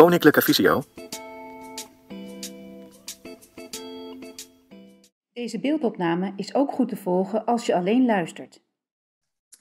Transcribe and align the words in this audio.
Koninklijke 0.00 0.42
Visio. 0.42 0.82
Deze 5.32 5.60
beeldopname 5.60 6.32
is 6.36 6.54
ook 6.54 6.72
goed 6.72 6.88
te 6.88 6.96
volgen 6.96 7.44
als 7.44 7.66
je 7.66 7.74
alleen 7.74 8.06
luistert. 8.06 8.62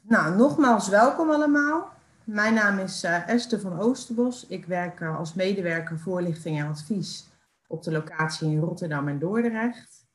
Nou, 0.02 0.36
nogmaals 0.36 0.89
welkom 0.89 1.30
allemaal. 1.30 1.89
Mijn 2.23 2.54
naam 2.54 2.78
is 2.78 3.04
uh, 3.04 3.30
Esther 3.30 3.60
van 3.60 3.80
Oosterbos. 3.80 4.48
Ik 4.48 4.66
werk 4.66 5.00
uh, 5.00 5.18
als 5.18 5.34
medewerker 5.34 6.00
voorlichting 6.00 6.60
en 6.60 6.68
advies 6.68 7.28
op 7.68 7.84
de 7.84 7.92
locatie 7.92 8.52
in 8.52 8.60
Rotterdam 8.60 9.08
en 9.08 9.20
Dordrecht. 9.20 10.06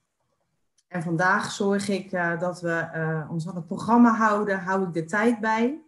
En 0.89 1.03
vandaag 1.03 1.51
zorg 1.51 1.89
ik 1.89 2.13
uh, 2.13 2.41
dat 2.41 2.61
we 2.61 2.87
ons 3.31 3.49
aan 3.49 3.57
het 3.57 3.67
programma 3.67 4.15
houden, 4.15 4.59
hou 4.59 4.87
ik 4.87 4.93
de 4.93 5.05
tijd 5.05 5.41
bij. 5.41 5.84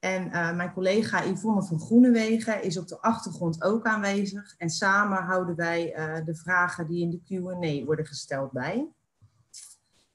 En 0.00 0.26
uh, 0.26 0.56
mijn 0.56 0.72
collega 0.72 1.24
Yvonne 1.24 1.62
van 1.62 1.80
Groenewegen 1.80 2.62
is 2.62 2.78
op 2.78 2.88
de 2.88 3.00
achtergrond 3.00 3.62
ook 3.62 3.86
aanwezig. 3.86 4.54
En 4.58 4.70
samen 4.70 5.22
houden 5.22 5.56
wij 5.56 5.98
uh, 5.98 6.24
de 6.24 6.34
vragen 6.34 6.86
die 6.86 7.02
in 7.02 7.10
de 7.10 7.20
Q&A 7.22 7.84
worden 7.84 8.06
gesteld 8.06 8.52
bij. 8.52 8.88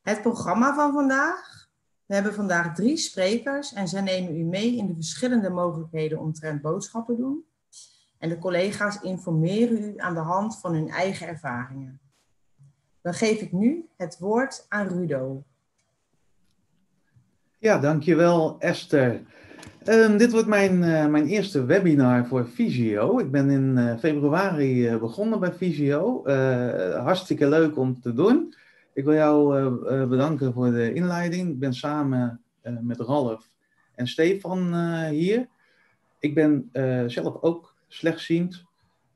Het 0.02 0.22
programma 0.22 0.76
van 0.76 0.94
vandaag. 0.94 1.68
We 2.06 2.14
hebben 2.14 2.34
vandaag 2.34 2.76
drie 2.76 2.98
sprekers 2.98 3.74
en 3.74 3.88
zij 3.88 4.02
nemen 4.02 4.40
u 4.40 4.44
mee 4.44 4.76
in 4.76 4.88
de 4.88 4.94
verschillende 4.94 5.50
mogelijkheden 5.50 6.20
omtrent 6.20 6.62
boodschappen 6.62 7.18
doen. 7.18 7.46
En 8.18 8.30
de 8.30 8.38
collega's 8.40 9.02
informeren 9.02 9.84
u 9.84 9.94
aan 9.98 10.14
de 10.14 10.20
hand 10.20 10.60
van 10.60 10.74
hun 10.74 10.90
eigen 10.90 11.28
ervaringen. 11.28 12.00
Dan 13.02 13.14
geef 13.14 13.42
ik 13.42 13.52
nu 13.52 13.90
het 13.98 14.18
woord 14.20 14.66
aan 14.70 14.88
Rudo. 14.88 15.44
Ja, 17.60 17.80
dankjewel 17.80 18.60
Esther. 18.60 19.22
Um, 19.90 20.18
dit 20.18 20.32
wordt 20.32 20.48
mijn, 20.48 20.84
uh, 20.84 21.06
mijn 21.06 21.28
eerste 21.28 21.66
webinar 21.66 22.28
voor 22.28 22.48
Visio. 22.48 23.20
Ik 23.20 23.32
ben 23.32 23.50
in 23.50 23.78
uh, 23.78 23.98
februari 23.98 24.90
uh, 24.90 25.00
begonnen 25.00 25.40
bij 25.40 25.54
Visio. 25.54 26.24
hartstikke 27.04 27.50
leuk 27.50 27.78
om 27.78 28.02
te 28.02 28.14
doen. 28.14 28.54
Ik 28.94 29.04
wil 29.04 29.14
jou 29.14 29.70
bedanken 30.08 30.54
voor 30.54 30.72
de 30.72 30.94
inleiding. 30.94 31.50
Ik 31.50 31.60
ben 31.60 31.74
samen 31.74 32.42
met 32.82 33.00
Ralf 33.00 33.50
en 33.96 34.08
Stefan 34.08 34.76
hier. 35.10 35.48
Ik 36.20 36.36
ben 36.36 36.70
zelf 37.08 37.42
ook 37.42 37.76
slechtziend. 37.88 38.65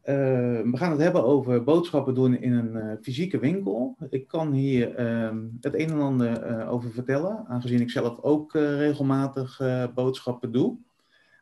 We 0.09 0.77
gaan 0.77 0.91
het 0.91 1.01
hebben 1.01 1.23
over 1.23 1.63
boodschappen 1.63 2.13
doen 2.13 2.41
in 2.41 2.53
een 2.53 2.97
fysieke 3.01 3.39
winkel. 3.39 3.97
Ik 4.09 4.27
kan 4.27 4.51
hier 4.51 4.95
ehm, 4.95 5.47
het 5.61 5.73
een 5.73 5.89
en 5.89 6.01
ander 6.01 6.67
over 6.67 6.91
vertellen, 6.91 7.45
aangezien 7.47 7.81
ik 7.81 7.89
zelf 7.89 8.21
ook 8.21 8.53
regelmatig 8.53 9.61
boodschappen 9.93 10.51
doe. 10.51 10.77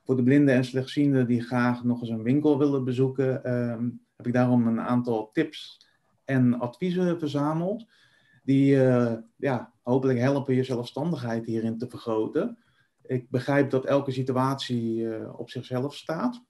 Voor 0.03 0.15
de 0.15 0.23
blinden 0.23 0.55
en 0.55 0.65
slechtzienden 0.65 1.27
die 1.27 1.41
graag 1.41 1.83
nog 1.83 2.01
eens 2.01 2.09
een 2.09 2.23
winkel 2.23 2.57
willen 2.57 2.83
bezoeken, 2.83 3.43
ehm, 3.43 3.89
heb 4.15 4.27
ik 4.27 4.33
daarom 4.33 4.67
een 4.67 4.81
aantal 4.81 5.29
tips 5.31 5.87
en 6.25 6.59
adviezen 6.59 7.19
verzameld. 7.19 7.85
Die 8.43 8.75
ja, 9.35 9.73
hopelijk 9.81 10.19
helpen 10.19 10.55
je 10.55 10.63
zelfstandigheid 10.63 11.45
hierin 11.45 11.77
te 11.77 11.89
vergroten. 11.89 12.57
Ik 13.03 13.29
begrijp 13.29 13.69
dat 13.69 13.85
elke 13.85 14.11
situatie 14.11 15.07
op 15.37 15.49
zichzelf 15.49 15.95
staat. 15.95 16.45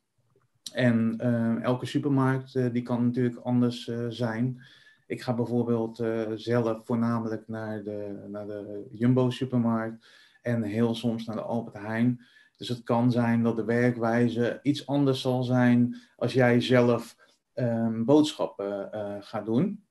En 0.74 1.18
uh, 1.22 1.64
elke 1.64 1.86
supermarkt 1.86 2.56
uh, 2.56 2.72
die 2.72 2.82
kan 2.82 3.06
natuurlijk 3.06 3.38
anders 3.38 3.88
uh, 3.88 4.06
zijn. 4.10 4.62
Ik 5.06 5.22
ga 5.22 5.34
bijvoorbeeld 5.34 6.04
zelf 6.36 6.86
voornamelijk 6.86 7.48
naar 7.48 7.84
de, 7.84 8.26
naar 8.28 8.48
de 8.48 8.88
Jumbo-supermarkt 8.92 10.08
en 10.42 10.64
heel 10.64 10.96
soms 10.96 11.26
naar 11.26 11.36
de 11.36 11.42
Albert 11.42 11.78
Heijn. 11.78 12.22
Dus 12.58 12.70
het 12.70 12.84
kan 12.84 13.12
zijn 13.12 13.44
dat 13.44 13.56
de 13.56 13.64
werkwijze 13.64 14.60
iets 14.64 14.88
anders 14.88 15.22
zal 15.22 15.44
zijn 15.44 15.96
als 16.16 16.34
jij 16.34 16.62
zelf 16.62 17.16
um, 17.54 18.06
boodschappen 18.06 18.90
gaat 19.24 19.46
doen. 19.46 19.84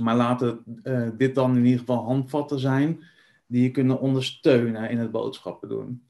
Maar 0.00 0.16
laten 0.16 0.62
dit 1.16 1.34
dan 1.34 1.56
in 1.56 1.64
ieder 1.64 1.78
geval 1.78 2.04
handvatten 2.04 2.58
zijn 2.58 3.04
die 3.46 3.62
je 3.62 3.70
kunnen 3.70 4.00
ondersteunen 4.00 4.90
in 4.90 4.98
het 4.98 5.10
boodschappen 5.10 5.68
doen. 5.68 6.03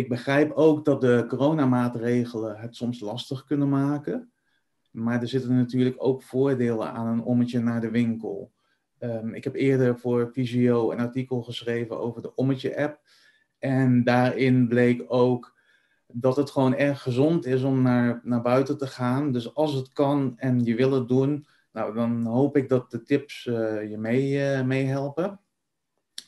Ik 0.00 0.08
begrijp 0.08 0.52
ook 0.52 0.84
dat 0.84 1.00
de 1.00 1.24
coronamaatregelen 1.28 2.56
het 2.56 2.76
soms 2.76 3.00
lastig 3.00 3.44
kunnen 3.44 3.68
maken. 3.68 4.32
Maar 4.90 5.20
er 5.20 5.28
zitten 5.28 5.56
natuurlijk 5.56 5.96
ook 5.98 6.22
voordelen 6.22 6.92
aan 6.92 7.06
een 7.06 7.22
ommetje 7.22 7.60
naar 7.60 7.80
de 7.80 7.90
winkel. 7.90 8.52
Um, 8.98 9.34
ik 9.34 9.44
heb 9.44 9.54
eerder 9.54 9.98
voor 9.98 10.30
Visio 10.32 10.90
een 10.90 10.98
artikel 10.98 11.42
geschreven 11.42 12.00
over 12.00 12.22
de 12.22 12.34
Ommetje-app. 12.34 13.00
En 13.58 14.04
daarin 14.04 14.68
bleek 14.68 15.04
ook 15.06 15.56
dat 16.06 16.36
het 16.36 16.50
gewoon 16.50 16.74
erg 16.74 17.02
gezond 17.02 17.46
is 17.46 17.62
om 17.62 17.82
naar, 17.82 18.20
naar 18.22 18.42
buiten 18.42 18.78
te 18.78 18.86
gaan. 18.86 19.32
Dus 19.32 19.54
als 19.54 19.74
het 19.74 19.92
kan 19.92 20.32
en 20.36 20.64
je 20.64 20.74
wil 20.74 20.92
het 20.92 21.08
doen, 21.08 21.46
nou, 21.72 21.94
dan 21.94 22.24
hoop 22.26 22.56
ik 22.56 22.68
dat 22.68 22.90
de 22.90 23.02
tips 23.02 23.46
uh, 23.46 23.54
je 23.90 23.96
uh, 23.96 24.66
meehelpen. 24.66 25.40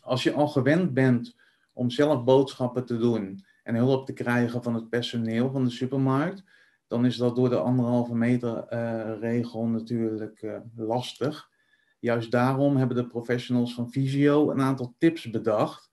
Als 0.01 0.23
je 0.23 0.33
al 0.33 0.49
gewend 0.49 0.95
bent 0.95 1.37
om 1.73 1.91
zelf 1.91 2.25
boodschappen 2.25 2.85
te 2.85 2.99
doen 2.99 3.45
en 3.63 3.75
hulp 3.75 4.07
te 4.07 4.13
krijgen 4.13 4.63
van 4.63 4.75
het 4.75 4.89
personeel 4.89 5.51
van 5.51 5.65
de 5.65 5.71
supermarkt, 5.71 6.45
dan 6.87 7.05
is 7.05 7.17
dat 7.17 7.37
door 7.37 7.49
de 7.49 7.59
anderhalve 7.59 8.15
meter 8.15 8.67
uh, 8.73 9.21
regel 9.21 9.67
natuurlijk 9.67 10.43
uh, 10.43 10.57
lastig. 10.77 11.51
Juist 11.99 12.31
daarom 12.31 12.77
hebben 12.77 12.97
de 12.97 13.07
professionals 13.07 13.75
van 13.75 13.91
Visio 13.91 14.51
een 14.51 14.61
aantal 14.61 14.95
tips 14.99 15.31
bedacht 15.31 15.91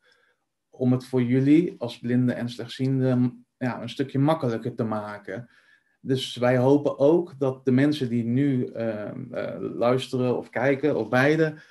om 0.70 0.92
het 0.92 1.06
voor 1.06 1.22
jullie 1.22 1.76
als 1.78 2.00
blinde 2.00 2.34
en 2.34 2.50
slechtziende 2.50 3.34
ja, 3.58 3.82
een 3.82 3.90
stukje 3.90 4.20
makkelijker 4.20 4.76
te 4.76 4.84
maken. 4.84 5.50
Dus 6.02 6.36
wij 6.36 6.58
hopen 6.58 7.00
ook 7.00 7.40
dat 7.40 7.66
de 7.66 7.72
mensen 7.72 8.10
die 8.10 8.24
nu 8.24 8.66
uh, 8.66 9.12
luisteren 9.60 10.38
of 10.38 10.50
kijken, 10.50 10.98
of 10.98 11.10
beide, 11.10 11.62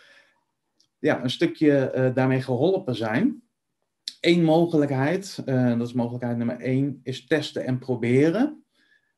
ja, 0.98 1.22
een 1.22 1.30
stukje 1.30 2.10
daarmee 2.14 2.42
geholpen 2.42 2.94
zijn. 2.94 3.47
Eén 4.20 4.44
mogelijkheid, 4.44 5.42
uh, 5.46 5.78
dat 5.78 5.86
is 5.86 5.92
mogelijkheid 5.92 6.36
nummer 6.36 6.60
één, 6.60 7.00
is 7.02 7.26
testen 7.26 7.64
en 7.64 7.78
proberen. 7.78 8.64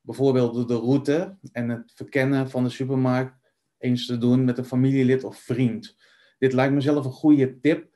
Bijvoorbeeld 0.00 0.68
de 0.68 0.74
route 0.74 1.36
en 1.52 1.68
het 1.68 1.92
verkennen 1.94 2.50
van 2.50 2.64
de 2.64 2.70
supermarkt 2.70 3.38
eens 3.78 4.06
te 4.06 4.18
doen 4.18 4.44
met 4.44 4.58
een 4.58 4.64
familielid 4.64 5.24
of 5.24 5.38
vriend. 5.38 5.96
Dit 6.38 6.52
lijkt 6.52 6.74
me 6.74 6.80
zelf 6.80 7.04
een 7.04 7.10
goede 7.10 7.60
tip, 7.60 7.88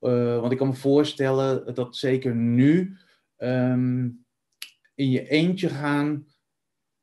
uh, 0.00 0.40
want 0.40 0.52
ik 0.52 0.58
kan 0.58 0.68
me 0.68 0.74
voorstellen 0.74 1.74
dat 1.74 1.96
zeker 1.96 2.34
nu 2.34 2.96
um, 3.38 4.24
in 4.94 5.10
je 5.10 5.28
eentje 5.28 5.68
gaan 5.68 6.26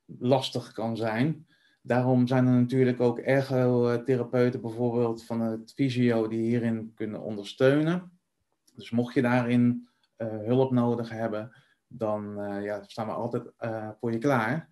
lastig 0.06 0.72
kan 0.72 0.98
zijn. 0.98 1.48
Daarom 1.82 2.28
zijn 2.28 2.48
er 2.48 2.54
natuurlijk 2.54 3.00
ook 3.02 3.20
ergotherapeuten 3.20 4.62
bijvoorbeeld 4.62 5.26
van 5.26 5.42
het 5.42 5.74
Visio 5.76 6.28
die 6.28 6.42
hierin 6.42 6.92
kunnen 6.96 7.22
ondersteunen. 7.22 8.12
Dus 8.76 8.90
mocht 8.90 9.14
je 9.14 9.22
daarin 9.22 9.88
uh, 10.18 10.28
hulp 10.28 10.72
nodig 10.72 11.10
hebben, 11.10 11.52
dan 11.88 12.40
uh, 12.40 12.64
ja, 12.64 12.84
staan 12.84 13.08
we 13.08 13.14
altijd 13.14 13.52
uh, 13.60 13.90
voor 14.00 14.12
je 14.12 14.18
klaar. 14.18 14.70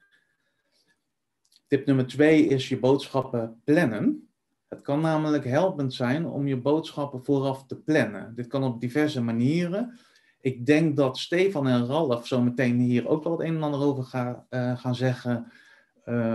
Tip 1.68 1.86
nummer 1.86 2.08
twee 2.08 2.46
is 2.46 2.70
je 2.70 2.80
boodschappen 2.80 3.62
plannen. 3.64 4.30
Het 4.68 4.82
kan 4.82 5.02
namelijk 5.02 5.46
helpend 5.46 5.94
zijn 5.94 6.26
om 6.26 6.48
je 6.48 6.58
boodschappen 6.58 7.24
vooraf 7.24 7.66
te 7.66 7.82
plannen. 7.82 8.36
Dit 8.36 8.48
kan 8.48 8.64
op 8.64 8.82
diverse 8.82 9.22
manieren. 9.22 10.00
Ik 10.42 10.66
denk 10.66 10.98
dat 10.98 11.18
Stefan 11.18 11.68
en 11.68 11.86
Ralf 11.86 12.28
zo 12.28 12.42
meteen 12.42 12.80
hier 12.80 13.08
ook 13.08 13.24
wel 13.24 13.32
het 13.32 13.42
een 13.42 13.56
en 13.56 13.64
ander 13.64 13.80
over 13.80 14.04
gaan, 14.04 14.46
gaan 14.78 14.96
zeggen. 14.96 15.52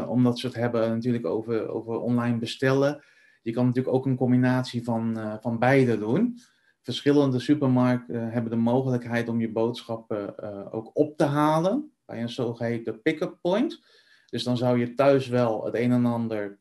omdat 0.09 0.39
ze 0.39 0.47
het 0.47 0.57
hebben 0.57 0.91
natuurlijk 0.91 1.27
over, 1.27 1.69
over 1.69 2.01
online 2.01 2.39
bestellen. 2.39 3.03
Je 3.43 3.53
kan 3.53 3.67
natuurlijk 3.67 3.95
ook 3.95 4.07
een 4.07 4.17
combinatie 4.17 4.85
van, 4.85 5.39
van 5.41 5.59
beide 5.59 5.99
doen 5.99 6.39
verschillende 6.87 7.39
supermarkten 7.39 8.31
hebben 8.31 8.51
de 8.51 8.57
mogelijkheid 8.57 9.29
om 9.29 9.41
je 9.41 9.53
boodschappen 9.53 10.35
uh, 10.41 10.75
ook 10.75 10.91
op 10.93 11.17
te 11.17 11.25
halen 11.25 11.93
bij 12.05 12.23
een 12.23 12.29
zogeheten 12.29 13.03
pick-up 13.03 13.39
point. 13.41 13.85
Dus 14.31 14.43
dan 14.43 14.57
zou 14.57 14.79
je 14.79 14.95
thuis 14.95 15.29
wel 15.29 15.65
het 15.65 15.75
een 15.75 15.93
en 15.93 16.07
ander 16.07 16.59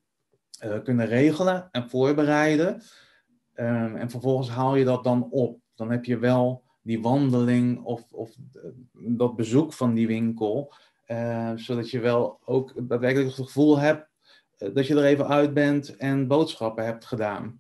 uh, 0.64 0.84
kunnen 0.84 1.06
regelen 1.06 1.68
en 1.72 1.90
voorbereiden. 1.90 2.82
Um, 3.56 3.96
en 3.96 4.10
vervolgens 4.10 4.50
haal 4.50 4.76
je 4.76 4.86
dat 4.86 5.04
dan 5.04 5.28
op. 5.32 5.60
Dan 5.76 5.92
heb 5.92 6.06
je 6.06 6.18
wel 6.18 6.64
die 6.82 7.02
wandeling 7.02 7.84
of, 7.84 8.12
of 8.12 8.36
dat 8.94 9.36
bezoek 9.36 9.74
van 9.74 9.94
die 9.94 10.08
winkel. 10.08 10.74
Zodat 11.56 11.90
je 11.90 12.00
wel 12.00 12.40
ook 12.46 12.74
daadwerkelijk 12.76 13.28
het 13.36 13.46
gevoel 13.46 13.80
hebt 13.80 14.08
dat 14.58 14.88
je 14.88 14.96
er 14.96 15.04
even 15.04 15.28
uit 15.28 15.54
bent 15.54 15.96
en 15.96 16.28
boodschappen 16.28 16.86
hebt 16.86 17.06
gedaan. 17.06 17.60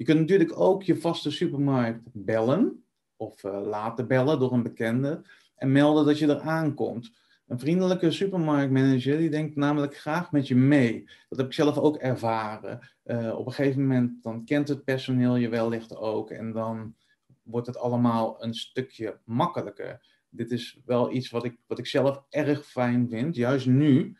Je 0.00 0.06
kunt 0.06 0.20
natuurlijk 0.20 0.60
ook 0.60 0.82
je 0.82 1.00
vaste 1.00 1.30
supermarkt 1.30 2.08
bellen 2.12 2.84
of 3.16 3.44
uh, 3.44 3.60
laten 3.62 4.06
bellen 4.06 4.38
door 4.38 4.52
een 4.52 4.62
bekende 4.62 5.22
en 5.56 5.72
melden 5.72 6.04
dat 6.04 6.18
je 6.18 6.26
er 6.26 6.40
aankomt. 6.40 7.12
Een 7.46 7.58
vriendelijke 7.58 8.10
supermarktmanager 8.10 9.18
die 9.18 9.30
denkt 9.30 9.56
namelijk 9.56 9.96
graag 9.96 10.32
met 10.32 10.48
je 10.48 10.54
mee. 10.54 11.04
Dat 11.28 11.38
heb 11.38 11.46
ik 11.46 11.52
zelf 11.52 11.78
ook 11.78 11.96
ervaren. 11.96 12.90
Uh, 13.04 13.38
op 13.38 13.46
een 13.46 13.52
gegeven 13.52 13.80
moment 13.80 14.22
dan 14.22 14.44
kent 14.44 14.68
het 14.68 14.84
personeel 14.84 15.36
je 15.36 15.48
wellicht 15.48 15.96
ook 15.96 16.30
en 16.30 16.52
dan 16.52 16.94
wordt 17.42 17.66
het 17.66 17.76
allemaal 17.76 18.42
een 18.42 18.54
stukje 18.54 19.18
makkelijker. 19.24 20.06
Dit 20.28 20.50
is 20.50 20.80
wel 20.84 21.12
iets 21.12 21.30
wat 21.30 21.44
ik, 21.44 21.56
wat 21.66 21.78
ik 21.78 21.86
zelf 21.86 22.22
erg 22.28 22.66
fijn 22.66 23.08
vind, 23.08 23.34
juist 23.34 23.66
nu 23.66 24.16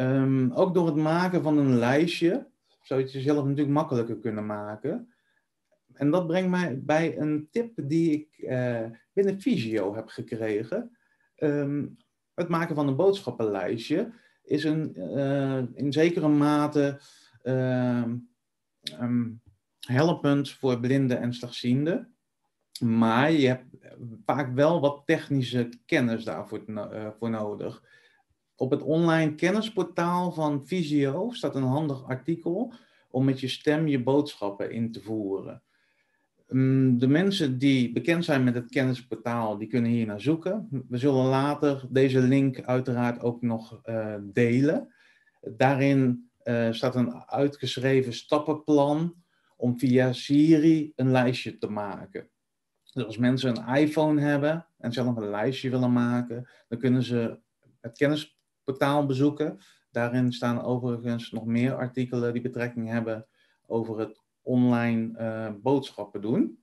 Ehm, 0.00 0.50
ook 0.52 0.74
door 0.74 0.86
het 0.86 0.96
maken 0.96 1.42
van 1.42 1.58
een 1.58 1.78
lijstje 1.78 2.49
zou 2.90 3.02
je 3.02 3.06
het 3.06 3.14
jezelf 3.14 3.44
natuurlijk 3.44 3.74
makkelijker 3.74 4.18
kunnen 4.18 4.46
maken. 4.46 5.12
En 5.92 6.10
dat 6.10 6.26
brengt 6.26 6.50
mij 6.50 6.80
bij 6.82 7.18
een 7.18 7.48
tip 7.50 7.72
die 7.74 8.12
ik 8.12 8.38
uh, 8.38 8.86
binnen 9.12 9.40
Visio 9.40 9.94
heb 9.94 10.08
gekregen. 10.08 10.96
Ehm, 11.34 11.86
het 12.34 12.48
maken 12.48 12.74
van 12.74 12.88
een 12.88 12.96
boodschappenlijstje 12.96 14.12
is 14.42 14.64
een, 14.64 14.92
uh, 14.96 15.62
in 15.74 15.92
zekere 15.92 16.28
mate 16.28 17.00
um, 17.42 18.30
helpend 19.86 20.50
voor 20.50 20.80
blinden 20.80 21.20
en 21.20 21.34
slechtzienden. 21.34 22.14
Maar 22.80 23.32
je 23.32 23.46
hebt 23.46 23.64
vaak 24.24 24.54
wel 24.54 24.80
wat 24.80 25.02
technische 25.04 25.68
kennis 25.86 26.24
daarvoor 26.24 26.62
uh, 26.66 27.08
voor 27.18 27.30
nodig. 27.30 27.82
Op 28.60 28.70
het 28.70 28.82
online 28.82 29.34
kennisportaal 29.34 30.32
van 30.32 30.66
Visio 30.66 31.30
staat 31.30 31.54
een 31.54 31.62
handig 31.62 32.04
artikel 32.04 32.72
om 33.10 33.24
met 33.24 33.40
je 33.40 33.48
stem 33.48 33.86
je 33.86 34.02
boodschappen 34.02 34.70
in 34.70 34.92
te 34.92 35.00
voeren. 35.00 35.62
Mm, 36.48 36.98
de 36.98 37.06
mensen 37.06 37.58
die 37.58 37.92
bekend 37.92 38.24
zijn 38.24 38.44
met 38.44 38.54
het 38.54 38.70
kennisportaal, 38.70 39.58
die 39.58 39.68
kunnen 39.68 39.90
hier 39.90 40.06
naar 40.06 40.20
zoeken. 40.20 40.84
We 40.88 40.98
zullen 40.98 41.24
later 41.24 41.86
deze 41.90 42.20
link 42.20 42.62
uiteraard 42.62 43.20
ook 43.20 43.42
nog 43.42 43.80
uh, 43.84 44.14
delen. 44.22 44.94
Daarin 45.40 46.30
uh, 46.44 46.72
staat 46.72 46.94
een 46.94 47.14
uitgeschreven 47.14 48.12
stappenplan 48.12 49.14
om 49.56 49.78
via 49.78 50.12
Siri 50.12 50.92
een 50.96 51.10
lijstje 51.10 51.58
te 51.58 51.70
maken. 51.70 52.28
Dus 52.92 53.04
als 53.04 53.16
mensen 53.16 53.56
een 53.56 53.76
iPhone 53.76 54.20
hebben 54.20 54.66
en 54.78 54.92
zelf 54.92 55.16
een 55.16 55.30
lijstje 55.30 55.70
willen 55.70 55.92
maken, 55.92 56.48
dan 56.68 56.78
kunnen 56.78 57.02
ze 57.02 57.38
het 57.80 57.98
kennisportaal 58.70 59.06
bezoeken. 59.06 59.58
Daarin 59.90 60.32
staan 60.32 60.62
overigens 60.62 61.30
nog 61.30 61.44
meer 61.44 61.74
artikelen 61.74 62.32
die 62.32 62.42
betrekking 62.42 62.88
hebben 62.88 63.26
over 63.66 63.98
het 63.98 64.20
online 64.42 65.18
uh, 65.18 65.62
boodschappen 65.62 66.20
doen. 66.20 66.62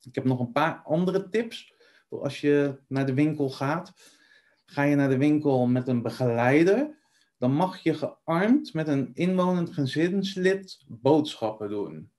Ik 0.00 0.14
heb 0.14 0.24
nog 0.24 0.40
een 0.40 0.52
paar 0.52 0.82
andere 0.84 1.28
tips 1.28 1.74
als 2.08 2.40
je 2.40 2.80
naar 2.88 3.06
de 3.06 3.14
winkel 3.14 3.50
gaat. 3.50 3.92
Ga 4.64 4.82
je 4.82 4.96
naar 4.96 5.08
de 5.08 5.18
winkel 5.18 5.66
met 5.66 5.88
een 5.88 6.02
begeleider, 6.02 6.98
dan 7.38 7.52
mag 7.52 7.78
je 7.78 7.94
gearmd 7.94 8.74
met 8.74 8.88
een 8.88 9.10
inwonend 9.14 9.72
gezinslid 9.72 10.84
boodschappen 10.86 11.68
doen. 11.68 12.10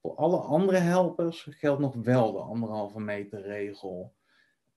Voor 0.00 0.14
alle 0.14 0.36
andere 0.36 0.78
helpers 0.78 1.46
geldt 1.50 1.80
nog 1.80 1.94
wel 1.94 2.32
de 2.32 2.38
anderhalve 2.38 3.00
meter 3.00 3.42
regel. 3.42 4.14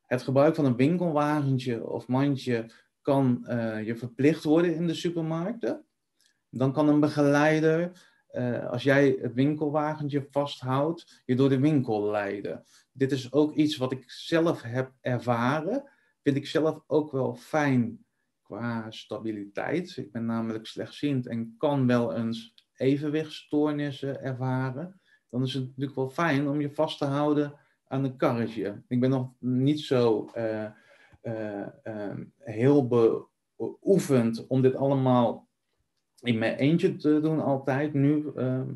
Het 0.06 0.22
gebruik 0.22 0.56
van 0.56 0.66
een 0.66 0.76
winkelwagentje 0.76 1.88
of 1.88 2.08
mandje 2.08 2.72
kan 3.08 3.46
uh, 3.50 3.86
je 3.86 3.96
verplicht 3.96 4.44
worden 4.44 4.76
in 4.76 4.88
de 4.88 4.94
supermarkten. 4.94 5.86
Dan 6.50 6.74
kan 6.74 6.88
een 6.88 7.00
begeleider, 7.00 7.92
uh, 8.32 8.70
als 8.70 8.84
jij 8.84 9.18
het 9.22 9.34
winkelwagentje 9.34 10.28
vasthoudt, 10.30 11.22
je 11.26 11.36
door 11.36 11.50
de 11.50 11.60
winkel 11.60 12.10
leiden. 12.10 12.64
Dit 12.92 13.12
is 13.12 13.32
ook 13.32 13.54
iets 13.54 13.78
wat 13.78 13.92
ik 13.92 14.04
zelf 14.12 14.62
heb 14.62 14.92
ervaren. 15.02 15.90
Vind 16.24 16.36
ik 16.36 16.48
zelf 16.48 16.84
ook 16.88 17.12
wel 17.12 17.36
fijn 17.36 18.06
qua 18.42 18.92
stabiliteit. 18.92 19.98
Ik 19.98 20.12
ben 20.12 20.26
namelijk 20.26 20.66
slechtziend 20.66 21.28
en 21.28 21.56
kan 21.58 21.88
wel 21.88 22.16
eens 22.16 22.54
evenwichtstoornissen 22.76 24.22
ervaren. 24.22 25.02
Dan 25.30 25.44
is 25.44 25.54
het 25.54 25.66
natuurlijk 25.66 25.96
wel 25.96 26.10
fijn 26.10 26.48
om 26.48 26.62
je 26.62 26.74
vast 26.74 26.98
te 26.98 27.06
houden 27.06 27.54
aan 27.88 28.04
een 28.04 28.18
karretje. 28.18 28.84
Ik 28.88 29.00
ben 29.00 29.10
nog 29.10 29.32
niet 29.40 29.80
zo 29.80 30.32
uh, 30.38 30.66
uh, 31.28 31.68
uh, 31.84 32.14
heel 32.38 32.88
beoefend 33.58 34.48
om 34.48 34.62
dit 34.62 34.76
allemaal 34.76 35.48
in 36.22 36.38
mijn 36.38 36.56
eentje 36.56 36.96
te 36.96 37.20
doen 37.22 37.42
altijd, 37.42 37.94
nu 37.94 38.32
ehm, 38.36 38.70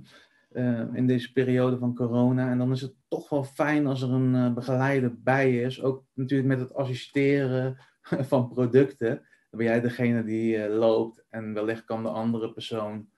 ehm, 0.52 0.96
in 0.96 1.08
deze 1.08 1.32
periode 1.32 1.78
van 1.78 1.96
corona. 1.96 2.50
En 2.50 2.58
dan 2.58 2.72
is 2.72 2.82
het 2.82 2.94
toch 3.08 3.30
wel 3.30 3.44
fijn 3.44 3.88
als 3.88 4.02
er 4.02 4.12
een 4.12 4.36
eh, 4.36 4.54
begeleider 4.54 5.22
bij 5.22 5.62
is, 5.62 5.82
ook 5.82 6.04
natuurlijk 6.14 6.50
met 6.50 6.60
het 6.60 6.74
assisteren 6.74 7.78
van 8.32 8.50
producten. 8.50 9.10
Dan 9.50 9.60
ben 9.60 9.66
jij 9.66 9.82
degene 9.82 10.24
die 10.24 10.58
eh, 10.58 10.78
loopt 10.78 11.26
en 11.30 11.54
wellicht 11.54 11.84
kan 11.84 12.04
de 12.04 12.10
andere 12.10 12.54
persoon 12.54 13.10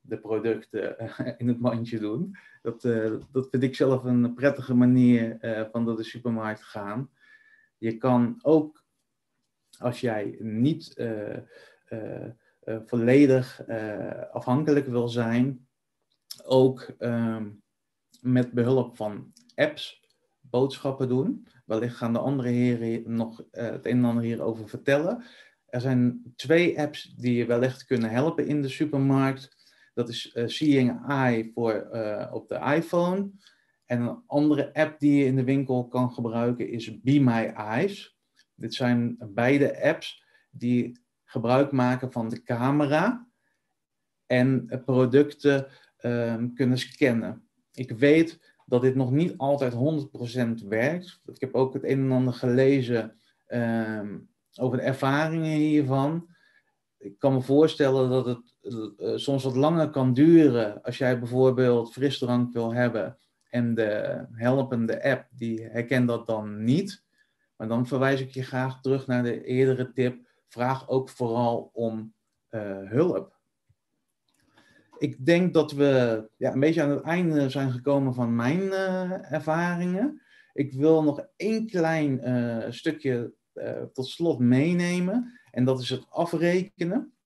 de 0.00 0.18
producten 0.18 0.96
in 1.38 1.48
het 1.48 1.60
mandje 1.60 1.98
doen. 1.98 2.36
Dat, 2.62 2.82
dat 3.32 3.48
vind 3.50 3.62
ik 3.62 3.74
zelf 3.74 4.04
een 4.04 4.34
prettige 4.34 4.74
manier 4.74 5.38
van 5.72 5.84
door 5.84 5.96
de 5.96 6.02
supermarkt 6.02 6.62
gaan. 6.62 7.10
Je 7.78 7.96
kan 7.96 8.38
ook, 8.42 8.84
als 9.78 10.00
jij 10.00 10.36
niet 10.38 10.94
uh, 10.98 11.36
volledig 12.86 13.66
afhankelijk 14.30 14.86
wil 14.86 15.08
zijn, 15.08 15.68
ook 16.44 16.94
ehm, 16.98 17.50
met 18.20 18.52
behulp 18.52 18.96
van 18.96 19.32
apps 19.54 20.04
boodschappen 20.40 21.08
doen. 21.08 21.46
Wellicht 21.64 21.96
gaan 21.96 22.12
de 22.12 22.18
andere 22.18 22.48
heren 22.48 23.14
nog 23.14 23.44
het 23.50 23.86
een 23.86 23.98
en 23.98 24.04
ander 24.04 24.24
hierover 24.24 24.68
vertellen. 24.68 25.24
Er 25.66 25.80
zijn 25.80 26.32
twee 26.36 26.80
apps 26.80 27.14
die 27.16 27.34
je 27.34 27.46
wellicht 27.46 27.84
kunnen 27.84 28.10
helpen 28.10 28.46
in 28.46 28.62
de 28.62 28.68
supermarkt. 28.68 29.56
Dat 29.94 30.08
is 30.08 30.38
Seeing 30.44 31.08
Eye 31.08 31.50
voor 31.54 31.88
op 32.32 32.48
de 32.48 32.74
iPhone. 32.74 33.30
En 33.86 34.00
een 34.00 34.22
andere 34.26 34.74
app 34.74 35.00
die 35.00 35.18
je 35.18 35.24
in 35.24 35.36
de 35.36 35.44
winkel 35.44 35.88
kan 35.88 36.12
gebruiken 36.12 36.68
is 36.68 37.00
Be 37.00 37.20
My 37.20 37.52
Eyes. 37.56 38.16
Dit 38.54 38.74
zijn 38.74 39.16
beide 39.34 39.82
apps 39.82 40.24
die 40.50 41.00
gebruik 41.24 41.72
maken 41.72 42.12
van 42.12 42.28
de 42.28 42.42
camera 42.42 43.28
en 44.26 44.82
producten 44.84 45.66
um, 46.00 46.54
kunnen 46.54 46.78
scannen. 46.78 47.48
Ik 47.72 47.90
weet 47.90 48.54
dat 48.64 48.82
dit 48.82 48.94
nog 48.94 49.10
niet 49.10 49.34
altijd 49.36 49.72
100% 50.62 50.66
werkt. 50.68 51.20
Ik 51.24 51.40
heb 51.40 51.54
ook 51.54 51.72
het 51.72 51.84
een 51.84 52.00
en 52.00 52.12
ander 52.12 52.34
gelezen 52.34 53.18
um, 53.48 54.28
over 54.58 54.76
de 54.78 54.82
ervaringen 54.82 55.56
hiervan. 55.56 56.28
Ik 56.98 57.18
kan 57.18 57.32
me 57.32 57.40
voorstellen 57.40 58.10
dat 58.10 58.26
het 58.26 58.56
uh, 58.62 59.16
soms 59.16 59.44
wat 59.44 59.56
langer 59.56 59.90
kan 59.90 60.14
duren 60.14 60.82
als 60.82 60.98
jij 60.98 61.18
bijvoorbeeld 61.18 61.92
frisdrank 61.92 62.52
wil 62.52 62.74
hebben 62.74 63.18
en 63.50 63.74
de 63.74 64.24
helpende 64.32 65.02
app 65.02 65.26
die 65.30 65.62
herkent 65.62 66.08
dat 66.08 66.26
dan 66.26 66.64
niet. 66.64 67.04
Maar 67.56 67.68
dan 67.68 67.86
verwijs 67.86 68.20
ik 68.20 68.30
je 68.30 68.42
graag 68.42 68.80
terug 68.80 69.06
naar 69.06 69.22
de 69.22 69.44
eerdere 69.44 69.92
tip. 69.92 70.28
Vraag 70.48 70.88
ook 70.88 71.08
vooral 71.08 71.70
om 71.72 72.14
uh, 72.50 72.90
hulp. 72.90 73.34
Ik 74.98 75.26
denk 75.26 75.54
dat 75.54 75.72
we 75.72 76.24
ja, 76.36 76.52
een 76.52 76.60
beetje 76.60 76.82
aan 76.82 76.90
het 76.90 77.02
einde 77.02 77.50
zijn 77.50 77.72
gekomen 77.72 78.14
van 78.14 78.36
mijn 78.36 78.60
uh, 78.60 79.32
ervaringen. 79.32 80.22
Ik 80.52 80.72
wil 80.72 81.02
nog 81.02 81.26
één 81.36 81.66
klein 81.66 82.22
stukje 82.74 83.34
tot 83.92 84.06
slot 84.06 84.38
meenemen. 84.38 85.40
En 85.50 85.64
dat 85.64 85.80
is 85.80 85.90
het 85.90 86.06
afrekenen 86.08 87.16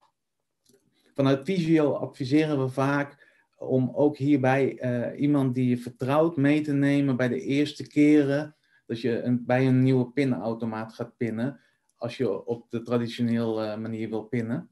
vanuit 1.21 1.45
Visio 1.45 1.93
adviseren 1.93 2.65
we 2.65 2.69
vaak 2.69 3.30
om 3.61 3.91
ook 3.95 4.17
hierbij 4.17 4.83
uh, 4.83 5.21
iemand 5.21 5.55
die 5.55 5.69
je 5.69 5.79
vertrouwt 5.79 6.37
mee 6.37 6.61
te 6.61 6.73
nemen 6.73 7.17
bij 7.17 7.29
de 7.29 7.41
eerste 7.41 7.87
keren 7.87 8.57
dat 8.87 9.01
je 9.01 9.23
een, 9.23 9.45
bij 9.47 9.67
een 9.67 9.83
nieuwe 9.83 10.11
pinautomaat 10.11 10.93
gaat 10.93 11.17
pinnen, 11.17 11.61
als 11.97 12.17
je 12.17 12.47
op 12.47 12.71
de 12.71 12.83
traditionele 12.83 13.77
manier 13.77 14.09
wil 14.09 14.23
pinnen. 14.23 14.71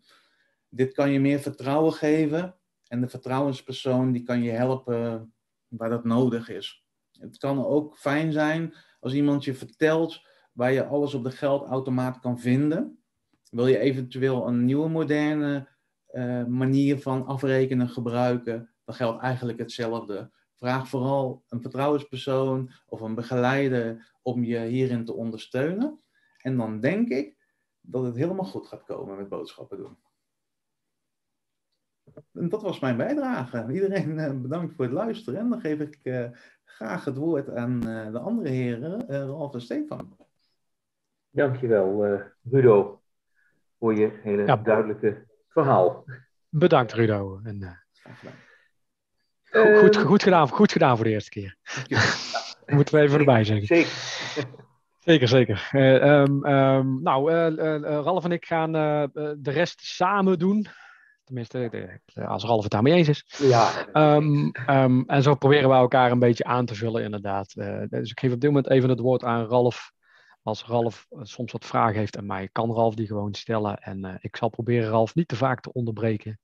Dit 0.68 0.92
kan 0.92 1.10
je 1.10 1.20
meer 1.20 1.38
vertrouwen 1.38 1.92
geven 1.92 2.54
en 2.86 3.00
de 3.00 3.08
vertrouwenspersoon 3.08 4.12
die 4.12 4.22
kan 4.22 4.42
je 4.42 4.50
helpen 4.50 5.32
waar 5.68 5.90
dat 5.90 6.04
nodig 6.04 6.48
is. 6.48 6.84
Het 7.12 7.38
kan 7.38 7.64
ook 7.64 7.98
fijn 7.98 8.32
zijn 8.32 8.74
als 9.00 9.14
iemand 9.14 9.44
je 9.44 9.54
vertelt 9.54 10.26
waar 10.52 10.72
je 10.72 10.86
alles 10.86 11.14
op 11.14 11.24
de 11.24 11.30
geldautomaat 11.30 12.18
kan 12.18 12.38
vinden. 12.38 13.02
Wil 13.50 13.66
je 13.66 13.78
eventueel 13.78 14.46
een 14.46 14.64
nieuwe 14.64 14.88
moderne 14.88 15.68
uh, 16.12 16.44
manier 16.44 16.98
van 16.98 17.26
afrekenen 17.26 17.88
gebruiken, 17.88 18.70
dan 18.88 18.96
geldt 18.96 19.22
eigenlijk 19.22 19.58
hetzelfde. 19.58 20.30
Vraag 20.54 20.88
vooral 20.88 21.42
een 21.48 21.60
vertrouwenspersoon 21.60 22.70
of 22.86 23.00
een 23.00 23.14
begeleider 23.14 24.12
om 24.22 24.44
je 24.44 24.58
hierin 24.58 25.04
te 25.04 25.12
ondersteunen. 25.12 26.00
En 26.38 26.56
dan 26.56 26.80
denk 26.80 27.08
ik 27.08 27.36
dat 27.80 28.04
het 28.04 28.16
helemaal 28.16 28.44
goed 28.44 28.66
gaat 28.66 28.84
komen 28.84 29.16
met 29.16 29.28
boodschappen 29.28 29.78
doen. 29.78 29.96
En 32.32 32.48
dat 32.48 32.62
was 32.62 32.80
mijn 32.80 32.96
bijdrage. 32.96 33.66
Iedereen 33.72 34.18
uh, 34.18 34.40
bedankt 34.40 34.74
voor 34.74 34.84
het 34.84 34.94
luisteren. 34.94 35.40
En 35.40 35.48
dan 35.48 35.60
geef 35.60 35.80
ik 35.80 35.98
uh, 36.02 36.28
graag 36.64 37.04
het 37.04 37.16
woord 37.16 37.50
aan 37.50 37.80
de 37.80 38.18
andere 38.18 38.48
heren, 38.48 39.06
Ralf 39.08 39.54
en 39.54 39.60
Stefan. 39.60 40.16
Dankjewel, 41.30 42.20
Rudo, 42.50 43.02
voor 43.78 43.94
je 43.94 44.18
hele 44.22 44.44
ja. 44.44 44.56
duidelijke 44.56 45.26
verhaal. 45.48 46.04
Bedankt, 46.48 46.92
Rudo. 46.92 47.40
En, 47.42 47.60
uh, 47.60 47.72
goed, 49.50 49.78
goed, 49.78 49.96
goed, 49.96 50.22
gedaan, 50.22 50.48
goed 50.48 50.72
gedaan 50.72 50.96
voor 50.96 51.04
de 51.04 51.10
eerste 51.10 51.30
keer. 51.30 51.56
Moeten 52.76 52.94
we 52.94 53.00
even 53.00 53.18
erbij 53.18 53.44
zeggen. 53.44 53.66
Zeker. 53.66 53.92
Zeker, 55.08 55.28
zeker. 55.28 55.68
Uh, 55.72 56.20
um, 56.20 57.02
nou, 57.02 57.32
uh, 57.32 57.80
Ralf 57.82 58.24
en 58.24 58.32
ik 58.32 58.44
gaan 58.44 58.72
de 58.72 59.50
rest 59.50 59.80
samen 59.80 60.38
doen. 60.38 60.66
Tenminste, 61.24 62.00
als 62.14 62.44
Ralf 62.44 62.62
het 62.62 62.72
daarmee 62.72 62.92
eens 62.92 63.08
is. 63.08 63.24
Ja. 63.38 63.86
Um, 64.14 64.52
en 65.06 65.22
zo 65.22 65.34
proberen 65.34 65.68
we 65.68 65.74
elkaar 65.74 66.10
een 66.10 66.18
beetje 66.18 66.44
aan 66.44 66.66
te 66.66 66.74
vullen, 66.74 67.02
inderdaad. 67.02 67.54
dus 67.88 68.10
ik 68.10 68.20
geef 68.20 68.32
op 68.32 68.40
dit 68.40 68.50
moment 68.50 68.70
even 68.70 68.88
het 68.88 69.00
woord 69.00 69.24
aan 69.24 69.46
Ralf. 69.46 69.92
Als 70.42 70.64
Ralf 70.64 71.06
soms 71.20 71.52
wat 71.52 71.64
vragen 71.64 71.98
heeft 71.98 72.18
aan 72.18 72.26
mij, 72.26 72.48
kan 72.52 72.72
Ralf 72.72 72.94
die 72.94 73.06
gewoon 73.06 73.34
stellen. 73.34 73.76
En 73.76 74.18
ik 74.20 74.36
zal 74.36 74.48
proberen 74.48 74.90
Ralf 74.90 75.14
niet 75.14 75.28
te 75.28 75.36
vaak 75.36 75.60
te 75.60 75.72
onderbreken. 75.72 76.40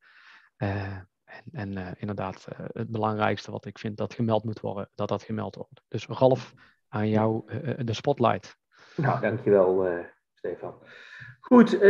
En, 1.52 1.76
en 1.76 1.94
inderdaad, 1.98 2.48
het 2.72 2.88
belangrijkste 2.90 3.50
wat 3.50 3.64
ik 3.64 3.78
vind 3.78 3.96
dat 3.96 4.14
gemeld 4.14 4.44
moet 4.44 4.60
worden, 4.60 4.88
dat 4.94 5.08
dat 5.08 5.22
gemeld 5.22 5.54
wordt. 5.54 5.82
Dus 5.88 6.06
Ralf, 6.06 6.54
aan 6.88 7.08
jou 7.08 7.42
de 7.84 7.92
spotlight. 7.92 8.56
Nou, 8.96 9.20
dankjewel 9.20 9.86
Stefan. 10.34 10.74
Goed, 11.40 11.80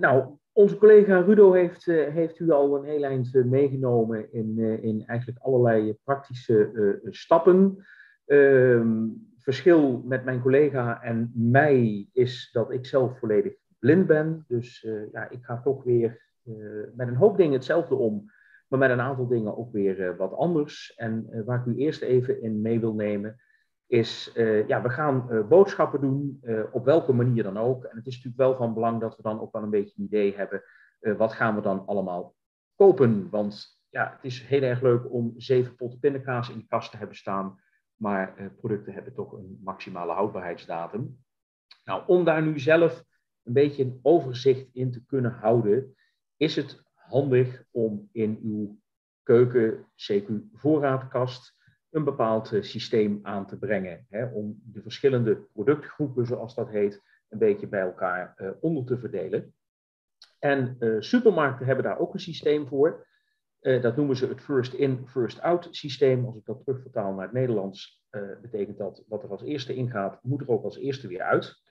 nou, 0.00 0.36
onze 0.52 0.76
collega 0.76 1.18
Rudo 1.18 1.52
heeft, 1.52 1.84
heeft 1.84 2.38
u 2.38 2.50
al 2.50 2.76
een 2.76 2.84
heel 2.84 3.02
eind 3.02 3.44
meegenomen 3.44 4.32
in, 4.32 4.58
in 4.82 5.02
eigenlijk 5.06 5.38
allerlei 5.38 5.96
praktische 6.04 7.00
stappen. 7.04 7.84
Ehm, 8.26 9.08
verschil 9.38 10.02
met 10.04 10.24
mijn 10.24 10.40
collega 10.40 11.02
en 11.02 11.32
mij 11.34 12.08
is 12.12 12.50
dat 12.52 12.72
ik 12.72 12.86
zelf 12.86 13.18
volledig 13.18 13.52
blind 13.78 14.06
ben. 14.06 14.44
Dus 14.48 14.86
ja, 15.12 15.30
ik 15.30 15.44
ga 15.44 15.60
toch 15.60 15.84
weer 15.84 16.30
met 16.94 17.08
een 17.08 17.16
hoop 17.16 17.36
dingen 17.36 17.52
hetzelfde 17.52 17.94
om, 17.94 18.30
maar 18.72 18.88
met 18.88 18.90
een 18.90 19.00
aantal 19.00 19.26
dingen 19.28 19.56
ook 19.56 19.72
weer 19.72 20.16
wat 20.16 20.32
anders. 20.32 20.94
En 20.96 21.44
waar 21.44 21.60
ik 21.60 21.66
u 21.66 21.76
eerst 21.76 22.02
even 22.02 22.42
in 22.42 22.60
mee 22.60 22.80
wil 22.80 22.94
nemen, 22.94 23.40
is, 23.86 24.32
uh, 24.36 24.66
ja, 24.68 24.82
we 24.82 24.90
gaan 24.90 25.46
boodschappen 25.48 26.00
doen, 26.00 26.40
op 26.72 26.84
welke 26.84 27.12
manier 27.12 27.42
dan 27.42 27.58
ook. 27.58 27.84
En 27.84 27.96
het 27.96 28.06
is 28.06 28.14
natuurlijk 28.14 28.42
wel 28.42 28.56
van 28.56 28.74
belang 28.74 29.00
dat 29.00 29.16
we 29.16 29.22
dan 29.22 29.40
ook 29.40 29.52
wel 29.52 29.62
een 29.62 29.70
beetje 29.70 29.94
een 29.96 30.04
idee 30.04 30.36
hebben, 30.36 30.62
wat 31.16 31.32
gaan 31.32 31.54
we 31.54 31.60
dan 31.60 31.86
allemaal 31.86 32.34
kopen? 32.74 33.30
Want 33.30 33.80
ja, 33.88 34.12
het 34.16 34.24
is 34.24 34.42
heel 34.42 34.62
erg 34.62 34.80
leuk 34.80 35.12
om 35.12 35.34
zeven 35.36 35.74
potten 35.74 35.98
pindakaas 36.00 36.50
in 36.50 36.58
de 36.58 36.66
kast 36.68 36.90
te 36.90 36.96
hebben 36.96 37.16
staan, 37.16 37.60
maar 37.96 38.52
producten 38.60 38.92
hebben 38.92 39.14
toch 39.14 39.32
een 39.32 39.60
maximale 39.64 40.12
houdbaarheidsdatum. 40.12 41.18
Nou, 41.84 42.02
om 42.06 42.24
daar 42.24 42.42
nu 42.42 42.58
zelf 42.58 43.04
een 43.42 43.52
beetje 43.52 43.84
een 43.84 43.98
overzicht 44.02 44.68
in 44.72 44.92
te 44.92 45.04
kunnen 45.04 45.32
houden, 45.32 45.94
is 46.36 46.56
het 46.56 46.82
handig 47.12 47.64
om 47.70 48.08
in 48.12 48.40
uw 48.42 48.78
keuken, 49.22 49.86
CQ 49.96 50.26
voorraadkast, 50.52 51.56
een 51.90 52.04
bepaald 52.04 52.52
eh, 52.52 52.62
systeem 52.62 53.18
aan 53.22 53.46
te 53.46 53.58
brengen. 53.58 54.06
Hè, 54.08 54.26
om 54.26 54.60
de 54.64 54.82
verschillende 54.82 55.36
productgroepen, 55.52 56.26
zoals 56.26 56.54
dat 56.54 56.68
heet, 56.68 57.02
een 57.28 57.38
beetje 57.38 57.68
bij 57.68 57.80
elkaar 57.80 58.34
uh, 58.36 58.50
onder 58.60 58.84
te 58.84 58.98
verdelen. 58.98 59.54
En 60.38 60.76
uh, 60.78 61.00
supermarkten 61.00 61.66
hebben 61.66 61.84
daar 61.84 61.98
ook 61.98 62.14
een 62.14 62.20
systeem 62.20 62.66
voor. 62.66 63.10
Dat 63.60 63.96
noemen 63.96 64.16
ze 64.16 64.26
het 64.26 64.40
first 64.40 64.72
in, 64.72 65.08
first 65.08 65.40
out 65.40 65.68
systeem. 65.70 66.24
Als 66.24 66.36
ik 66.36 66.44
dat 66.44 66.64
terugvertaal 66.64 67.12
naar 67.14 67.24
het 67.24 67.32
Nederlands, 67.32 68.04
betekent 68.40 68.78
dat 68.78 69.04
wat 69.08 69.22
er 69.22 69.30
als 69.30 69.42
eerste 69.42 69.74
ingaat, 69.74 70.18
moet 70.22 70.40
er 70.40 70.48
ook 70.48 70.64
als 70.64 70.78
eerste 70.78 71.08
weer 71.08 71.22
uit. 71.22 71.62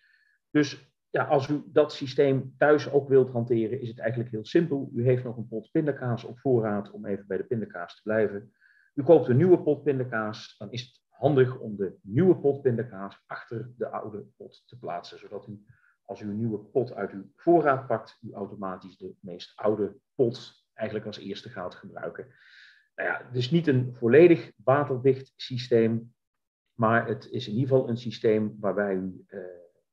Dus 0.49 0.90
ja, 1.11 1.23
als 1.23 1.47
u 1.47 1.63
dat 1.65 1.93
systeem 1.93 2.53
thuis 2.57 2.91
ook 2.91 3.09
wilt 3.09 3.29
hanteren, 3.29 3.81
is 3.81 3.87
het 3.87 3.99
eigenlijk 3.99 4.31
heel 4.31 4.45
simpel. 4.45 4.91
U 4.93 5.03
heeft 5.03 5.23
nog 5.23 5.37
een 5.37 5.47
pot 5.47 5.71
pindakaas 5.71 6.23
op 6.23 6.39
voorraad, 6.39 6.91
om 6.91 7.05
even 7.05 7.27
bij 7.27 7.37
de 7.37 7.43
pindakaas 7.43 7.95
te 7.95 8.01
blijven. 8.01 8.53
U 8.93 9.03
koopt 9.03 9.27
een 9.27 9.37
nieuwe 9.37 9.61
pot 9.61 9.83
pindakaas, 9.83 10.55
dan 10.57 10.71
is 10.71 10.81
het 10.81 11.01
handig 11.07 11.59
om 11.59 11.75
de 11.75 11.97
nieuwe 12.01 12.37
pot 12.37 12.61
pindakaas 12.61 13.23
achter 13.25 13.71
de 13.77 13.87
oude 13.87 14.25
pot 14.37 14.63
te 14.65 14.79
plaatsen, 14.79 15.19
zodat 15.19 15.47
u 15.47 15.63
als 16.01 16.21
u 16.21 16.29
een 16.29 16.37
nieuwe 16.37 16.59
pot 16.59 16.93
uit 16.93 17.11
uw 17.11 17.31
voorraad 17.35 17.87
pakt, 17.87 18.17
u 18.21 18.33
automatisch 18.33 18.97
de 18.97 19.13
meest 19.19 19.51
oude 19.55 19.97
pot 20.15 20.65
eigenlijk 20.73 21.07
als 21.07 21.17
eerste 21.17 21.49
gaat 21.49 21.75
gebruiken. 21.75 22.27
Nou 22.95 23.09
ja, 23.09 23.25
het 23.25 23.35
is 23.35 23.51
niet 23.51 23.67
een 23.67 23.95
volledig 23.95 24.51
waterdicht 24.63 25.33
systeem, 25.35 26.13
maar 26.73 27.07
het 27.07 27.27
is 27.29 27.47
in 27.47 27.53
ieder 27.53 27.67
geval 27.67 27.89
een 27.89 27.97
systeem 27.97 28.55
waarbij 28.59 28.95
u 28.95 29.23
uh, 29.27 29.39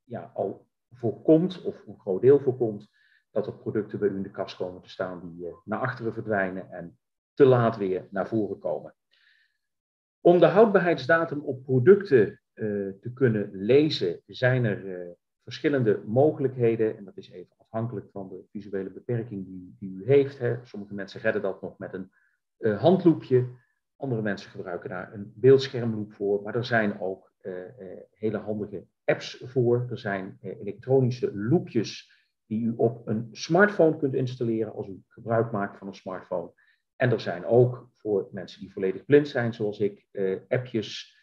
ja, 0.05 0.31
al 0.35 0.68
voorkomt, 0.91 1.63
of 1.63 1.87
een 1.87 1.99
groot 1.99 2.21
deel 2.21 2.41
voorkomt, 2.41 2.89
dat 3.31 3.47
er 3.47 3.59
producten 3.59 3.99
bij 3.99 4.09
u 4.09 4.17
in 4.17 4.23
de 4.23 4.31
kast 4.31 4.57
komen 4.57 4.83
te 4.83 4.89
staan 4.89 5.21
die 5.21 5.47
uh, 5.47 5.53
naar 5.65 5.79
achteren 5.79 6.13
verdwijnen 6.13 6.71
en 6.71 6.99
te 7.35 7.45
laat 7.45 7.77
weer 7.77 8.07
naar 8.11 8.29
voren 8.29 8.59
komen. 8.59 8.95
Om 10.21 10.39
de 10.39 10.47
houdbaarheidsdatum 10.47 11.41
op 11.41 11.65
producten 11.65 12.41
uh, 12.55 12.93
te 13.01 13.13
kunnen 13.15 13.51
lezen, 13.53 14.23
zijn 14.27 14.65
er 14.65 14.85
uh, 14.85 15.11
verschillende 15.43 16.03
mogelijkheden. 16.07 16.97
En 16.97 17.05
dat 17.05 17.17
is 17.17 17.31
even 17.31 17.55
afhankelijk 17.57 18.11
van 18.11 18.29
de 18.29 18.45
visuele 18.51 18.91
beperking 18.91 19.47
die, 19.47 19.77
die 19.79 19.91
u 19.91 20.07
heeft. 20.07 20.39
Hè. 20.39 20.57
Sommige 20.63 20.95
mensen 20.95 21.21
redden 21.21 21.43
dat 21.43 21.63
nog 21.63 21.79
met 21.79 21.93
een 21.93 22.11
handloepje. 22.77 23.47
Andere 23.97 24.23
mensen 24.23 24.51
gebruiken 24.51 24.89
daar 24.89 25.13
een 25.13 25.33
beeldschermloop 25.37 26.13
voor. 26.13 26.43
Maar 26.43 26.55
er 26.55 26.65
zijn 26.65 27.01
ook 27.01 27.28
hele 28.11 28.39
handige 28.39 28.87
apps 29.05 29.43
voor. 29.45 29.87
Er 29.91 29.99
zijn 29.99 30.39
elektronische 30.41 31.37
loopjes 31.37 32.17
die 32.47 32.61
u 32.61 32.75
op 32.77 33.07
een 33.07 33.29
smartphone 33.33 33.97
kunt 33.97 34.15
installeren 34.15 34.73
als 34.73 34.87
u 34.89 35.03
gebruik 35.07 35.53
maakt 35.53 35.79
van 35.79 35.87
een 35.87 35.95
smartphone. 35.95 36.53
En 36.97 37.11
er 37.11 37.21
zijn 37.21 37.45
ook 37.45 37.89
voor 37.93 38.29
mensen 38.33 38.61
die 38.61 38.73
volledig 38.73 39.05
blind 39.05 39.29
zijn, 39.29 39.55
zoals 39.55 39.79
ik, 39.79 40.07
appjes, 40.49 41.17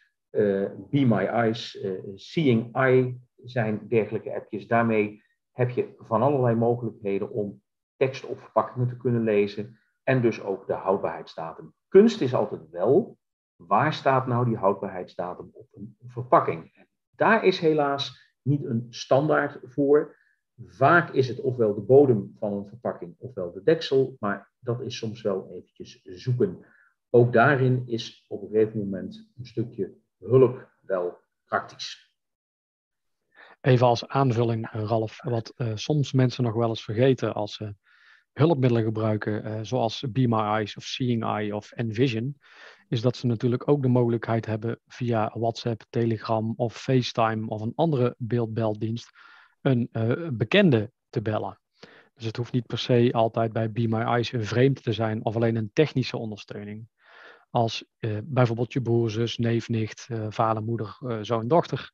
Be 0.90 1.04
My 1.06 1.24
Eyes, 1.24 1.86
Seeing 2.14 2.74
Eye 2.74 3.18
zijn 3.44 3.88
dergelijke 3.88 4.34
appjes. 4.34 4.66
Daarmee 4.66 5.22
heb 5.52 5.70
je 5.70 5.94
van 5.98 6.22
allerlei 6.22 6.54
mogelijkheden 6.54 7.30
om 7.30 7.62
tekst 7.96 8.26
op 8.26 8.38
verpakkingen 8.38 8.88
te 8.88 8.96
kunnen 8.96 9.22
lezen 9.22 9.78
en 10.02 10.22
dus 10.22 10.40
ook 10.42 10.66
de 10.66 10.72
houdbaarheidsdatum. 10.72 11.74
Kunst 11.88 12.20
is 12.20 12.34
altijd 12.34 12.70
wel, 12.70 13.18
waar 13.56 13.94
staat 13.94 14.26
nou 14.26 14.44
die 14.44 14.56
houdbaarheidsdatum 14.56 15.50
op 15.52 15.68
een 15.72 15.96
verpakking? 16.06 16.86
Daar 17.10 17.44
is 17.44 17.58
helaas 17.58 18.34
niet 18.42 18.64
een 18.64 18.86
standaard 18.90 19.58
voor. 19.62 20.16
Vaak 20.64 21.12
is 21.12 21.28
het 21.28 21.40
ofwel 21.40 21.74
de 21.74 21.80
bodem 21.80 22.34
van 22.38 22.52
een 22.52 22.66
verpakking 22.66 23.14
ofwel 23.18 23.52
de 23.52 23.62
deksel, 23.62 24.16
maar 24.18 24.52
dat 24.58 24.80
is 24.80 24.96
soms 24.96 25.22
wel 25.22 25.50
eventjes 25.50 26.02
zoeken. 26.02 26.64
Ook 27.10 27.32
daarin 27.32 27.82
is 27.86 28.24
op 28.28 28.42
een 28.42 28.48
gegeven 28.48 28.78
moment 28.78 29.30
een 29.38 29.46
stukje 29.46 29.94
hulp 30.18 30.70
wel 30.80 31.18
praktisch. 31.44 32.14
Even 33.60 33.86
als 33.86 34.08
aanvulling, 34.08 34.68
Ralf, 34.70 35.22
wat 35.22 35.52
uh, 35.56 35.72
soms 35.74 36.12
mensen 36.12 36.44
nog 36.44 36.54
wel 36.54 36.68
eens 36.68 36.84
vergeten 36.84 37.34
als 37.34 37.54
ze 37.54 37.74
hulpmiddelen 38.38 38.84
gebruiken, 38.84 39.46
uh, 39.46 39.58
zoals 39.62 40.04
Be 40.08 40.28
My 40.28 40.40
Eyes 40.40 40.76
of 40.76 40.84
Seeing 40.84 41.24
Eye 41.24 41.54
of 41.54 41.72
Envision, 41.72 42.36
is 42.88 43.00
dat 43.00 43.16
ze 43.16 43.26
natuurlijk 43.26 43.68
ook 43.68 43.82
de 43.82 43.88
mogelijkheid 43.88 44.46
hebben 44.46 44.80
via 44.86 45.32
WhatsApp, 45.34 45.84
Telegram 45.90 46.54
of 46.56 46.76
FaceTime 46.76 47.48
of 47.48 47.60
een 47.60 47.72
andere 47.74 48.14
beeldbeldienst 48.18 49.10
een 49.60 49.88
uh, 49.92 50.28
bekende 50.32 50.92
te 51.08 51.22
bellen. 51.22 51.60
Dus 52.14 52.24
het 52.24 52.36
hoeft 52.36 52.52
niet 52.52 52.66
per 52.66 52.78
se 52.78 53.08
altijd 53.12 53.52
bij 53.52 53.72
Be 53.72 53.88
My 53.88 54.00
Eyes 54.00 54.32
een 54.32 54.44
vreemd 54.44 54.82
te 54.82 54.92
zijn 54.92 55.24
of 55.24 55.36
alleen 55.36 55.56
een 55.56 55.70
technische 55.72 56.16
ondersteuning. 56.16 56.88
Als 57.50 57.84
uh, 57.98 58.18
bijvoorbeeld 58.24 58.72
je 58.72 58.82
broer, 58.82 59.10
zus, 59.10 59.36
neef, 59.36 59.68
nicht, 59.68 60.08
vader, 60.28 60.62
moeder, 60.62 60.96
zoon, 61.20 61.48
dochter 61.48 61.92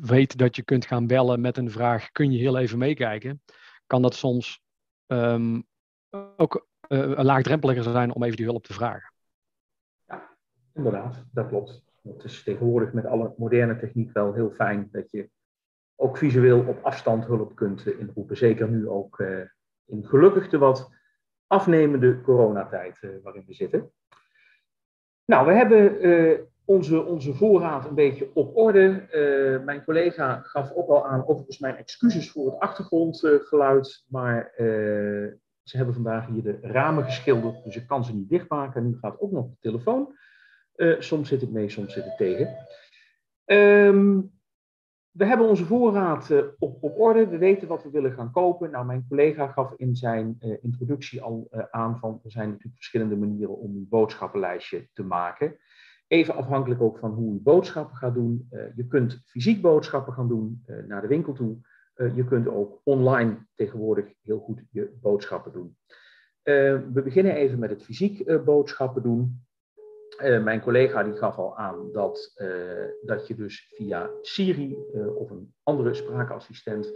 weet 0.00 0.36
dat 0.36 0.56
je 0.56 0.62
kunt 0.62 0.86
gaan 0.86 1.06
bellen 1.06 1.40
met 1.40 1.56
een 1.56 1.70
vraag: 1.70 2.10
kun 2.10 2.32
je 2.32 2.38
heel 2.38 2.58
even 2.58 2.78
meekijken? 2.78 3.42
Kan 3.86 4.02
dat 4.02 4.14
soms 4.14 4.62
um, 5.06 5.64
ook 6.36 6.66
laagdrempeliger 7.16 7.82
zijn 7.82 8.14
om 8.14 8.22
even 8.22 8.36
die 8.36 8.46
hulp 8.46 8.64
te 8.64 8.72
vragen. 8.72 9.12
Ja, 10.06 10.36
inderdaad, 10.72 11.24
dat 11.32 11.48
klopt. 11.48 11.84
Het 12.02 12.24
is 12.24 12.42
tegenwoordig 12.42 12.92
met 12.92 13.06
alle 13.06 13.34
moderne 13.36 13.76
techniek 13.76 14.12
wel 14.12 14.32
heel 14.32 14.50
fijn 14.50 14.88
dat 14.92 15.10
je 15.10 15.30
ook 15.96 16.16
visueel 16.16 16.66
op 16.66 16.84
afstand 16.84 17.26
hulp 17.26 17.54
kunt 17.54 17.86
eh, 17.86 17.98
inroepen. 17.98 18.36
Zeker 18.36 18.68
nu 18.68 18.88
ook 18.88 19.18
uh, 19.18 19.40
in 19.84 20.06
gelukkig 20.06 20.48
de 20.48 20.58
wat 20.58 20.90
afnemende 21.46 22.20
coronatijd 22.20 23.02
uh, 23.02 23.10
waarin 23.22 23.44
we 23.46 23.54
zitten. 23.54 23.92
Nou, 25.24 25.46
we 25.46 25.52
hebben 25.52 26.06
uh, 26.06 26.40
onze, 26.64 27.02
onze 27.02 27.34
voorraad 27.34 27.86
een 27.86 27.94
beetje 27.94 28.30
op 28.34 28.56
orde. 28.56 29.62
mijn 29.64 29.84
collega 29.84 30.40
gaf 30.42 30.72
ook 30.72 30.88
al 30.88 31.06
aan, 31.06 31.26
overigens 31.26 31.58
mijn 31.58 31.76
excuses 31.76 32.30
voor 32.30 32.50
het 32.50 32.60
achtergrondgeluid, 32.60 34.04
maar 34.08 34.52
ze 35.62 35.76
hebben 35.76 35.94
vandaag 35.94 36.26
hier 36.26 36.42
de 36.42 36.58
ramen 36.60 37.04
geschilderd, 37.04 37.64
dus 37.64 37.76
ik 37.76 37.86
kan 37.86 38.04
ze 38.04 38.14
niet 38.14 38.28
dichtmaken. 38.28 38.86
Nu 38.86 38.98
gaat 38.98 39.20
ook 39.20 39.30
nog 39.30 39.46
de 39.48 39.56
telefoon. 39.60 40.16
soms 40.98 41.28
zit 41.28 41.42
ik 41.42 41.50
mee, 41.50 41.70
soms 41.70 41.92
zit 41.92 42.04
ik 42.04 42.16
tegen. 42.16 42.56
Um, 43.44 44.32
we 45.10 45.24
hebben 45.24 45.46
onze 45.46 45.64
voorraad 45.64 46.30
op, 46.58 46.82
op, 46.82 46.98
orde. 46.98 47.28
We 47.28 47.38
weten 47.38 47.68
wat 47.68 47.82
we 47.82 47.90
willen 47.90 48.12
gaan 48.12 48.30
kopen. 48.30 48.70
Nou, 48.70 48.86
mijn 48.86 49.06
collega 49.08 49.46
gaf 49.46 49.72
in 49.76 49.96
zijn 49.96 50.36
introductie 50.62 51.22
al 51.22 51.48
aan 51.70 51.98
van 51.98 52.20
er 52.24 52.30
zijn 52.30 52.48
natuurlijk 52.48 52.76
verschillende 52.76 53.16
manieren 53.16 53.58
om 53.58 53.76
een 53.76 53.86
boodschappenlijstje 53.88 54.88
te 54.92 55.02
maken. 55.02 55.56
Even 56.06 56.34
afhankelijk 56.34 56.80
ook 56.80 56.98
van 56.98 57.10
hoe 57.10 57.34
u 57.34 57.38
boodschappen 57.42 57.96
gaat 57.96 58.14
doen. 58.14 58.48
je 58.74 58.86
kunt 58.86 59.22
fysiek 59.24 59.62
boodschappen 59.62 60.12
gaan 60.12 60.28
doen 60.28 60.64
naar 60.86 61.00
de 61.00 61.08
winkel 61.08 61.32
toe. 61.32 61.56
je 62.14 62.24
kunt 62.24 62.48
ook 62.48 62.80
online 62.84 63.46
tegenwoordig 63.54 64.06
heel 64.22 64.38
goed 64.38 64.62
je 64.70 64.92
boodschappen 65.00 65.52
doen. 65.52 65.76
we 66.92 67.00
beginnen 67.04 67.34
even 67.34 67.58
met 67.58 67.70
het 67.70 67.82
fysiek 67.82 68.44
boodschappen 68.44 69.02
doen. 69.02 69.42
Mijn 70.42 70.60
collega 70.60 71.02
die 71.02 71.16
gaf 71.16 71.36
al 71.36 71.56
aan 71.56 71.92
dat, 71.92 72.32
dat 73.02 73.26
je 73.26 73.34
dus 73.34 73.72
via 73.74 74.10
Siri 74.22 74.76
of 75.14 75.30
een 75.30 75.54
andere 75.62 75.94
spraakassistent 75.94 76.92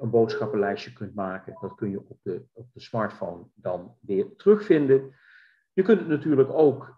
een 0.00 0.10
boodschappenlijstje 0.10 0.92
kunt 0.92 1.14
maken. 1.14 1.56
Dat 1.60 1.74
kun 1.74 1.90
je 1.90 1.98
op 1.98 2.18
de, 2.22 2.42
op 2.52 2.66
de 2.72 2.80
smartphone 2.80 3.44
dan 3.54 3.96
weer 4.00 4.26
terugvinden. 4.36 5.14
Je 5.72 5.82
kunt 5.82 5.98
het 5.98 6.08
natuurlijk 6.08 6.50
ook 6.52 6.94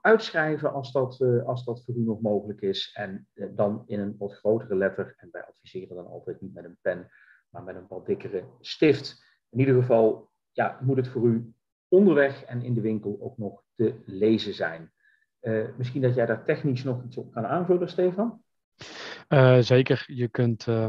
uitschrijven 0.00 0.72
als 0.72 0.92
dat, 0.92 1.20
als 1.44 1.64
dat 1.64 1.84
voor 1.84 1.94
u 1.94 2.00
nog 2.00 2.20
mogelijk 2.20 2.60
is. 2.60 2.90
En 2.94 3.28
dan 3.54 3.82
in 3.86 4.00
een 4.00 4.14
wat 4.18 4.32
grotere 4.32 4.76
letter. 4.76 5.14
En 5.16 5.28
wij 5.32 5.44
adviseren 5.44 5.96
dan 5.96 6.06
altijd 6.06 6.40
niet 6.40 6.54
met 6.54 6.64
een 6.64 6.78
pen, 6.80 7.10
maar 7.48 7.62
met 7.62 7.76
een 7.76 7.86
wat 7.88 8.06
dikkere 8.06 8.44
stift. 8.60 9.24
In 9.50 9.58
ieder 9.58 9.74
geval 9.74 10.30
ja, 10.50 10.78
moet 10.80 10.96
het 10.96 11.08
voor 11.08 11.26
u 11.26 11.52
onderweg 11.88 12.44
en 12.44 12.62
in 12.62 12.74
de 12.74 12.80
winkel 12.80 13.18
ook 13.20 13.38
nog 13.38 13.62
te 13.74 13.94
lezen 14.04 14.54
zijn. 14.54 14.92
Misschien 15.76 16.02
dat 16.02 16.14
jij 16.14 16.26
daar 16.26 16.44
technisch 16.44 16.84
nog 16.84 17.04
iets 17.04 17.16
op 17.16 17.32
kan 17.32 17.46
aanvullen, 17.46 17.88
Stefan? 17.88 18.42
Zeker. 19.60 20.04
Je 20.06 20.28
kunt, 20.28 20.66
uh, 20.66 20.86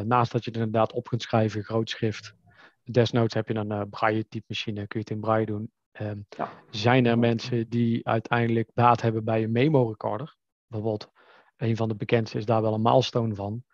naast 0.00 0.32
dat 0.32 0.44
je 0.44 0.50
het 0.50 0.58
inderdaad 0.58 0.92
op 0.92 1.08
kunt 1.08 1.22
schrijven, 1.22 1.64
grootschrift, 1.64 2.34
desnoods 2.82 3.34
heb 3.34 3.48
je 3.48 3.54
een 3.54 3.88
braille 3.88 4.28
typemachine, 4.28 4.86
kun 4.86 5.00
je 5.00 5.06
het 5.06 5.10
in 5.10 5.20
braille 5.20 5.46
doen. 5.46 5.70
Um, 6.00 6.26
ja. 6.28 6.50
Zijn 6.70 7.06
er 7.06 7.18
mensen 7.18 7.68
die 7.68 8.06
uiteindelijk 8.06 8.70
baat 8.74 9.00
hebben 9.00 9.24
bij 9.24 9.42
een 9.42 9.52
memo 9.52 9.88
recorder? 9.88 10.36
Bijvoorbeeld, 10.66 11.10
een 11.56 11.76
van 11.76 11.88
de 11.88 11.94
bekendste 11.94 12.38
is 12.38 12.44
daar 12.44 12.62
wel 12.62 12.74
een 12.74 12.82
milestone 12.82 13.34
van. 13.34 13.64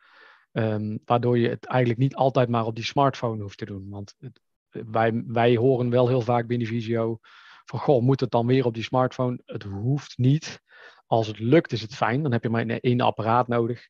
Um, 0.52 1.00
waardoor 1.04 1.38
je 1.38 1.48
het 1.48 1.66
eigenlijk 1.66 2.00
niet 2.00 2.14
altijd 2.14 2.48
maar 2.48 2.66
op 2.66 2.74
die 2.74 2.84
smartphone 2.84 3.42
hoeft 3.42 3.58
te 3.58 3.64
doen. 3.64 3.88
Want 3.88 4.14
het, 4.18 4.40
wij, 4.68 5.22
wij 5.26 5.56
horen 5.56 5.90
wel 5.90 6.08
heel 6.08 6.20
vaak 6.20 6.46
binnen 6.46 6.66
Visio 6.66 7.18
van 7.64 7.78
goh, 7.78 8.02
moet 8.02 8.20
het 8.20 8.30
dan 8.30 8.46
weer 8.46 8.64
op 8.64 8.74
die 8.74 8.82
smartphone? 8.82 9.40
Het 9.44 9.62
hoeft 9.62 10.18
niet. 10.18 10.62
Als 11.06 11.26
het 11.26 11.38
lukt 11.38 11.72
is 11.72 11.82
het 11.82 11.94
fijn, 11.94 12.22
dan 12.22 12.32
heb 12.32 12.42
je 12.42 12.48
maar 12.48 12.66
één 12.66 13.00
apparaat 13.00 13.48
nodig. 13.48 13.88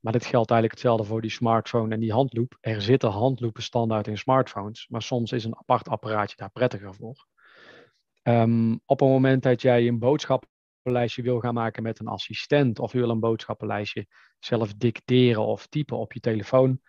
Maar 0.00 0.12
dit 0.12 0.26
geldt 0.26 0.50
eigenlijk 0.50 0.80
hetzelfde 0.80 1.06
voor 1.12 1.20
die 1.20 1.30
smartphone 1.30 1.94
en 1.94 2.00
die 2.00 2.12
handloop. 2.12 2.56
Er 2.60 2.82
zitten 2.82 3.10
handloepen 3.10 3.62
standaard 3.62 4.06
in 4.06 4.18
smartphones, 4.18 4.86
maar 4.88 5.02
soms 5.02 5.32
is 5.32 5.44
een 5.44 5.56
apart 5.56 5.88
apparaatje 5.88 6.36
daar 6.36 6.50
prettiger 6.50 6.94
voor. 6.94 7.26
Um, 8.28 8.80
op 8.84 9.00
het 9.00 9.08
moment 9.08 9.42
dat 9.42 9.62
jij 9.62 9.86
een 9.86 9.98
boodschappenlijstje 9.98 11.22
wil 11.22 11.40
gaan 11.40 11.54
maken 11.54 11.82
met 11.82 11.98
een 11.98 12.06
assistent, 12.06 12.78
of 12.78 12.92
je 12.92 12.98
wil 12.98 13.10
een 13.10 13.20
boodschappenlijstje 13.20 14.06
zelf 14.38 14.74
dicteren 14.74 15.46
of 15.46 15.66
typen 15.66 15.98
op 15.98 16.12
je 16.12 16.20
telefoon, 16.20 16.80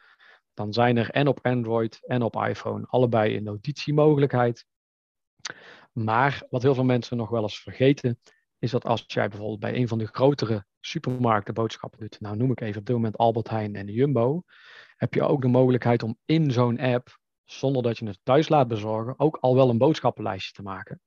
dan 0.53 0.73
zijn 0.73 0.97
er 0.97 1.09
en 1.09 1.27
op 1.27 1.45
Android 1.45 1.99
en 2.01 2.21
op 2.21 2.35
iPhone 2.35 2.85
allebei 2.87 3.37
een 3.37 3.43
notitiemogelijkheid. 3.43 4.65
Maar 5.91 6.43
wat 6.49 6.61
heel 6.61 6.73
veel 6.73 6.83
mensen 6.83 7.17
nog 7.17 7.29
wel 7.29 7.41
eens 7.41 7.59
vergeten, 7.59 8.19
is 8.59 8.71
dat 8.71 8.85
als 8.85 9.03
jij 9.07 9.27
bijvoorbeeld 9.27 9.59
bij 9.59 9.75
een 9.75 9.87
van 9.87 9.97
de 9.97 10.07
grotere 10.07 10.65
supermarkten 10.79 11.53
boodschappen 11.53 11.99
doet, 11.99 12.19
nou 12.19 12.37
noem 12.37 12.51
ik 12.51 12.61
even 12.61 12.79
op 12.79 12.85
dit 12.85 12.95
moment 12.95 13.17
Albert 13.17 13.49
Heijn 13.49 13.75
en 13.75 13.87
Jumbo, 13.87 14.43
heb 14.95 15.13
je 15.13 15.23
ook 15.23 15.41
de 15.41 15.47
mogelijkheid 15.47 16.03
om 16.03 16.17
in 16.25 16.51
zo'n 16.51 16.79
app, 16.79 17.19
zonder 17.43 17.83
dat 17.83 17.97
je 17.97 18.07
het 18.07 18.19
thuis 18.23 18.49
laat 18.49 18.67
bezorgen, 18.67 19.19
ook 19.19 19.37
al 19.37 19.55
wel 19.55 19.69
een 19.69 19.77
boodschappenlijstje 19.77 20.53
te 20.53 20.61
maken. 20.61 21.01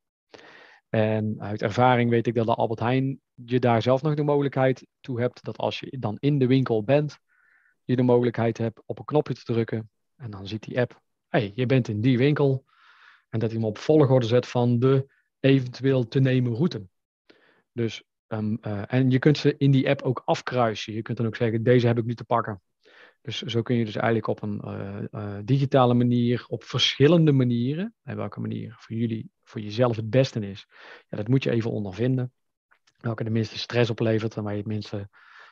En 0.89 1.37
uit 1.39 1.63
ervaring 1.63 2.11
weet 2.11 2.27
ik 2.27 2.35
dat 2.35 2.47
de 2.47 2.55
Albert 2.55 2.81
Heijn 2.81 3.21
je 3.35 3.59
daar 3.59 3.83
zelf 3.83 4.03
nog 4.03 4.15
de 4.15 4.23
mogelijkheid 4.23 4.87
toe 5.01 5.21
hebt, 5.21 5.45
dat 5.45 5.57
als 5.57 5.81
je 5.81 5.99
dan 5.99 6.17
in 6.21 6.39
de 6.39 6.47
winkel 6.47 6.85
bent, 6.85 7.19
je 7.85 7.97
de 7.97 8.03
mogelijkheid 8.03 8.59
hebt 8.59 8.83
op 8.87 8.99
een 8.99 9.05
knopje 9.05 9.35
te 9.35 9.45
drukken 9.45 9.91
en 10.17 10.31
dan 10.31 10.47
ziet 10.47 10.63
die 10.63 10.81
app, 10.81 11.01
hé, 11.29 11.39
hey, 11.39 11.53
je 11.55 11.67
bent 11.67 11.89
in 11.89 12.01
die 12.01 12.19
winkel, 12.19 12.65
en 13.29 13.39
dat 13.39 13.51
hij 13.51 13.59
hem 13.59 13.69
op 13.69 13.79
volgorde 13.79 14.27
zet 14.27 14.47
van 14.47 14.79
de 14.79 15.07
eventueel 15.41 16.09
te 16.09 16.21
nemen 16.21 16.55
route. 16.55 16.89
Dus, 17.73 18.03
um, 18.29 18.59
uh, 18.63 18.83
en 18.87 19.11
je 19.11 19.19
kunt 19.19 19.39
ze 19.39 19.55
in 19.57 19.71
die 19.71 19.89
app 19.89 20.03
ook 20.03 20.23
afkruisen. 20.25 20.93
Je 20.93 21.03
kunt 21.03 21.17
dan 21.17 21.27
ook 21.27 21.37
zeggen, 21.37 21.63
deze 21.63 21.87
heb 21.87 21.99
ik 21.99 22.05
nu 22.05 22.15
te 22.15 22.25
pakken. 22.25 22.63
Dus 23.29 23.43
zo 23.43 23.63
kun 23.63 23.77
je 23.77 23.85
dus 23.85 23.97
eigenlijk 23.97 24.27
op 24.27 24.43
een 24.43 24.63
uh, 24.65 24.99
uh, 25.11 25.39
digitale 25.45 25.95
manier, 25.95 26.45
op 26.47 26.65
verschillende 26.65 27.33
manieren, 27.33 27.95
en 28.03 28.17
welke 28.17 28.41
manier 28.41 28.75
voor 28.79 28.97
jullie, 28.97 29.31
voor 29.43 29.61
jezelf 29.61 29.97
het 29.97 30.11
beste 30.11 30.41
is, 30.41 30.67
ja, 31.09 31.17
dat 31.17 31.29
moet 31.29 31.43
je 31.43 31.51
even 31.51 31.71
ondervinden. 31.71 32.33
Welke 32.99 33.25
de 33.25 33.31
minste 33.31 33.59
stress 33.59 33.91
oplevert 33.91 34.37
en 34.37 34.43
waar 34.43 34.53
je 34.53 34.59
het 34.59 34.67
minste 34.67 35.09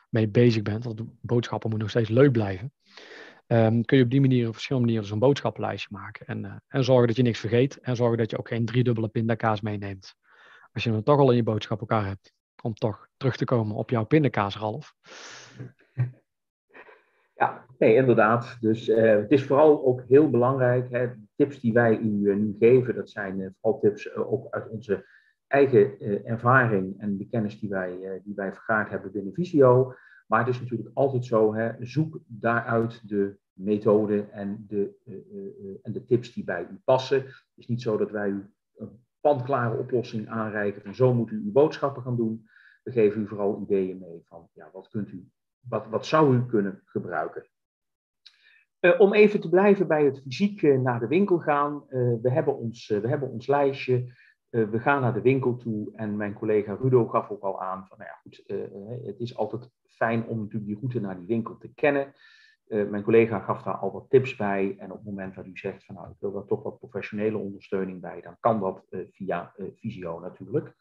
mee 0.09 0.27
bezig 0.27 0.61
bent. 0.61 0.83
Want 0.83 1.01
boodschappen 1.21 1.69
moeten 1.69 1.87
nog 1.87 1.97
steeds 1.97 2.19
leuk 2.19 2.31
blijven. 2.31 2.73
Um, 3.47 3.85
kun 3.85 3.97
je 3.97 4.03
op 4.03 4.09
die 4.09 4.21
manier, 4.21 4.47
op 4.47 4.53
verschillende 4.53 4.87
manieren, 4.87 5.09
zo'n 5.09 5.27
boodschappenlijstje 5.27 5.89
maken. 5.91 6.25
En, 6.25 6.43
uh, 6.43 6.53
en 6.67 6.83
zorgen 6.83 7.07
dat 7.07 7.15
je 7.15 7.23
niks 7.23 7.39
vergeet. 7.39 7.79
En 7.79 7.95
zorgen 7.95 8.17
dat 8.17 8.31
je 8.31 8.37
ook 8.37 8.47
geen 8.47 8.65
driedubbele 8.65 9.07
pindakaas 9.07 9.61
meeneemt. 9.61 10.15
Als 10.71 10.83
je 10.83 10.91
hem 10.91 11.03
toch 11.03 11.19
al 11.19 11.29
in 11.29 11.35
je 11.35 11.43
boodschap 11.43 11.79
elkaar 11.79 12.05
hebt. 12.05 12.33
Om 12.61 12.73
toch 12.73 13.07
terug 13.17 13.37
te 13.37 13.45
komen 13.45 13.75
op 13.75 13.89
jouw 13.89 14.05
pindakaas, 14.05 14.57
Ralf. 14.57 14.95
Ja, 17.37 17.65
nee, 17.77 17.95
inderdaad. 17.95 18.57
Dus 18.59 18.89
uh, 18.89 18.97
het 18.97 19.31
is 19.31 19.45
vooral 19.45 19.85
ook 19.85 20.01
heel 20.07 20.29
belangrijk. 20.29 20.89
Hè, 20.89 21.07
de 21.07 21.27
tips 21.35 21.59
die 21.59 21.73
wij 21.73 21.97
u 21.97 22.09
uh, 22.09 22.35
nu 22.35 22.55
geven, 22.59 22.95
dat 22.95 23.09
zijn 23.09 23.55
vooral 23.61 23.79
tips 23.79 24.15
ook 24.15 24.47
uit 24.49 24.69
onze 24.69 25.05
eigen 25.47 25.99
ervaring 26.25 26.99
en 26.99 27.17
de 27.17 27.27
kennis 27.27 27.59
die 27.59 27.69
wij, 27.69 28.21
die 28.23 28.35
wij 28.35 28.53
vergaard 28.53 28.89
hebben 28.89 29.11
binnen 29.11 29.33
Visio. 29.33 29.93
Maar 30.27 30.39
het 30.39 30.55
is 30.55 30.61
natuurlijk 30.61 30.89
altijd 30.93 31.25
zo, 31.25 31.53
hè, 31.53 31.71
zoek 31.79 32.19
daaruit 32.25 33.09
de 33.09 33.37
methode 33.53 34.27
en 34.31 34.65
de, 34.67 34.95
en 35.81 35.91
de 35.91 36.05
tips 36.05 36.33
die 36.33 36.43
bij 36.43 36.67
u 36.71 36.79
passen. 36.83 37.23
Het 37.25 37.53
is 37.55 37.67
niet 37.67 37.81
zo 37.81 37.97
dat 37.97 38.11
wij 38.11 38.29
u 38.29 38.45
een 38.75 39.05
pandklare 39.21 39.77
oplossing 39.77 40.29
aanreiken 40.29 40.81
van 40.81 40.95
zo 40.95 41.13
moet 41.13 41.31
u 41.31 41.41
uw 41.45 41.51
boodschappen 41.51 42.03
gaan 42.03 42.15
doen. 42.15 42.47
We 42.83 42.91
geven 42.91 43.21
u 43.21 43.27
vooral 43.27 43.61
ideeën 43.61 43.97
mee 43.97 44.21
van 44.23 44.49
ja, 44.53 44.69
wat, 44.73 44.87
kunt 44.87 45.11
u, 45.11 45.29
wat, 45.69 45.87
wat 45.87 46.05
zou 46.05 46.35
u 46.35 46.45
kunnen 46.45 46.81
gebruiken. 46.85 47.47
Uh, 48.81 48.99
om 48.99 49.13
even 49.13 49.39
te 49.39 49.49
blijven 49.49 49.87
bij 49.87 50.05
het 50.05 50.21
fysiek 50.21 50.61
uh, 50.61 50.79
naar 50.79 50.99
de 50.99 51.07
winkel 51.07 51.37
gaan. 51.37 51.83
Uh, 51.89 52.13
we, 52.21 52.31
hebben 52.31 52.57
ons, 52.57 52.87
we 52.87 53.07
hebben 53.07 53.29
ons 53.29 53.47
lijstje. 53.47 54.13
we 54.49 54.79
gaan 54.79 55.01
naar 55.01 55.13
de 55.13 55.21
winkel 55.21 55.55
toe 55.55 55.91
en 55.95 56.17
mijn 56.17 56.33
collega 56.33 56.77
Rudo 56.81 57.07
gaf 57.07 57.29
ook 57.29 57.41
al 57.41 57.61
aan 57.61 57.85
van, 57.87 57.97
nou 57.97 58.09
ja, 58.09 58.17
goed, 58.21 58.43
het 59.05 59.19
is 59.19 59.37
altijd 59.37 59.69
fijn 59.87 60.25
om 60.25 60.37
natuurlijk 60.37 60.65
die 60.65 60.77
route 60.79 60.99
naar 60.99 61.17
die 61.17 61.27
winkel 61.27 61.57
te 61.57 61.73
kennen. 61.73 62.13
Mijn 62.67 63.03
collega 63.03 63.39
gaf 63.39 63.63
daar 63.63 63.77
al 63.77 63.91
wat 63.91 64.09
tips 64.09 64.35
bij. 64.35 64.75
En 64.79 64.91
op 64.91 64.97
het 64.97 65.05
moment 65.05 65.35
dat 65.35 65.45
u 65.45 65.57
zegt 65.57 65.85
van 65.85 65.95
nou, 65.95 66.09
ik 66.09 66.15
wil 66.19 66.31
daar 66.31 66.45
toch 66.45 66.63
wat 66.63 66.79
professionele 66.79 67.37
ondersteuning 67.37 68.01
bij, 68.01 68.21
dan 68.21 68.37
kan 68.39 68.59
dat 68.59 68.85
via 69.11 69.53
Visio 69.75 70.19
natuurlijk. 70.19 70.75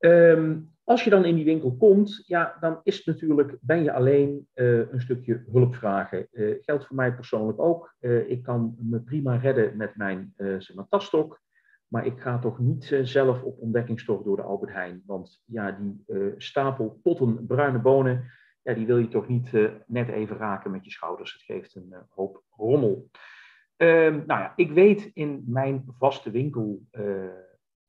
Um, 0.00 0.68
als 0.84 1.04
je 1.04 1.10
dan 1.10 1.24
in 1.24 1.34
die 1.34 1.44
winkel 1.44 1.76
komt, 1.76 2.22
ja, 2.26 2.56
dan 2.60 2.80
is 2.82 2.96
het 2.96 3.06
natuurlijk, 3.06 3.56
ben 3.60 3.82
je 3.82 3.92
alleen 3.92 4.48
een 4.54 5.00
stukje 5.00 5.44
hulp 5.52 5.74
vragen. 5.74 6.28
geldt 6.60 6.86
voor 6.86 6.96
mij 6.96 7.14
persoonlijk 7.14 7.60
ook. 7.60 7.94
ik 8.26 8.42
kan 8.42 8.76
me 8.78 9.00
prima 9.00 9.36
redden 9.36 9.76
met 9.76 9.96
mijn 9.96 10.34
zeg 10.36 10.74
maar. 10.74 10.86
Maar 11.90 12.06
ik 12.06 12.20
ga 12.20 12.38
toch 12.38 12.58
niet 12.58 12.90
uh, 12.90 13.04
zelf 13.04 13.42
op 13.42 13.60
ontdekkingstocht 13.60 14.24
door 14.24 14.36
de 14.36 14.42
Albert 14.42 14.72
Heijn. 14.72 15.02
Want 15.06 15.42
ja, 15.44 15.70
die 15.70 16.04
uh, 16.06 16.32
stapel 16.36 17.00
potten 17.02 17.46
bruine 17.46 17.78
bonen, 17.78 18.30
ja, 18.62 18.74
die 18.74 18.86
wil 18.86 18.98
je 18.98 19.08
toch 19.08 19.28
niet 19.28 19.52
uh, 19.52 19.70
net 19.86 20.08
even 20.08 20.36
raken 20.36 20.70
met 20.70 20.84
je 20.84 20.90
schouders. 20.90 21.32
Het 21.32 21.42
geeft 21.42 21.74
een 21.74 21.94
hoop 22.08 22.42
rommel. 22.50 23.10
Ehm, 23.76 24.12
nou 24.26 24.40
ja, 24.40 24.52
ik 24.56 24.70
weet 24.70 25.10
in 25.14 25.44
mijn 25.46 25.84
vaste 25.98 26.30
winkel 26.30 26.82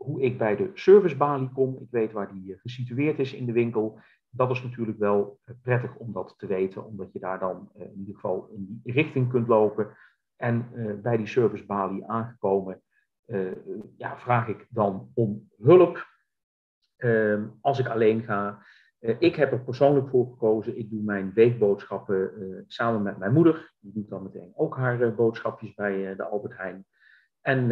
hoe 0.05 0.21
ik 0.21 0.37
bij 0.37 0.55
de 0.55 0.71
servicebalie 0.73 1.49
kom. 1.49 1.77
Ik 1.81 1.87
weet 1.91 2.11
waar 2.11 2.33
die 2.33 2.57
gesitueerd 2.57 3.19
is 3.19 3.33
in 3.33 3.45
de 3.45 3.51
winkel. 3.51 3.99
Dat 4.29 4.51
is 4.51 4.63
natuurlijk 4.63 4.97
wel 4.97 5.39
prettig 5.61 5.95
om 5.95 6.13
dat 6.13 6.33
te 6.37 6.47
weten, 6.47 6.85
omdat 6.85 7.13
je 7.13 7.19
daar 7.19 7.39
dan 7.39 7.71
in 7.73 7.95
ieder 7.97 8.15
geval 8.15 8.49
in 8.53 8.81
die 8.83 8.93
richting 8.93 9.29
kunt 9.29 9.47
lopen. 9.47 9.97
En 10.35 10.69
bij 11.01 11.17
die 11.17 11.27
servicebalie 11.27 12.05
aangekomen 12.05 12.81
ja, 13.97 14.17
vraag 14.17 14.47
ik 14.47 14.67
dan 14.69 15.11
om 15.13 15.49
hulp 15.57 16.07
uh, 16.97 17.43
als 17.61 17.79
ik 17.79 17.87
alleen 17.87 18.23
ga. 18.23 18.65
Ik 18.99 19.35
heb 19.35 19.51
er 19.51 19.63
persoonlijk 19.63 20.09
voor 20.09 20.25
gekozen. 20.25 20.77
Ik 20.77 20.89
doe 20.89 21.03
mijn 21.03 21.33
weekboodschappen 21.33 22.63
samen 22.67 23.01
met 23.01 23.17
mijn 23.17 23.33
moeder. 23.33 23.73
Die 23.79 23.93
doet 23.93 24.09
dan 24.09 24.23
meteen 24.23 24.51
ook 24.55 24.77
haar 24.77 25.15
boodschapjes 25.15 25.73
bij 25.73 26.15
de 26.15 26.23
Albert 26.23 26.57
Heijn. 26.57 26.85
En 27.41 27.67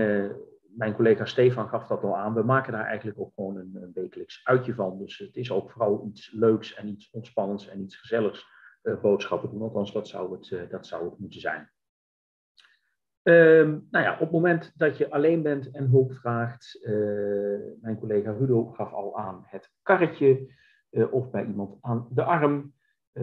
mijn 0.76 0.96
collega 0.96 1.26
Stefan 1.26 1.70
gaf 1.70 1.88
dat 1.88 2.04
al 2.04 2.18
aan. 2.18 2.34
We 2.34 2.44
maken 2.44 2.72
daar 2.72 2.86
eigenlijk 2.86 3.20
ook 3.20 3.34
gewoon 3.34 3.58
een, 3.58 3.78
een 3.82 3.92
wekelijks 3.94 4.42
uitje 4.44 4.74
van. 4.74 4.98
Dus 4.98 5.18
het 5.18 5.36
is 5.36 5.52
ook 5.52 5.72
vooral 5.72 6.06
iets 6.08 6.32
leuks 6.32 6.74
en 6.74 6.88
iets 6.88 7.10
ontspannends 7.12 7.68
en 7.68 7.82
iets 7.82 7.96
gezelligs 7.96 8.48
boodschappen 9.02 9.50
doen. 9.50 9.62
Althans, 9.62 9.94
dat 9.94 10.08
zou 10.08 10.32
het, 10.32 10.72
dat 10.72 10.88
zou 10.88 11.10
het 11.10 11.20
moeten 11.20 11.40
zijn. 11.40 11.72
Ehm, 13.22 13.80
nou 13.90 14.06
ja, 14.06 14.14
op 14.14 14.20
het 14.20 14.32
moment 14.32 14.74
dat 14.76 14.98
je 14.98 15.12
alleen 15.12 15.42
bent 15.42 15.72
en 15.72 15.90
hulp 15.90 16.14
vraagt, 16.14 16.80
mijn 17.82 18.00
collega 18.00 18.32
Rudo 18.32 18.66
gaf 18.66 18.94
al 18.94 19.18
aan 19.18 19.44
het 19.46 19.72
karretje 19.82 20.54
of 21.12 21.30
bij 21.30 21.46
iemand 21.46 21.78
aan 21.82 22.08
de 22.12 22.24
arm. 22.24 22.74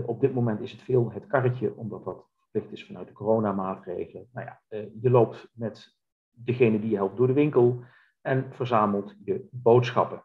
op 0.06 0.20
dit 0.20 0.34
moment 0.34 0.60
is 0.60 0.72
het 0.72 0.82
veel 0.82 1.12
het 1.12 1.26
karretje, 1.26 1.76
omdat 1.76 2.04
dat 2.04 2.26
verplicht 2.34 2.72
is 2.72 2.86
vanuit 2.86 3.06
de 3.06 3.12
coronamaatregelen. 3.12 4.28
Nou 4.32 4.46
ja, 4.46 4.60
je 5.00 5.10
loopt 5.10 5.48
met 5.52 5.95
degene 6.44 6.80
die 6.80 6.90
je 6.90 6.96
helpt 6.96 7.16
door 7.16 7.26
de 7.26 7.32
winkel 7.32 7.84
en 8.20 8.46
verzamelt 8.50 9.14
je 9.24 9.48
boodschappen. 9.50 10.24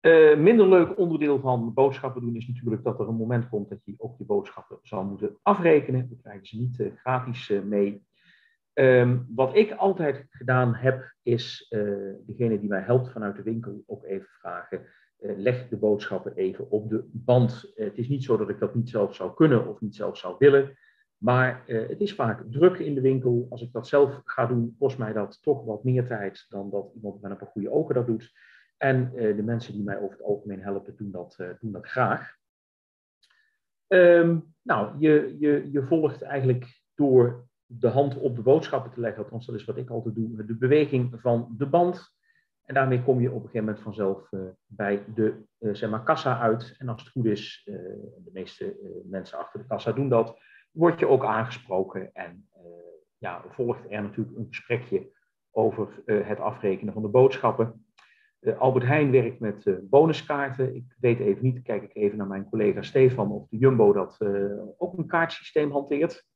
Uh, 0.00 0.36
minder 0.36 0.68
leuk 0.68 0.98
onderdeel 0.98 1.40
van 1.40 1.74
boodschappen 1.74 2.22
doen 2.22 2.36
is 2.36 2.48
natuurlijk 2.48 2.82
dat 2.82 3.00
er 3.00 3.08
een 3.08 3.14
moment 3.14 3.48
komt 3.48 3.68
dat 3.68 3.84
je 3.84 3.94
ook 3.96 4.18
je 4.18 4.24
boodschappen 4.24 4.78
zal 4.82 5.04
moeten 5.04 5.38
afrekenen. 5.42 6.08
Dat 6.08 6.20
krijgen 6.20 6.46
ze 6.46 6.56
niet 6.56 6.78
uh, 6.78 6.90
gratis 6.96 7.48
uh, 7.48 7.62
mee. 7.62 8.04
Um, 8.74 9.26
wat 9.34 9.56
ik 9.56 9.72
altijd 9.72 10.26
gedaan 10.30 10.74
heb, 10.74 11.14
is 11.22 11.66
degene 12.26 12.60
die 12.60 12.68
mij 12.68 12.80
helpt 12.80 13.10
vanuit 13.10 13.36
de 13.36 13.42
winkel 13.42 13.82
ook 13.86 14.04
even 14.04 14.28
vragen. 14.28 14.86
leg 15.18 15.68
de 15.68 15.76
boodschappen 15.76 16.34
even 16.34 16.70
op 16.70 16.88
de 16.88 17.08
band. 17.12 17.72
het 17.74 17.98
is 17.98 18.08
niet 18.08 18.24
zo 18.24 18.36
dat 18.36 18.48
ik 18.48 18.58
dat 18.58 18.74
niet 18.74 18.88
zelf 18.88 19.14
zou 19.14 19.34
kunnen 19.34 19.66
of 19.66 19.80
niet 19.80 19.94
zelf 19.94 20.16
zou 20.16 20.34
willen. 20.38 20.78
Maar 21.20 21.62
het 21.66 22.00
is 22.00 22.14
vaak 22.14 22.44
druk 22.50 22.78
in 22.78 22.94
de 22.94 23.00
winkel. 23.00 23.46
Als 23.50 23.62
ik 23.62 23.72
dat 23.72 23.88
zelf 23.88 24.20
ga 24.24 24.46
doen, 24.46 24.76
kost 24.78 24.98
mij 24.98 25.12
dat 25.12 25.42
toch 25.42 25.64
wat 25.64 25.84
meer 25.84 26.06
tijd 26.06 26.46
dan 26.48 26.70
dat 26.70 26.92
iemand 26.94 27.20
met 27.20 27.30
een 27.30 27.36
paar 27.36 27.48
goede 27.48 27.70
ogen 27.70 27.94
dat 27.94 28.06
doet. 28.06 28.32
En 28.76 29.10
uh, 29.14 29.36
de 29.36 29.42
mensen 29.42 29.72
die 29.72 29.82
mij 29.82 29.98
over 29.98 30.10
het 30.10 30.22
algemeen 30.22 30.60
helpen, 30.60 30.96
doen 30.96 31.10
dat, 31.10 31.36
uh, 31.40 31.48
doen 31.60 31.72
dat 31.72 31.86
graag. 31.86 32.36
Um, 33.86 34.54
nou, 34.62 34.98
je, 34.98 35.36
je, 35.38 35.68
je 35.72 35.82
volgt 35.82 36.22
eigenlijk 36.22 36.82
door 36.94 37.48
de 37.66 37.88
hand 37.88 38.16
op 38.16 38.36
de 38.36 38.42
boodschappen 38.42 38.92
te 38.92 39.00
leggen, 39.00 39.22
althans 39.22 39.46
dat 39.46 39.54
is 39.54 39.64
wat 39.64 39.76
ik 39.76 39.90
altijd 39.90 40.14
doe, 40.14 40.44
de 40.44 40.56
beweging 40.56 41.20
van 41.20 41.54
de 41.58 41.66
band. 41.66 42.18
En 42.64 42.74
daarmee 42.74 43.02
kom 43.02 43.20
je 43.20 43.28
op 43.28 43.34
een 43.34 43.50
gegeven 43.50 43.64
moment 43.64 43.82
vanzelf 43.82 44.28
bij 44.66 45.04
de 45.14 45.44
zeg 45.72 45.90
maar 45.90 46.04
kassa 46.04 46.40
uit. 46.40 46.74
En 46.78 46.88
als 46.88 47.02
het 47.02 47.10
goed 47.10 47.24
is, 47.24 47.62
de 47.64 48.30
meeste 48.32 48.76
mensen 49.04 49.38
achter 49.38 49.60
de 49.60 49.66
kassa 49.66 49.92
doen 49.92 50.08
dat, 50.08 50.38
word 50.70 50.98
je 50.98 51.08
ook 51.08 51.24
aangesproken 51.24 52.10
en 52.12 52.48
ja, 53.18 53.44
volgt 53.48 53.84
er 53.88 54.02
natuurlijk 54.02 54.36
een 54.36 54.46
gesprekje 54.48 55.10
over 55.50 56.02
het 56.04 56.38
afrekenen 56.38 56.92
van 56.92 57.02
de 57.02 57.08
boodschappen. 57.08 57.84
Uh, 58.40 58.58
Albert 58.58 58.84
Heijn 58.84 59.10
werkt 59.10 59.40
met 59.40 59.90
bonuskaarten. 59.90 60.74
Ik 60.74 60.96
weet 61.00 61.18
even 61.18 61.44
niet, 61.44 61.62
kijk 61.62 61.82
ik 61.82 61.94
even 61.94 62.18
naar 62.18 62.26
mijn 62.26 62.48
collega 62.48 62.82
Stefan 62.82 63.32
of 63.32 63.48
de 63.48 63.56
Jumbo 63.56 63.92
dat 63.92 64.18
ook 64.78 64.98
een 64.98 65.06
kaartsysteem 65.06 65.70
hanteert. 65.70 66.28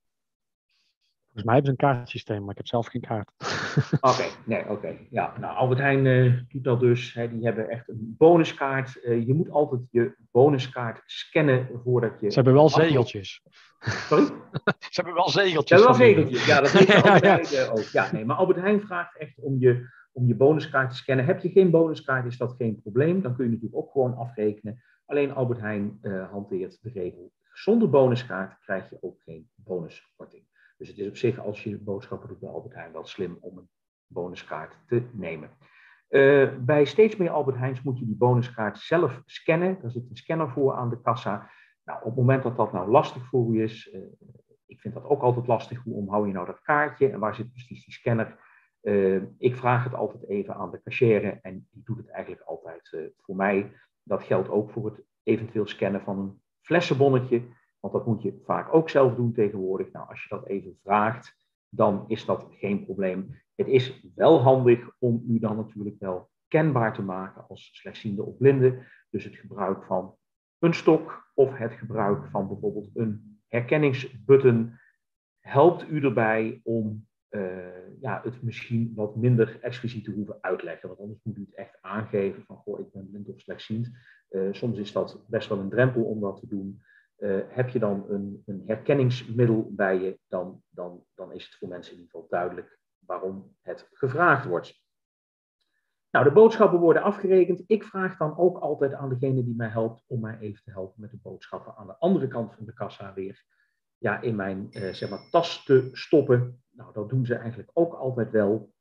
Volgens 1.34 1.44
mij 1.44 1.54
hebben 1.54 1.74
ze 1.74 1.88
een 1.88 1.94
kaartsysteem, 1.94 2.40
maar 2.40 2.50
ik 2.50 2.56
heb 2.56 2.66
zelf 2.66 2.86
geen 2.86 3.00
kaart. 3.00 3.30
Oké, 4.00 4.24
nee, 4.44 4.60
oké. 4.60 4.72
Okay. 4.72 5.06
Ja, 5.10 5.34
nou, 5.40 5.56
Albert 5.56 5.80
Heijn 5.80 6.46
doet 6.48 6.64
dat 6.64 6.80
dus. 6.80 7.14
Hè, 7.14 7.28
die 7.28 7.44
hebben 7.44 7.68
echt 7.68 7.88
een 7.88 8.14
bonuskaart. 8.18 8.92
je 9.02 9.34
moet 9.34 9.50
altijd 9.50 9.80
je 9.90 10.16
bonuskaart 10.30 11.02
scannen 11.06 11.68
voordat 11.84 12.20
je... 12.20 12.28
Ze 12.28 12.34
hebben 12.34 12.54
wel 12.54 12.68
zegeltjes. 12.68 13.42
Sorry? 13.80 14.24
Ze 14.78 15.00
hebben 15.00 15.14
wel 15.14 15.28
zegeltjes. 15.28 15.80
Ze 15.80 15.86
hebben 15.86 15.98
wel 15.98 16.14
zegeltjes, 16.14 16.46
ja, 16.46 16.60
dat 16.60 16.74
Albert 17.04 17.48
Heijn 17.50 17.70
ook. 17.70 17.78
Ja, 17.78 18.12
nee, 18.12 18.24
maar 18.24 18.36
Albert 18.36 18.58
Heijn 18.58 18.80
vraagt 18.80 19.18
echt 19.18 19.38
om 19.40 19.58
je 19.58 19.88
om 20.12 20.26
je 20.26 20.34
bonuskaart 20.34 20.90
te 20.90 20.96
scannen. 20.96 21.24
Heb 21.24 21.40
je 21.40 21.48
geen 21.48 21.70
bonuskaart, 21.70 22.26
is 22.26 22.36
dat 22.36 22.54
geen 22.58 22.80
probleem. 22.82 23.22
Dan 23.22 23.34
kun 23.34 23.44
je 23.44 23.50
natuurlijk 23.50 23.76
ook 23.76 23.92
gewoon 23.92 24.16
afrekenen. 24.16 24.82
Alleen 25.06 25.34
Albert 25.34 25.60
Heijn 25.60 25.98
uh, 26.02 26.30
hanteert 26.30 26.78
de 26.82 26.90
regel. 26.90 27.32
Zonder 27.52 27.90
bonuskaart 27.90 28.58
krijg 28.58 28.90
je 28.90 28.98
ook 29.00 29.22
geen 29.22 29.48
bonuskorting. 29.54 30.44
Dus 30.76 30.88
het 30.88 30.98
is 30.98 31.08
op 31.08 31.16
zich, 31.16 31.38
als 31.38 31.64
je 31.64 31.78
boodschappen 31.78 32.28
doet 32.28 32.40
bij 32.40 32.50
Albert 32.50 32.74
Heijn, 32.74 32.92
wel 32.92 33.06
slim 33.06 33.38
om 33.40 33.58
een 33.58 33.68
bonuskaart 34.06 34.78
te 34.86 35.02
nemen. 35.12 35.50
Uh, 36.08 36.56
bij 36.58 36.84
steeds 36.84 37.16
meer 37.16 37.30
Albert 37.30 37.56
Heijns 37.56 37.82
moet 37.82 37.98
je 37.98 38.06
die 38.06 38.16
bonuskaart 38.16 38.78
zelf 38.78 39.22
scannen. 39.24 39.78
Daar 39.80 39.90
zit 39.90 40.10
een 40.10 40.16
scanner 40.16 40.50
voor 40.50 40.74
aan 40.74 40.90
de 40.90 41.00
kassa. 41.00 41.50
Nou, 41.84 41.98
op 41.98 42.04
het 42.04 42.16
moment 42.16 42.42
dat 42.42 42.56
dat 42.56 42.72
nou 42.72 42.90
lastig 42.90 43.26
voor 43.26 43.54
u 43.54 43.62
is, 43.62 43.92
uh, 43.92 44.00
ik 44.66 44.80
vind 44.80 44.94
dat 44.94 45.04
ook 45.04 45.22
altijd 45.22 45.46
lastig, 45.46 45.82
hoe 45.82 45.94
omhoud 45.94 46.26
je 46.26 46.32
nou 46.32 46.46
dat 46.46 46.60
kaartje 46.60 47.10
en 47.10 47.18
waar 47.18 47.34
zit 47.34 47.50
precies 47.50 47.84
die 47.84 47.94
scanner? 47.94 48.38
Uh, 48.82 49.22
ik 49.38 49.56
vraag 49.56 49.84
het 49.84 49.94
altijd 49.94 50.28
even 50.28 50.54
aan 50.54 50.70
de 50.70 50.82
cashier 50.82 51.38
en 51.42 51.68
die 51.70 51.82
doet 51.84 51.96
het 51.96 52.08
eigenlijk 52.08 52.42
altijd 52.42 53.12
voor 53.20 53.36
mij. 53.36 53.72
Dat 54.02 54.22
geldt 54.22 54.48
ook 54.48 54.70
voor 54.70 54.84
het 54.84 55.02
eventueel 55.22 55.66
scannen 55.66 56.00
van 56.00 56.18
een 56.18 56.42
flessenbonnetje, 56.60 57.42
want 57.84 57.96
dat 57.96 58.06
moet 58.06 58.22
je 58.22 58.40
vaak 58.44 58.74
ook 58.74 58.90
zelf 58.90 59.14
doen 59.14 59.32
tegenwoordig. 59.32 59.92
Nou, 59.92 60.08
als 60.08 60.22
je 60.22 60.28
dat 60.28 60.46
even 60.46 60.78
vraagt, 60.82 61.36
dan 61.68 62.04
is 62.08 62.24
dat 62.24 62.46
geen 62.50 62.84
probleem. 62.84 63.42
Het 63.54 63.68
is 63.68 64.06
wel 64.14 64.40
handig 64.40 64.90
om 64.98 65.24
u 65.28 65.38
dan 65.38 65.56
natuurlijk 65.56 65.96
wel 65.98 66.30
kenbaar 66.48 66.94
te 66.94 67.02
maken 67.02 67.48
als 67.48 67.70
slechtziende 67.72 68.22
of 68.22 68.36
blinde. 68.36 68.82
Dus 69.10 69.24
het 69.24 69.36
gebruik 69.36 69.84
van 69.84 70.16
een 70.58 70.74
stok 70.74 71.30
of 71.34 71.56
het 71.56 71.72
gebruik 71.72 72.26
van 72.30 72.48
bijvoorbeeld 72.48 72.90
een 72.94 73.40
herkenningsbutton 73.48 74.78
helpt 75.40 75.90
u 75.90 76.04
erbij 76.04 76.60
om 76.62 77.06
uh, 77.30 78.00
ja, 78.00 78.20
het 78.24 78.42
misschien 78.42 78.92
wat 78.94 79.16
minder 79.16 79.58
expliciet 79.60 80.04
te 80.04 80.10
hoeven 80.10 80.38
uitleggen. 80.40 80.88
Want 80.88 81.00
anders 81.00 81.20
moet 81.22 81.36
u 81.36 81.40
het 81.40 81.54
echt 81.54 81.78
aangeven 81.80 82.44
van, 82.44 82.56
goh, 82.56 82.80
ik 82.80 82.92
ben 82.92 83.10
blind 83.10 83.28
of 83.28 83.40
slechtziend. 83.40 83.90
Uh, 84.30 84.52
soms 84.52 84.78
is 84.78 84.92
dat 84.92 85.24
best 85.28 85.48
wel 85.48 85.58
een 85.58 85.70
drempel 85.70 86.02
om 86.02 86.20
dat 86.20 86.40
te 86.40 86.46
doen. 86.46 86.82
Uh, 87.18 87.40
heb 87.48 87.68
je 87.68 87.78
dan 87.78 88.04
een, 88.08 88.42
een, 88.46 88.62
herkenningsmiddel 88.66 89.68
bij 89.70 90.00
je, 90.00 90.18
dan, 90.28 90.62
dan, 90.68 91.04
dan 91.14 91.32
is 91.32 91.44
het 91.44 91.54
voor 91.54 91.68
mensen 91.68 91.92
in 91.92 91.98
ieder 91.98 92.12
geval 92.12 92.28
duidelijk 92.30 92.78
waarom 92.98 93.56
het 93.60 93.88
gevraagd 93.92 94.46
wordt. 94.46 94.82
Nou, 96.10 96.24
de 96.24 96.32
boodschappen 96.32 96.78
worden 96.78 97.02
afgerekend. 97.02 97.62
Ik 97.66 97.84
vraag 97.84 98.16
dan 98.16 98.36
ook 98.36 98.58
altijd 98.58 98.92
aan 98.92 99.08
degene 99.08 99.44
die 99.44 99.56
mij 99.56 99.68
helpt 99.68 100.04
om 100.06 100.20
mij 100.20 100.38
even 100.38 100.62
te 100.64 100.70
helpen 100.70 101.00
met 101.00 101.10
de 101.10 101.18
boodschappen 101.22 101.76
aan 101.76 101.86
de 101.86 101.98
andere 101.98 102.28
kant 102.28 102.54
van 102.54 102.64
de 102.64 102.72
kassa 102.72 103.14
weer 103.14 103.44
ja, 103.98 104.20
in 104.20 104.36
mijn 104.36 104.68
zeg 104.70 105.10
maar, 105.10 105.28
tas 105.30 105.64
te 105.64 105.88
stoppen. 105.92 106.62
Nou, 106.70 106.92
dat 106.92 107.08
doen 107.08 107.26
ze 107.26 107.34
eigenlijk 107.34 107.70
ook 107.72 107.94
altijd 107.94 108.30
wel. 108.30 108.72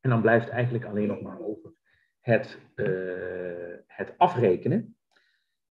En 0.00 0.10
dan 0.10 0.20
blijft 0.20 0.48
eigenlijk 0.48 0.84
alleen 0.84 1.08
nog 1.08 1.20
maar 1.20 1.40
over 1.40 1.72
het, 2.20 2.58
uh, 2.74 3.76
het 3.86 4.14
afrekenen. 4.16 4.96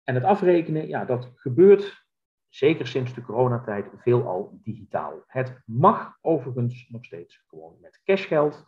En 0.09 0.15
het 0.15 0.23
afrekenen, 0.23 0.87
ja, 0.87 1.05
dat 1.05 1.31
gebeurt 1.35 2.05
zeker 2.47 2.87
sinds 2.87 3.13
de 3.13 3.21
coronatijd 3.21 3.85
veelal 3.95 4.59
digitaal. 4.63 5.23
Het 5.27 5.61
mag 5.65 6.17
overigens 6.21 6.89
nog 6.89 7.05
steeds 7.05 7.43
gewoon 7.47 7.77
met 7.81 8.01
cashgeld. 8.03 8.65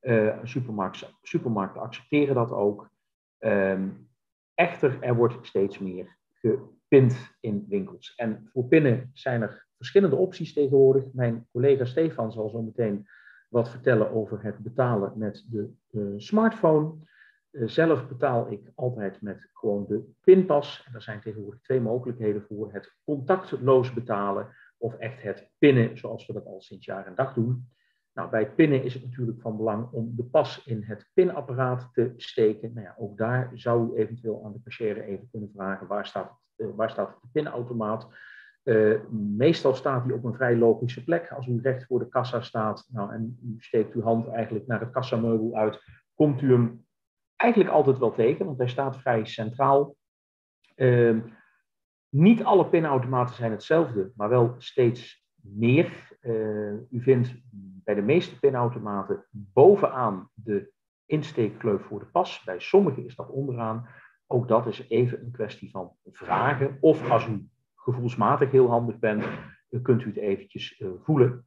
Uh, 0.00 0.38
supermarkten, 0.42 1.08
supermarkten 1.22 1.82
accepteren 1.82 2.34
dat 2.34 2.50
ook. 2.50 2.90
Um, 3.38 4.08
echter, 4.54 5.02
er 5.02 5.14
wordt 5.14 5.46
steeds 5.46 5.78
meer 5.78 6.16
gepind 6.32 7.36
in 7.40 7.66
winkels. 7.68 8.14
En 8.16 8.48
voor 8.52 8.64
pinnen 8.64 9.10
zijn 9.12 9.42
er 9.42 9.66
verschillende 9.76 10.16
opties 10.16 10.52
tegenwoordig. 10.52 11.04
Mijn 11.12 11.46
collega 11.52 11.84
Stefan 11.84 12.32
zal 12.32 12.48
zo 12.48 12.62
meteen 12.62 13.06
wat 13.48 13.70
vertellen 13.70 14.10
over 14.10 14.42
het 14.42 14.58
betalen 14.58 15.12
met 15.16 15.46
de 15.50 15.72
uh, 15.90 16.12
smartphone. 16.16 16.94
Uh, 17.50 17.68
zelf 17.68 18.08
betaal 18.08 18.50
ik 18.50 18.70
altijd 18.74 19.22
met 19.22 19.48
gewoon 19.52 19.86
de 19.88 20.04
pinpas. 20.20 20.84
En 20.86 20.94
er 20.94 21.02
zijn 21.02 21.20
tegenwoordig 21.20 21.60
twee 21.60 21.80
mogelijkheden 21.80 22.42
voor. 22.42 22.72
Het 22.72 22.96
contactloos 23.04 23.92
betalen 23.92 24.48
of 24.78 24.94
echt 24.94 25.22
het 25.22 25.50
pinnen, 25.58 25.98
zoals 25.98 26.26
we 26.26 26.32
dat 26.32 26.46
al 26.46 26.60
sinds 26.60 26.86
jaar 26.86 27.06
en 27.06 27.14
dag 27.14 27.34
doen. 27.34 27.68
Nou, 28.12 28.30
bij 28.30 28.50
pinnen 28.50 28.82
is 28.82 28.94
het 28.94 29.02
natuurlijk 29.02 29.40
van 29.40 29.56
belang 29.56 29.90
om 29.90 30.12
de 30.16 30.24
pas 30.24 30.64
in 30.64 30.82
het 30.82 31.10
pinapparaat 31.14 31.88
te 31.92 32.12
steken. 32.16 32.72
Nou 32.72 32.86
ja, 32.86 32.94
ook 32.98 33.18
daar 33.18 33.50
zou 33.54 33.92
u 33.92 33.98
eventueel 33.98 34.44
aan 34.44 34.52
de 34.52 34.62
cashier 34.64 35.02
even 35.02 35.28
kunnen 35.30 35.50
vragen 35.54 35.86
waar 35.86 36.06
staat, 36.06 36.38
uh, 36.56 36.66
waar 36.74 36.90
staat 36.90 37.18
de 37.20 37.28
pinautomaat. 37.32 38.08
Uh, 38.64 39.00
meestal 39.36 39.74
staat 39.74 40.04
die 40.04 40.14
op 40.14 40.24
een 40.24 40.34
vrij 40.34 40.56
logische 40.56 41.04
plek. 41.04 41.30
Als 41.30 41.46
u 41.46 41.60
recht 41.62 41.86
voor 41.86 41.98
de 41.98 42.08
kassa 42.08 42.40
staat 42.40 42.88
nou, 42.92 43.12
en 43.12 43.38
u 43.44 43.54
steekt 43.58 43.94
uw 43.94 44.02
hand 44.02 44.28
eigenlijk 44.28 44.66
naar 44.66 44.80
het 44.80 44.90
kassameubel 44.90 45.54
uit, 45.54 45.78
komt 46.14 46.42
u 46.42 46.52
hem 46.52 46.84
eigenlijk 47.40 47.72
altijd 47.72 47.98
wel 47.98 48.12
tegen, 48.12 48.46
want 48.46 48.58
hij 48.58 48.68
staat 48.68 49.00
vrij 49.00 49.24
centraal. 49.24 49.96
Uh, 50.76 51.16
niet 52.08 52.44
alle 52.44 52.66
pinautomaten 52.66 53.34
zijn 53.34 53.50
hetzelfde, 53.50 54.12
maar 54.16 54.28
wel 54.28 54.54
steeds 54.58 55.26
meer. 55.34 56.08
Uh, 56.20 56.72
u 56.72 57.02
vindt 57.02 57.34
bij 57.84 57.94
de 57.94 58.02
meeste 58.02 58.38
pinautomaten 58.38 59.26
bovenaan 59.30 60.30
de 60.34 60.72
insteekkleuf 61.06 61.82
voor 61.82 61.98
de 61.98 62.06
pas. 62.06 62.42
Bij 62.44 62.60
sommige 62.60 63.04
is 63.04 63.14
dat 63.14 63.30
onderaan. 63.30 63.88
Ook 64.26 64.48
dat 64.48 64.66
is 64.66 64.88
even 64.88 65.22
een 65.22 65.32
kwestie 65.32 65.70
van 65.70 65.96
vragen. 66.04 66.76
Of 66.80 67.10
als 67.10 67.26
u 67.26 67.48
gevoelsmatig 67.74 68.50
heel 68.50 68.68
handig 68.68 68.98
bent, 68.98 69.24
kunt 69.82 70.02
u 70.02 70.06
het 70.06 70.16
eventjes 70.16 70.80
uh, 70.80 70.90
voelen. 71.02 71.46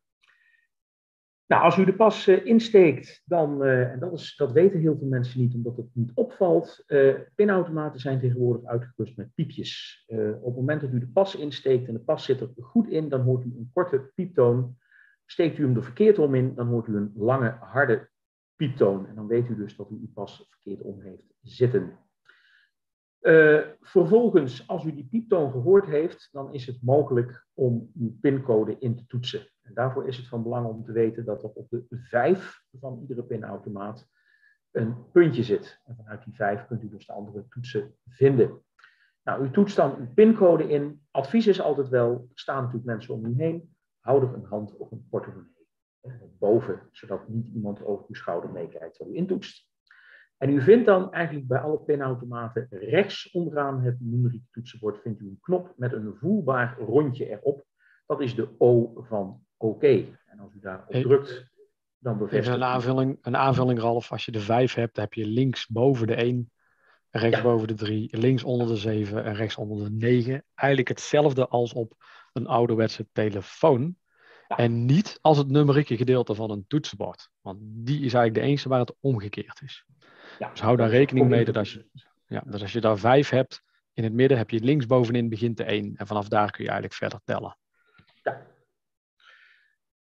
Nou, 1.47 1.63
als 1.63 1.77
u 1.77 1.85
de 1.85 1.95
pas 1.95 2.27
uh, 2.27 2.45
insteekt, 2.45 3.21
dan, 3.25 3.63
uh, 3.63 3.91
en 3.91 3.99
dat, 3.99 4.13
is, 4.13 4.35
dat 4.35 4.51
weten 4.51 4.79
heel 4.79 4.97
veel 4.97 5.07
mensen 5.07 5.39
niet 5.39 5.53
omdat 5.53 5.77
het 5.77 5.85
niet 5.93 6.11
opvalt, 6.13 6.85
pinautomaten 7.35 7.99
zijn 7.99 8.19
tegenwoordig 8.19 8.65
uitgerust 8.65 9.17
met 9.17 9.33
piepjes. 9.35 10.03
op 10.41 10.45
het 10.45 10.55
moment 10.55 10.81
dat 10.81 10.91
u 10.91 10.99
de 10.99 11.07
pas 11.07 11.35
insteekt 11.35 11.87
en 11.87 11.93
de 11.93 11.99
pas 11.99 12.25
zit 12.25 12.41
er 12.41 12.49
goed 12.59 12.87
in, 12.87 13.09
dan 13.09 13.21
hoort 13.21 13.45
u 13.45 13.53
een 13.57 13.69
korte 13.73 14.11
pieptoon. 14.15 14.77
Steekt 15.25 15.57
u 15.57 15.63
hem 15.63 15.75
er 15.75 15.83
verkeerd 15.83 16.19
om 16.19 16.35
in, 16.35 16.55
dan 16.55 16.67
hoort 16.67 16.87
u 16.87 16.95
een 16.95 17.11
lange, 17.15 17.57
harde 17.59 18.09
pieptoon. 18.55 19.07
En 19.07 19.15
dan 19.15 19.27
weet 19.27 19.49
u 19.49 19.55
dus 19.55 19.75
dat 19.75 19.89
u 19.91 19.93
uw 19.93 20.11
pas 20.13 20.47
verkeerd 20.49 20.81
om 20.81 21.01
heeft 21.01 21.33
zitten. 21.41 21.97
Vervolgens, 23.81 24.67
als 24.67 24.85
u 24.85 24.93
die 24.93 25.07
pieptoon 25.11 25.51
gehoord 25.51 25.85
heeft, 25.85 26.29
dan 26.31 26.53
is 26.53 26.65
het 26.65 26.77
mogelijk 26.81 27.47
om 27.53 27.91
uw 27.99 28.17
pincode 28.21 28.75
in 28.79 28.95
te 28.95 29.05
toetsen. 29.05 29.52
En 29.63 29.73
daarvoor 29.73 30.07
is 30.07 30.17
het 30.17 30.27
van 30.27 30.43
belang 30.43 30.67
om 30.67 30.83
te 30.83 30.91
weten 30.91 31.25
dat 31.25 31.43
er 31.43 31.49
op 31.49 31.69
de 31.69 31.85
5 31.89 32.63
van 32.79 32.99
iedere 33.01 33.23
pinautomaat 33.23 34.07
een 34.71 35.11
puntje 35.11 35.43
zit. 35.43 35.81
En 35.85 35.95
vanuit 35.95 36.23
die 36.23 36.35
5 36.35 36.65
kunt 36.67 36.83
u 36.83 36.89
dus 36.89 37.05
de 37.05 37.13
andere 37.13 37.47
toetsen 37.49 37.95
vinden. 38.05 38.61
Nou, 39.23 39.45
u 39.45 39.51
toetst 39.51 39.75
dan 39.75 39.95
uw 39.99 40.13
pincode 40.13 40.69
in. 40.69 41.01
Advies 41.11 41.47
is 41.47 41.61
altijd 41.61 41.89
wel, 41.89 42.11
er 42.11 42.39
staan 42.39 42.57
natuurlijk 42.57 42.85
mensen 42.85 43.13
om 43.13 43.25
u 43.25 43.33
heen. 43.37 43.75
Hou 43.99 44.23
er 44.23 44.33
een 44.33 44.45
hand 44.45 44.77
of 44.77 44.91
een 44.91 45.07
portemonnee 45.09 45.51
boven, 46.39 46.81
zodat 46.91 47.27
niet 47.27 47.47
iemand 47.47 47.83
over 47.83 48.05
uw 48.07 48.15
schouder 48.15 48.49
meekijkt 48.49 48.95
terwijl 48.95 49.15
u 49.15 49.19
intoetst. 49.19 49.71
En 50.37 50.49
u 50.49 50.61
vindt 50.61 50.85
dan 50.85 51.11
eigenlijk 51.11 51.47
bij 51.47 51.59
alle 51.59 51.79
pinautomaten 51.79 52.67
rechts 52.69 53.31
onderaan 53.31 53.81
het 53.81 53.97
numerieke 53.99 54.47
toetsenbord 54.51 55.01
vindt 55.01 55.19
u 55.19 55.27
een 55.27 55.39
knop 55.41 55.73
met 55.77 55.93
een 55.93 56.15
voelbaar 56.15 56.79
rondje 56.79 57.29
erop. 57.29 57.65
Dat 58.05 58.21
is 58.21 58.35
de 58.35 58.49
O 58.57 58.93
van 59.07 59.45
OK. 59.63 59.83
En 59.83 60.39
als 60.39 60.53
u 60.53 60.59
daarop 60.59 60.91
drukt, 60.91 61.45
dan 61.97 62.17
bevestigt 62.17 62.47
Even 62.47 62.53
een 62.53 62.67
aanvulling, 62.67 63.17
een 63.21 63.37
aanvulling, 63.37 63.79
Ralf. 63.79 64.11
Als 64.11 64.25
je 64.25 64.31
de 64.31 64.39
5 64.39 64.73
hebt, 64.73 64.97
heb 64.97 65.13
je 65.13 65.25
links 65.25 65.67
boven 65.67 66.07
de 66.07 66.15
1, 66.15 66.51
rechts 67.09 67.41
boven 67.41 67.67
de 67.67 67.73
3, 67.73 68.17
links 68.17 68.43
onder 68.43 68.67
de 68.67 68.75
7 68.75 69.23
en 69.23 69.35
rechts 69.35 69.55
onder 69.55 69.83
de 69.83 69.91
9. 69.91 70.43
Eigenlijk 70.55 70.89
hetzelfde 70.89 71.47
als 71.47 71.73
op 71.73 71.93
een 72.33 72.47
ouderwetse 72.47 73.07
telefoon. 73.11 73.95
En 74.47 74.85
niet 74.85 75.17
als 75.21 75.37
het 75.37 75.47
numerieke 75.47 75.97
gedeelte 75.97 76.35
van 76.35 76.51
een 76.51 76.65
toetsenbord. 76.67 77.29
Want 77.41 77.57
die 77.61 77.95
is 77.95 78.13
eigenlijk 78.13 78.33
de 78.33 78.41
enige 78.41 78.69
waar 78.69 78.79
het 78.79 78.95
omgekeerd 78.99 79.61
is. 79.61 79.85
Ja, 80.39 80.49
dus 80.49 80.61
hou 80.61 80.77
daar 80.77 80.89
rekening 80.89 81.29
mee 81.29 81.45
dat 81.45 81.57
als, 81.57 81.73
je, 81.73 81.85
ja, 82.25 82.43
dat 82.45 82.61
als 82.61 82.71
je 82.71 82.81
daar 82.81 82.97
5 82.97 83.29
hebt, 83.29 83.63
in 83.93 84.03
het 84.03 84.13
midden 84.13 84.37
heb 84.37 84.49
je 84.49 84.59
links 84.59 84.85
bovenin 84.85 85.29
begint 85.29 85.57
de 85.57 85.63
1. 85.63 85.95
En 85.95 86.07
vanaf 86.07 86.27
daar 86.27 86.51
kun 86.51 86.63
je 86.63 86.69
eigenlijk 86.69 86.99
verder 86.99 87.19
tellen. 87.23 87.57
Ja. 88.23 88.51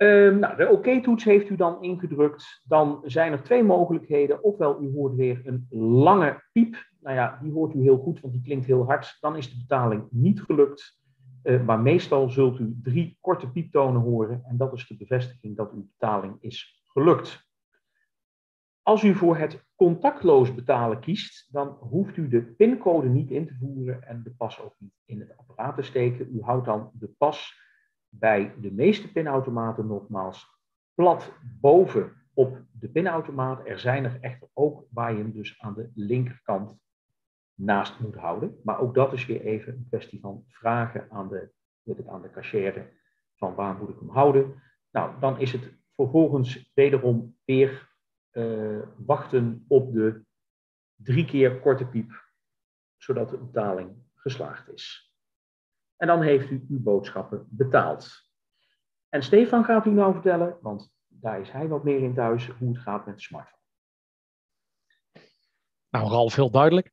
Um, 0.03 0.39
nou, 0.39 0.55
de 0.55 0.69
OK-toets 0.69 1.23
heeft 1.23 1.49
u 1.49 1.55
dan 1.55 1.81
ingedrukt. 1.81 2.61
Dan 2.63 3.01
zijn 3.05 3.31
er 3.31 3.43
twee 3.43 3.63
mogelijkheden. 3.63 4.43
Ofwel, 4.43 4.81
u 4.81 4.91
hoort 4.91 5.15
weer 5.15 5.41
een 5.43 5.67
lange 5.69 6.43
piep. 6.51 6.75
Nou 6.99 7.15
ja, 7.15 7.39
die 7.41 7.51
hoort 7.51 7.73
u 7.73 7.81
heel 7.81 7.97
goed, 7.97 8.21
want 8.21 8.33
die 8.33 8.41
klinkt 8.41 8.65
heel 8.65 8.85
hard. 8.85 9.17
Dan 9.19 9.35
is 9.35 9.49
de 9.49 9.57
betaling 9.57 10.07
niet 10.09 10.41
gelukt. 10.41 11.01
Uh, 11.43 11.65
maar 11.65 11.79
meestal 11.79 12.29
zult 12.29 12.59
u 12.59 12.75
drie 12.83 13.17
korte 13.21 13.51
pieptonen 13.51 14.01
horen. 14.01 14.43
En 14.45 14.57
dat 14.57 14.73
is 14.73 14.87
de 14.87 14.97
bevestiging 14.97 15.57
dat 15.57 15.71
uw 15.71 15.87
betaling 15.97 16.37
is 16.39 16.83
gelukt. 16.85 17.51
Als 18.81 19.03
u 19.03 19.15
voor 19.15 19.37
het 19.37 19.65
contactloos 19.75 20.55
betalen 20.55 20.99
kiest, 20.99 21.47
dan 21.51 21.67
hoeft 21.67 22.17
u 22.17 22.27
de 22.27 22.41
pincode 22.41 23.09
niet 23.09 23.31
in 23.31 23.47
te 23.47 23.55
voeren 23.59 24.07
en 24.07 24.23
de 24.23 24.31
pas 24.31 24.61
ook 24.61 24.75
niet 24.77 24.93
in 25.05 25.19
het 25.19 25.37
apparaat 25.37 25.75
te 25.75 25.81
steken. 25.81 26.35
U 26.35 26.41
houdt 26.41 26.65
dan 26.65 26.91
de 26.93 27.09
pas 27.17 27.62
bij 28.19 28.55
de 28.61 28.71
meeste 28.71 29.11
pinautomaten 29.11 29.87
nogmaals 29.87 30.47
plat 30.93 31.33
boven 31.59 32.13
op 32.33 32.61
de 32.71 32.89
pinautomaat. 32.89 33.67
Er 33.67 33.79
zijn 33.79 34.03
er 34.03 34.17
echter 34.21 34.49
ook 34.53 34.85
waar 34.89 35.11
je 35.11 35.17
hem 35.17 35.31
dus 35.31 35.59
aan 35.59 35.73
de 35.73 35.91
linkerkant 35.95 36.79
naast 37.53 37.99
moet 37.99 38.15
houden. 38.15 38.59
Maar 38.63 38.79
ook 38.79 38.95
dat 38.95 39.13
is 39.13 39.25
weer 39.25 39.41
even 39.41 39.73
een 39.73 39.85
kwestie 39.89 40.19
van 40.19 40.43
vragen 40.47 41.07
aan 41.11 41.29
de, 41.29 41.51
het, 41.83 42.07
aan 42.07 42.21
de 42.21 42.31
cashier 42.31 42.91
van 43.35 43.55
waar 43.55 43.75
moet 43.75 43.89
ik 43.89 43.99
hem 43.99 44.09
houden. 44.09 44.61
Nou, 44.91 45.19
dan 45.19 45.39
is 45.39 45.51
het 45.51 45.73
vervolgens 45.95 46.71
wederom 46.73 47.37
weer 47.45 47.91
uh, 48.31 48.81
wachten 48.97 49.65
op 49.67 49.93
de 49.93 50.25
drie 50.95 51.25
keer 51.25 51.59
korte 51.59 51.85
piep, 51.85 52.31
zodat 52.97 53.29
de 53.29 53.37
betaling 53.37 53.95
geslaagd 54.13 54.71
is. 54.71 55.12
En 56.03 56.09
dan 56.09 56.21
heeft 56.21 56.49
u 56.49 56.65
uw 56.69 56.81
boodschappen 56.81 57.47
betaald. 57.49 58.29
En 59.09 59.23
Stefan 59.23 59.63
gaat 59.63 59.85
u 59.85 59.91
nou 59.91 60.13
vertellen, 60.13 60.57
want 60.61 60.93
daar 61.07 61.41
is 61.41 61.51
hij 61.51 61.67
wat 61.67 61.83
meer 61.83 62.03
in 62.03 62.13
thuis, 62.13 62.47
hoe 62.47 62.69
het 62.69 62.77
gaat 62.77 63.05
met 63.05 63.15
de 63.15 63.21
smartphone. 63.21 63.61
Nou, 65.89 66.09
Ralf, 66.09 66.35
heel 66.35 66.51
duidelijk. 66.51 66.91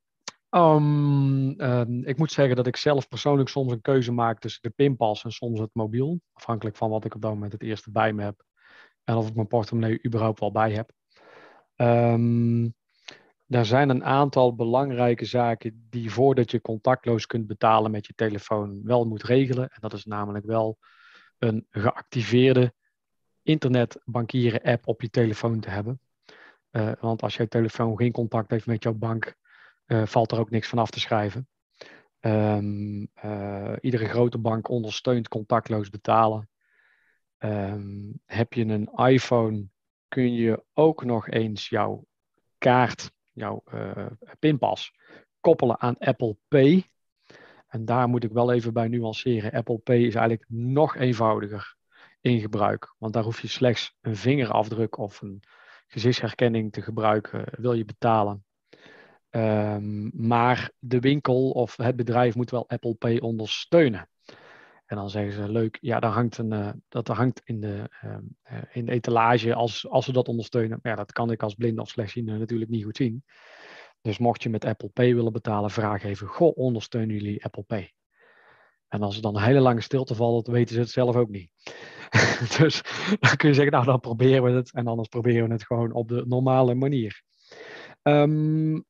Um, 0.50 1.60
uh, 1.60 1.80
ik 1.86 2.18
moet 2.18 2.32
zeggen 2.32 2.56
dat 2.56 2.66
ik 2.66 2.76
zelf 2.76 3.08
persoonlijk 3.08 3.48
soms 3.48 3.72
een 3.72 3.80
keuze 3.80 4.12
maak 4.12 4.40
tussen 4.40 4.62
de 4.62 4.70
pinpas 4.70 5.24
en 5.24 5.32
soms 5.32 5.60
het 5.60 5.70
mobiel. 5.72 6.20
Afhankelijk 6.32 6.76
van 6.76 6.90
wat 6.90 7.04
ik 7.04 7.14
op 7.14 7.22
dat 7.22 7.32
moment 7.32 7.52
het 7.52 7.62
eerste 7.62 7.90
bij 7.90 8.12
me 8.12 8.22
heb. 8.22 8.44
En 9.04 9.14
of 9.14 9.28
ik 9.28 9.34
mijn 9.34 9.46
portemonnee 9.46 10.04
überhaupt 10.06 10.40
wel 10.40 10.52
bij 10.52 10.72
heb. 10.72 10.92
Um, 11.76 12.74
er 13.50 13.66
zijn 13.66 13.88
een 13.88 14.04
aantal 14.04 14.54
belangrijke 14.54 15.24
zaken 15.24 15.86
die 15.90 16.10
voordat 16.10 16.50
je 16.50 16.60
contactloos 16.60 17.26
kunt 17.26 17.46
betalen 17.46 17.90
met 17.90 18.06
je 18.06 18.12
telefoon 18.14 18.80
wel 18.84 19.04
moet 19.04 19.22
regelen. 19.22 19.68
En 19.68 19.80
dat 19.80 19.92
is 19.92 20.04
namelijk 20.04 20.44
wel 20.44 20.78
een 21.38 21.66
geactiveerde 21.70 22.74
internetbankieren 23.42 24.62
app 24.62 24.86
op 24.86 25.02
je 25.02 25.10
telefoon 25.10 25.60
te 25.60 25.70
hebben. 25.70 26.00
Uh, 26.70 26.92
want 27.00 27.22
als 27.22 27.36
jouw 27.36 27.46
telefoon 27.46 27.96
geen 27.96 28.12
contact 28.12 28.50
heeft 28.50 28.66
met 28.66 28.82
jouw 28.82 28.94
bank, 28.94 29.34
uh, 29.86 30.06
valt 30.06 30.32
er 30.32 30.38
ook 30.38 30.50
niks 30.50 30.68
van 30.68 30.78
af 30.78 30.90
te 30.90 31.00
schrijven. 31.00 31.48
Um, 32.20 33.10
uh, 33.24 33.72
iedere 33.80 34.06
grote 34.06 34.38
bank 34.38 34.68
ondersteunt 34.68 35.28
contactloos 35.28 35.90
betalen. 35.90 36.48
Um, 37.38 38.20
heb 38.26 38.52
je 38.52 38.64
een 38.64 38.90
iPhone, 38.94 39.68
kun 40.08 40.34
je 40.34 40.64
ook 40.74 41.04
nog 41.04 41.28
eens 41.28 41.68
jouw 41.68 42.06
kaart 42.58 43.12
jouw 43.40 43.62
uh, 43.74 44.06
pinpas 44.38 44.92
koppelen 45.40 45.80
aan 45.80 45.98
Apple 45.98 46.36
Pay. 46.48 46.84
En 47.68 47.84
daar 47.84 48.08
moet 48.08 48.24
ik 48.24 48.32
wel 48.32 48.52
even 48.52 48.72
bij 48.72 48.88
nuanceren. 48.88 49.52
Apple 49.52 49.78
Pay 49.78 49.98
is 49.98 50.14
eigenlijk 50.14 50.44
nog 50.48 50.96
eenvoudiger 50.96 51.76
in 52.20 52.40
gebruik. 52.40 52.94
Want 52.98 53.12
daar 53.12 53.22
hoef 53.22 53.40
je 53.40 53.48
slechts 53.48 53.96
een 54.00 54.16
vingerafdruk 54.16 54.98
of 54.98 55.22
een 55.22 55.42
gezichtsherkenning 55.86 56.72
te 56.72 56.82
gebruiken. 56.82 57.44
Wil 57.50 57.72
je 57.72 57.84
betalen. 57.84 58.44
Um, 59.30 60.10
maar 60.14 60.70
de 60.78 61.00
winkel 61.00 61.50
of 61.50 61.76
het 61.76 61.96
bedrijf 61.96 62.34
moet 62.34 62.50
wel 62.50 62.68
Apple 62.68 62.94
Pay 62.94 63.18
ondersteunen. 63.18 64.08
En 64.90 64.96
dan 64.96 65.10
zeggen 65.10 65.32
ze 65.32 65.52
leuk, 65.52 65.78
ja, 65.80 66.00
hangt 66.00 66.38
een, 66.38 66.52
uh, 66.52 66.70
dat 66.88 67.08
hangt 67.08 67.40
in 67.44 67.60
de, 67.60 67.90
uh, 68.04 68.16
uh, 68.52 68.58
in 68.72 68.88
etalage 68.88 69.54
als, 69.54 69.88
als 69.88 70.04
ze 70.04 70.12
dat 70.12 70.28
ondersteunen. 70.28 70.78
Maar 70.82 70.92
ja, 70.92 70.98
dat 70.98 71.12
kan 71.12 71.30
ik 71.30 71.42
als 71.42 71.54
blind 71.54 71.78
of 71.78 71.88
slechtziende 71.88 72.38
natuurlijk 72.38 72.70
niet 72.70 72.84
goed 72.84 72.96
zien. 72.96 73.24
Dus 74.00 74.18
mocht 74.18 74.42
je 74.42 74.48
met 74.48 74.64
Apple 74.64 74.88
Pay 74.88 75.14
willen 75.14 75.32
betalen, 75.32 75.70
vraag 75.70 76.02
even, 76.02 76.26
goh, 76.26 76.56
ondersteunen 76.56 77.14
jullie 77.14 77.44
Apple 77.44 77.62
Pay? 77.62 77.92
En 78.88 79.02
als 79.02 79.16
er 79.16 79.22
dan 79.22 79.36
een 79.36 79.42
hele 79.42 79.60
lange 79.60 79.80
stilte 79.80 80.14
valt, 80.14 80.46
weten 80.46 80.74
ze 80.74 80.80
het 80.80 80.90
zelf 80.90 81.16
ook 81.16 81.28
niet. 81.28 81.50
dus 82.58 82.82
dan 83.20 83.36
kun 83.36 83.48
je 83.48 83.54
zeggen, 83.54 83.72
nou 83.72 83.84
dan 83.84 84.00
proberen 84.00 84.42
we 84.42 84.50
het. 84.50 84.72
En 84.72 84.86
anders 84.86 85.08
proberen 85.08 85.46
we 85.46 85.52
het 85.52 85.66
gewoon 85.66 85.92
op 85.92 86.08
de 86.08 86.24
normale 86.26 86.74
manier. 86.74 87.22
Um, 88.02 88.84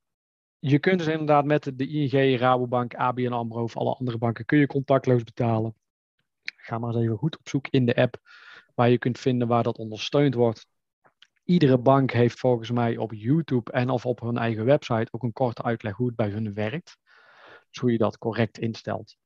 je 0.58 0.78
kunt 0.78 0.98
dus 0.98 1.08
inderdaad 1.08 1.44
met 1.44 1.72
de 1.74 1.86
ING, 1.86 2.38
Rabobank, 2.38 2.94
ABN 2.94 3.32
AMRO 3.32 3.62
of 3.62 3.76
alle 3.76 3.94
andere 3.94 4.18
banken 4.18 4.44
kun 4.44 4.58
je 4.58 4.66
contactloos 4.66 5.22
betalen. 5.22 5.74
Ga 6.70 6.78
maar 6.78 6.94
eens 6.94 7.04
even 7.04 7.16
goed 7.16 7.38
op 7.38 7.48
zoek 7.48 7.68
in 7.68 7.87
de 7.87 7.94
app 7.94 8.16
waar 8.74 8.90
je 8.90 8.98
kunt 8.98 9.18
vinden 9.18 9.48
waar 9.48 9.62
dat 9.62 9.78
ondersteund 9.78 10.35
wordt. 10.35 10.66
Iedere 11.44 11.78
bank 11.78 12.11
heeft 12.11 12.38
volgens 12.38 12.70
mij 12.70 12.96
op 12.96 13.12
YouTube 13.12 13.72
en 13.72 13.88
of 13.88 14.06
op 14.06 14.20
hun 14.20 14.37
eigen 14.37 14.64
website 14.64 15.09
ook 15.11 15.22
een 15.22 15.33
korte 15.33 15.62
uitleg 15.62 15.96
hoe 15.96 16.06
het 16.06 16.16
bij 16.16 16.28
hun 16.28 16.54
werkt. 16.54 16.96
Dus 17.70 17.80
hoe 17.80 17.92
je 17.92 17.98
dat 17.98 18.18
correct 18.18 18.59
instelt. 18.59 19.16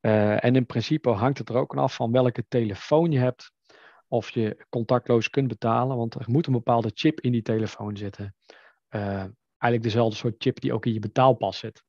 Uh, 0.00 0.44
en 0.44 0.56
in 0.56 0.66
principe 0.66 1.10
hangt 1.10 1.38
het 1.38 1.48
er 1.48 1.56
ook 1.56 1.76
af 1.76 1.94
van 1.94 2.12
welke 2.12 2.44
telefoon 2.48 3.10
je 3.10 3.18
hebt. 3.18 3.52
Of 4.08 4.30
je 4.30 4.66
contactloos 4.68 5.30
kunt 5.30 5.48
betalen, 5.48 5.96
want 5.96 6.14
er 6.14 6.30
moet 6.30 6.46
een 6.46 6.52
bepaalde 6.52 6.90
chip 6.94 7.20
in 7.20 7.32
die 7.32 7.42
telefoon 7.42 7.96
zitten. 7.96 8.34
Uh, 8.90 9.24
eigenlijk 9.58 9.82
dezelfde 9.82 10.16
soort 10.16 10.34
chip 10.38 10.60
die 10.60 10.72
ook 10.72 10.86
in 10.86 10.92
je 10.92 10.98
betaalpas 11.00 11.58
zit. 11.58 11.84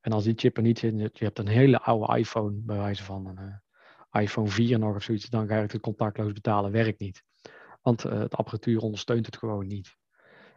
En 0.00 0.12
als 0.12 0.24
die 0.24 0.34
chip 0.36 0.56
er 0.56 0.62
niet 0.62 0.78
zit, 0.78 1.18
je 1.18 1.24
hebt 1.24 1.38
een 1.38 1.48
hele 1.48 1.80
oude 1.80 2.18
iPhone, 2.18 2.52
bij 2.54 2.76
wijze 2.76 3.04
van 3.04 3.36
uh, 3.38 3.54
iPhone 4.12 4.48
4 4.48 4.78
nog 4.78 4.96
of 4.96 5.02
zoiets, 5.02 5.28
dan 5.28 5.46
ga 5.46 5.56
je 5.56 5.62
het 5.62 5.80
contactloos 5.80 6.32
betalen, 6.32 6.70
werkt 6.70 7.00
niet. 7.00 7.22
Want 7.82 8.04
uh, 8.04 8.12
de 8.12 8.28
apparatuur 8.28 8.80
ondersteunt 8.80 9.26
het 9.26 9.36
gewoon 9.36 9.66
niet. 9.66 9.96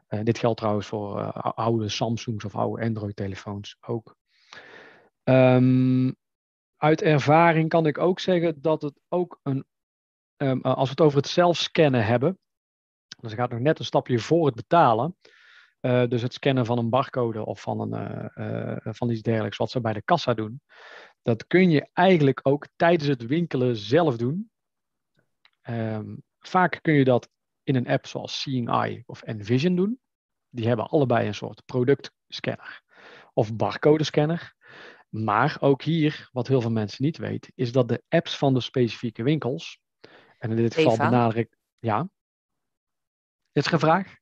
Uh, 0.10 0.24
dit 0.24 0.38
geldt 0.38 0.58
trouwens 0.58 0.88
voor 0.88 1.32
oude 1.42 1.90
Samsungs 1.90 2.46
of 2.46 2.56
oude 2.56 2.84
Android-telefoons 2.84 3.78
ook. 3.82 4.16
Um, 5.24 6.16
uit 6.76 7.02
ervaring 7.02 7.70
kan 7.70 7.86
ik 7.86 7.98
ook 7.98 8.20
zeggen 8.20 8.62
dat 8.62 8.82
het 8.82 9.00
ook 9.10 9.40
een, 9.44 9.66
um, 10.38 10.62
als 10.62 10.84
we 10.84 10.90
het 10.90 11.02
over 11.02 11.18
het 11.18 11.28
zelfscannen 11.28 12.06
hebben, 12.06 12.40
dus 13.20 13.32
het 13.32 13.40
gaat 13.40 13.52
nog 13.52 13.60
net 13.60 13.80
een 13.80 13.86
stapje 13.86 14.20
voor 14.20 14.46
het 14.46 14.56
betalen, 14.56 15.16
dus 15.80 16.22
het 16.22 16.34
scannen 16.34 16.66
van 16.66 16.78
een 16.78 16.90
barcode 16.90 17.46
of 17.46 17.62
van, 17.62 17.94
een, 17.94 18.32
van 18.96 19.10
iets 19.10 19.22
dergelijks, 19.22 19.58
wat 19.58 19.72
ze 19.72 19.82
bij 19.82 19.94
de 19.94 20.02
kassa 20.02 20.34
doen. 20.34 20.62
Dat 21.26 21.48
kun 21.48 21.70
je 21.70 21.90
eigenlijk 21.94 22.40
ook 22.44 22.68
tijdens 22.76 23.10
het 23.10 23.26
winkelen 23.26 23.76
zelf 23.76 24.18
doen. 24.18 24.52
Ehm, 25.62 26.16
vaak 26.40 26.80
kun 26.82 26.94
je 26.94 27.04
dat 27.04 27.30
in 27.64 27.76
een 27.76 27.88
app 27.88 28.06
zoals 28.06 28.42
Seeing 28.42 28.70
Eye 28.70 29.04
of 29.06 29.22
Envision 29.22 29.76
doen. 29.76 30.00
Die 30.50 30.68
hebben 30.68 30.88
allebei 30.88 31.28
een 31.28 31.36
soort 31.36 31.66
productscanner 31.66 32.82
of 33.34 33.56
barcode 33.56 34.04
scanner. 34.04 34.54
Maar 35.10 35.58
ook 35.60 35.82
hier, 35.82 36.30
wat 36.32 36.48
heel 36.48 36.62
veel 36.62 36.72
mensen 36.72 37.04
niet 37.04 37.18
weten, 37.18 37.52
is 37.56 37.72
dat 37.72 37.88
de 37.88 38.04
apps 38.10 38.38
van 38.38 38.54
de 38.54 38.62
specifieke 38.62 39.24
winkels, 39.24 39.80
en 40.38 40.50
in 40.50 40.56
dit 40.56 40.74
geval 40.74 40.94
Eva? 40.94 41.10
benadruk 41.10 41.58
ja. 41.80 42.10
Is 43.52 43.66
er 43.66 43.74
een 43.74 43.80
vraag? 43.80 44.16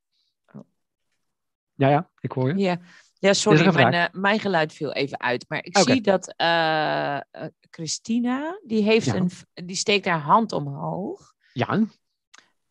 Ja, 1.73 1.89
ja, 1.89 2.11
ik 2.19 2.31
hoor 2.31 2.47
je. 2.47 2.57
Ja, 2.57 2.81
ja 3.27 3.33
sorry, 3.33 3.73
mijn, 3.73 3.93
eh, 3.93 4.05
mijn 4.21 4.39
geluid 4.39 4.73
viel 4.73 4.93
even 4.93 5.19
uit. 5.19 5.45
Maar 5.49 5.63
ik 5.65 5.77
zie 5.77 6.01
dat 6.01 6.33
eh, 6.35 7.15
eh, 7.15 7.21
Christina, 7.69 8.59
die, 8.63 8.83
heeft 8.83 9.05
Ja. 9.05 9.15
een, 9.15 9.29
die 9.53 9.75
steekt 9.75 10.05
haar 10.05 10.19
hand 10.19 10.51
omhoog. 10.51 11.33
Ja, 11.53 11.79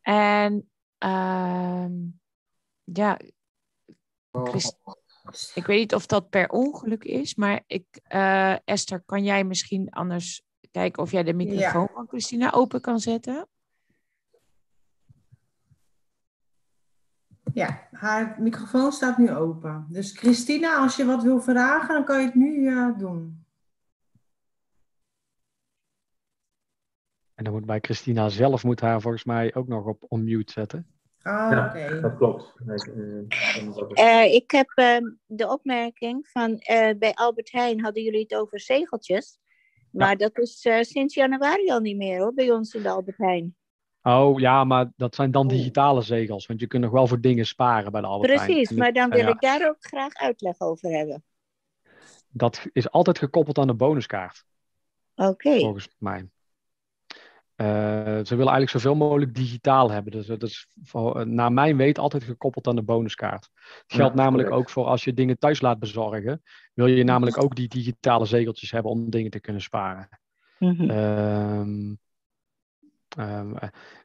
En 0.00 0.70
ehm, 0.98 1.92
ja, 2.84 3.18
Christ- 4.30 4.78
ik 5.54 5.66
weet 5.66 5.78
niet 5.78 5.94
of 5.94 6.06
dat 6.06 6.28
per 6.30 6.48
ongeluk 6.48 7.04
is, 7.04 7.34
maar 7.34 7.62
ik, 7.66 7.84
eh, 8.02 8.56
Esther, 8.64 9.02
kan 9.06 9.24
jij 9.24 9.44
misschien 9.44 9.90
anders 9.90 10.42
kijken 10.70 11.02
of 11.02 11.10
jij 11.10 11.22
de 11.22 11.32
microfoon 11.32 11.88
van 11.94 12.06
Christina 12.08 12.52
open 12.52 12.80
kan 12.80 13.00
zetten? 13.00 13.48
Ja, 17.54 17.88
haar 17.92 18.36
microfoon 18.40 18.92
staat 18.92 19.18
nu 19.18 19.30
open. 19.30 19.86
Dus 19.88 20.18
Christina, 20.18 20.76
als 20.76 20.96
je 20.96 21.04
wat 21.04 21.22
wil 21.22 21.40
vragen, 21.40 21.94
dan 21.94 22.04
kan 22.04 22.20
je 22.20 22.26
het 22.26 22.34
nu 22.34 22.66
eh, 22.68 22.98
doen. 22.98 23.40
en 27.34 27.44
dan 27.44 27.52
moet 27.52 27.66
bij 27.66 27.78
Christina 27.80 28.28
zelf 28.28 28.64
moet 28.64 28.80
haar 28.80 29.00
volgens 29.00 29.24
mij 29.24 29.54
ook 29.54 29.68
nog 29.68 29.86
op 29.86 30.04
on-mute 30.08 30.52
zetten. 30.52 30.86
Ah, 31.22 31.50
Ja, 31.50 31.66
oké. 31.66 32.00
Dat 32.00 32.16
klopt. 32.16 32.54
Ik, 32.66 32.86
eh, 33.94 34.24
Eh, 34.24 34.34
ik 34.34 34.50
heb 34.50 34.70
ehm, 34.74 35.04
de 35.26 35.48
opmerking 35.48 36.28
van 36.28 36.58
eh, 36.58 36.90
bij 36.98 37.12
Albert 37.14 37.52
Heijn 37.52 37.80
hadden 37.80 38.02
jullie 38.02 38.20
het 38.20 38.34
over 38.34 38.60
zegeltjes. 38.60 39.38
Maar 39.90 40.16
dat 40.16 40.38
is 40.38 40.64
eh, 40.64 40.80
sinds 40.80 41.14
januari 41.14 41.70
al 41.70 41.80
niet 41.80 41.96
meer 41.96 42.20
hoor, 42.20 42.34
bij 42.34 42.50
ons 42.50 42.74
in 42.74 42.82
de 42.82 42.88
Albert 42.88 43.18
Heijn. 43.18 43.56
Oh 44.02 44.40
ja, 44.40 44.64
maar 44.64 44.92
dat 44.96 45.14
zijn 45.14 45.30
dan 45.30 45.46
Oh. 45.46 45.52
digitale 45.52 46.02
zegels, 46.02 46.46
want 46.46 46.60
je 46.60 46.66
kunt 46.66 46.82
nog 46.82 46.92
wel 46.92 47.06
voor 47.06 47.20
dingen 47.20 47.46
sparen 47.46 47.92
bij 47.92 48.00
de 48.00 48.06
Albert 48.06 48.32
Heijn. 48.32 48.46
Precies, 48.46 48.70
En 48.70 48.76
maar 48.76 48.92
dan 48.92 49.10
wil 49.10 49.18
ja, 49.18 49.28
ik 49.28 49.40
daar 49.40 49.68
ook 49.68 49.76
graag 49.80 50.14
uitleg 50.14 50.60
over 50.60 50.90
hebben. 50.90 51.24
Dat 52.28 52.66
is 52.72 52.90
altijd 52.90 53.18
gekoppeld 53.18 53.58
aan 53.58 53.66
de 53.66 53.74
bonuskaart. 53.74 54.44
Oké, 55.14 55.58
volgens 55.58 55.88
mij. 55.98 56.28
Eh, 57.54 57.66
ze 58.04 58.36
willen 58.36 58.52
eigenlijk 58.52 58.70
zoveel 58.70 58.94
mogelijk 58.94 59.34
digitaal 59.34 59.90
hebben. 59.90 60.12
Dus 60.12 60.26
dat 60.26 60.42
is 60.42 60.66
voor, 60.82 61.20
eh, 61.20 61.26
naar 61.26 61.52
mijn 61.52 61.76
weet 61.76 61.98
altijd 61.98 62.22
gekoppeld 62.24 62.66
aan 62.66 62.76
de 62.76 62.82
bonuskaart. 62.82 63.50
Ja, 63.54 63.96
geldt 63.96 64.14
namelijk 64.14 64.48
correct. 64.48 64.68
ook 64.68 64.74
voor 64.74 64.86
als 64.86 65.04
je 65.04 65.14
dingen 65.14 65.38
thuis 65.38 65.60
laat 65.60 65.78
bezorgen. 65.78 66.42
Wil 66.74 66.86
je 66.86 67.04
namelijk 67.04 67.42
ook 67.42 67.54
die 67.56 67.68
digitale 67.68 68.24
zegeltjes 68.24 68.70
hebben 68.70 68.90
om 68.90 69.10
dingen 69.10 69.30
te 69.30 69.40
kunnen 69.40 69.62
sparen. 69.62 70.08
Mhm. 70.58 70.90
Ehm, 70.90 71.94
eh, 73.16 73.52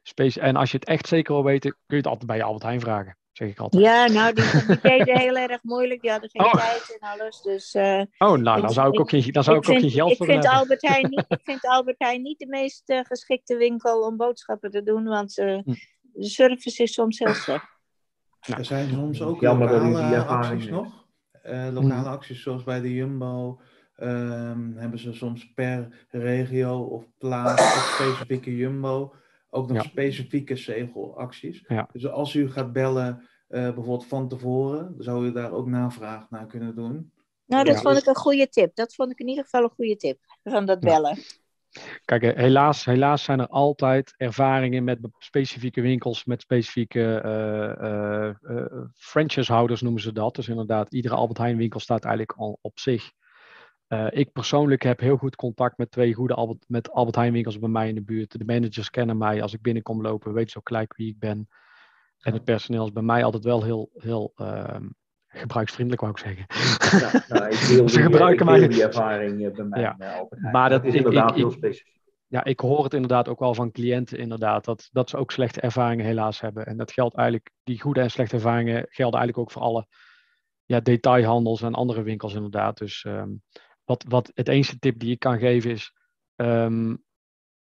space, 0.02 0.40
en 0.40 0.56
als 0.56 0.70
je 0.70 0.76
het 0.78 0.88
echt 0.88 1.06
zeker 1.08 1.34
wil 1.34 1.44
weten, 1.44 1.70
kun 1.70 1.80
je 1.86 1.96
het 1.96 2.06
altijd 2.06 2.26
bij 2.26 2.36
je 2.36 2.42
Albert 2.42 2.62
Heijn 2.62 2.80
vragen. 2.80 3.16
Zeg 3.32 3.48
ik 3.48 3.58
altijd. 3.58 3.82
Ja, 3.82 4.06
nou, 4.06 4.32
die, 4.34 4.44
die 4.66 4.80
deden 4.80 5.18
heel 5.18 5.36
erg 5.36 5.62
moeilijk. 5.62 6.00
Die 6.00 6.10
hadden 6.10 6.30
geen 6.30 6.44
Oh. 6.44 6.52
tijd 6.54 6.98
en 7.00 7.08
alles. 7.08 7.42
Dus 7.42 7.74
eh, 7.74 8.02
Oh, 8.18 8.36
nou, 8.36 8.60
dan 8.60 8.70
zou 8.70 8.92
ik 8.92 9.00
ook 9.00 9.10
geen, 9.10 9.32
dan 9.32 9.44
zou 9.44 9.56
ik 9.56 9.68
ook 9.68 9.78
geen 9.80 9.90
geld 9.90 10.10
ik 10.10 10.16
voor 10.16 10.26
vind 10.26 10.42
hebben. 10.42 10.60
Albert 10.60 10.82
Heijn 10.82 11.10
niet, 11.10 11.24
ik 11.38 11.40
vind 11.42 11.66
Albert 11.66 11.98
Heijn 11.98 12.22
niet 12.22 12.38
de 12.38 12.46
meest 12.46 12.82
eh, 12.90 13.00
geschikte 13.02 13.56
winkel 13.56 14.00
om 14.02 14.16
boodschappen 14.16 14.70
te 14.70 14.82
doen. 14.82 15.04
Want 15.04 15.38
eh, 15.38 15.58
Hm. 15.64 15.72
de 16.12 16.24
service 16.28 16.82
is 16.82 16.92
soms 16.92 17.18
heel 17.18 17.34
slecht. 17.34 17.66
Er 18.40 18.64
zijn 18.64 18.88
soms 18.88 19.22
ook 19.22 19.40
Jammer 19.40 19.70
lokale 19.70 20.14
ervaring 20.14 20.52
acties 20.52 20.70
nog. 20.70 21.06
Eh, 21.42 21.68
lokale 21.72 21.94
Hmm. 21.94 22.04
acties 22.06 22.42
zoals 22.42 22.64
bij 22.64 22.80
de 22.80 22.94
Jumbo. 22.94 23.60
Ehm, 23.98 24.72
hebben 24.76 24.98
ze 24.98 25.12
soms 25.12 25.52
per 25.54 26.06
regio 26.10 26.80
of 26.80 27.04
plaats 27.18 27.62
of 27.62 27.82
specifieke 27.94 28.56
Jumbo 28.56 29.14
ook 29.50 29.68
nog 29.68 29.76
Ja. 29.76 29.82
specifieke 29.88 30.56
zegelacties. 30.56 31.64
Ja. 31.68 31.88
Dus 31.92 32.06
als 32.06 32.34
u 32.34 32.50
gaat 32.50 32.72
bellen, 32.72 33.28
eh, 33.48 33.62
bijvoorbeeld 33.62 34.06
van 34.06 34.28
tevoren, 34.28 34.94
zou 34.98 35.26
u 35.26 35.32
daar 35.32 35.52
ook 35.52 35.66
navraag 35.66 36.30
naar 36.30 36.46
kunnen 36.46 36.74
doen. 36.74 37.12
Nou, 37.46 37.64
dat 37.64 37.74
Ja. 37.74 37.80
vond 37.80 37.96
ik 37.98 38.06
een 38.06 38.14
goede 38.16 38.48
tip. 38.48 38.74
Dat 38.74 38.94
vond 38.94 39.10
ik 39.10 39.18
in 39.18 39.28
ieder 39.28 39.44
geval 39.44 39.62
een 39.62 39.70
goede 39.70 39.96
tip. 39.96 40.18
Van 40.44 40.66
dat 40.66 40.82
Ja. 40.82 40.88
bellen. 40.90 41.18
Kijk, 42.04 42.22
eh, 42.22 42.36
helaas, 42.36 42.84
helaas 42.84 43.22
zijn 43.22 43.40
er 43.40 43.48
altijd 43.48 44.14
ervaringen 44.16 44.84
met 44.84 44.98
specifieke 45.18 45.80
winkels, 45.80 46.24
met 46.24 46.40
specifieke 46.40 47.20
eh, 47.20 47.70
eh, 47.70 48.28
eh, 48.42 48.66
franchisehouders 48.94 49.80
noemen 49.80 50.02
ze 50.02 50.12
dat. 50.12 50.34
Dus 50.34 50.48
inderdaad, 50.48 50.92
iedere 50.92 51.14
Albert 51.14 51.38
Heijn 51.38 51.56
winkel 51.56 51.80
staat 51.80 52.04
eigenlijk 52.04 52.38
al 52.38 52.58
op 52.60 52.78
zich. 52.78 53.12
Eh, 53.88 54.06
ik 54.10 54.32
persoonlijk 54.32 54.82
heb 54.82 55.00
heel 55.00 55.16
goed 55.16 55.36
contact 55.36 55.78
met 55.78 55.90
twee 55.90 56.14
goede 56.14 56.34
Albert, 56.34 56.64
met 56.68 56.90
Albert 56.90 57.16
Heijn 57.16 57.32
winkels 57.32 57.58
bij 57.58 57.68
mij 57.68 57.88
in 57.88 57.94
de 57.94 58.02
buurt. 58.02 58.38
De 58.38 58.44
managers 58.44 58.90
kennen 58.90 59.18
mij. 59.18 59.42
Als 59.42 59.52
ik 59.52 59.62
binnenkom 59.62 60.02
lopen, 60.02 60.32
weten 60.32 60.50
ze 60.50 60.58
ook 60.58 60.68
gelijk 60.68 60.96
wie 60.96 61.08
ik 61.08 61.18
ben. 61.18 61.48
En 62.18 62.32
het 62.32 62.44
personeel 62.44 62.84
is 62.84 62.92
bij 62.92 63.02
mij 63.02 63.24
altijd 63.24 63.44
wel 63.44 63.62
heel, 63.62 63.90
heel 63.94 64.32
ehm, 64.36 64.86
gebruiksvriendelijk, 65.26 66.02
wou 66.02 66.12
ik 66.12 66.18
zeggen. 66.18 66.46
Ja, 67.00 67.24
nou, 67.28 67.44
ik 67.52 67.66
deel 67.68 67.88
Ze 67.88 67.94
die, 67.94 68.04
gebruiken 68.04 68.46
ik 68.46 68.52
deel 68.52 68.58
mij- 68.60 68.68
die 68.68 68.82
ervaring 68.82 69.44
eh, 69.46 69.52
bij 69.54 69.64
mij. 69.64 69.80
Ja. 69.80 69.96
eh. 69.98 70.52
Maar 70.52 70.70
dat- 70.70 70.82
is 70.84 70.88
ik- 70.90 70.96
inderdaad 70.96 71.30
ik- 71.30 71.36
heel 71.36 71.50
specifiek. 71.50 72.00
ja, 72.26 72.44
ik 72.44 72.60
hoor 72.60 72.84
het 72.84 72.94
inderdaad 72.94 73.28
ook 73.28 73.38
wel 73.38 73.54
van 73.54 73.70
cliënten 73.70 74.18
inderdaad, 74.18 74.64
dat, 74.64 74.88
dat 74.92 75.08
ze 75.10 75.16
ook 75.16 75.30
slechte 75.30 75.60
ervaringen 75.60 76.04
helaas 76.04 76.40
hebben. 76.40 76.66
En 76.66 76.76
dat 76.76 76.92
geldt 76.92 77.14
eigenlijk, 77.16 77.50
die 77.64 77.80
goede 77.80 78.00
en 78.00 78.10
slechte 78.10 78.34
ervaringen 78.34 78.86
gelden 78.88 79.18
eigenlijk 79.20 79.38
ook 79.38 79.50
voor 79.52 79.62
alle 79.62 79.86
ja, 80.64 80.80
detailhandels 80.80 81.62
en 81.62 81.74
andere 81.74 82.02
winkels 82.02 82.34
inderdaad. 82.34 82.78
Dus 82.78 83.04
ehm, 83.04 83.30
wat, 83.88 84.04
wat 84.08 84.30
het 84.34 84.48
enige 84.48 84.78
tip 84.78 84.98
die 84.98 85.10
ik 85.10 85.18
kan 85.18 85.38
geven 85.38 85.70
is, 85.70 85.92
ehm, 86.36 86.96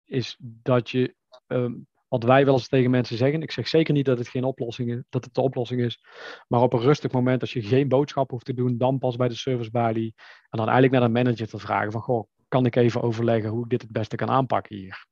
is 0.05 0.37
dat 0.41 0.91
je, 0.91 1.15
ehm, 1.47 1.75
wat 2.09 2.23
wij 2.23 2.45
wel 2.45 2.55
eens 2.55 2.69
tegen 2.69 2.91
mensen 2.91 3.17
zeggen, 3.17 3.43
ik 3.43 3.51
zeg 3.51 3.69
zeker 3.69 3.95
niet 3.95 4.05
dat 4.05 4.19
het 4.19 4.29
geen 4.29 4.45
oplossing 4.45 4.91
is, 4.91 5.03
dat 5.09 5.25
het 5.25 5.35
de 5.35 5.41
oplossing 5.41 5.81
is, 5.81 6.01
maar 6.49 6.61
op 6.61 6.73
een 6.73 6.81
rustig 6.81 7.13
moment 7.13 7.41
als 7.41 7.53
je 7.53 7.63
geen 7.63 7.89
boodschap 7.89 8.31
hoeft 8.31 8.45
te 8.45 8.55
doen, 8.55 8.79
dan 8.79 8.99
pas 8.99 9.17
bij 9.17 9.29
de 9.29 9.35
servicebalie 9.35 10.15
en 10.51 10.59
dan 10.59 10.69
eigenlijk 10.69 10.93
naar 10.93 11.09
de 11.09 11.15
manager 11.23 11.49
te 11.49 11.59
vragen 11.59 11.93
van, 11.93 12.01
goh, 12.01 12.29
kan 12.49 12.67
ik 12.67 12.77
even 12.77 13.03
overleggen 13.03 13.51
hoe 13.51 13.65
ik 13.65 13.71
dit 13.71 13.83
het 13.83 13.93
beste 13.93 14.17
kan 14.17 14.31
aanpakken 14.31 14.77
hier? 14.77 15.07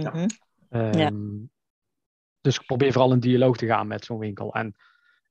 Mhm. 0.00 0.28
Ehm, 0.68 1.44
Dus 2.40 2.58
probeer 2.58 2.92
vooral 2.92 3.12
een 3.12 3.20
dialoog 3.20 3.56
te 3.56 3.66
gaan 3.66 3.86
met 3.86 4.04
zo'n 4.04 4.18
winkel. 4.18 4.54
En 4.54 4.76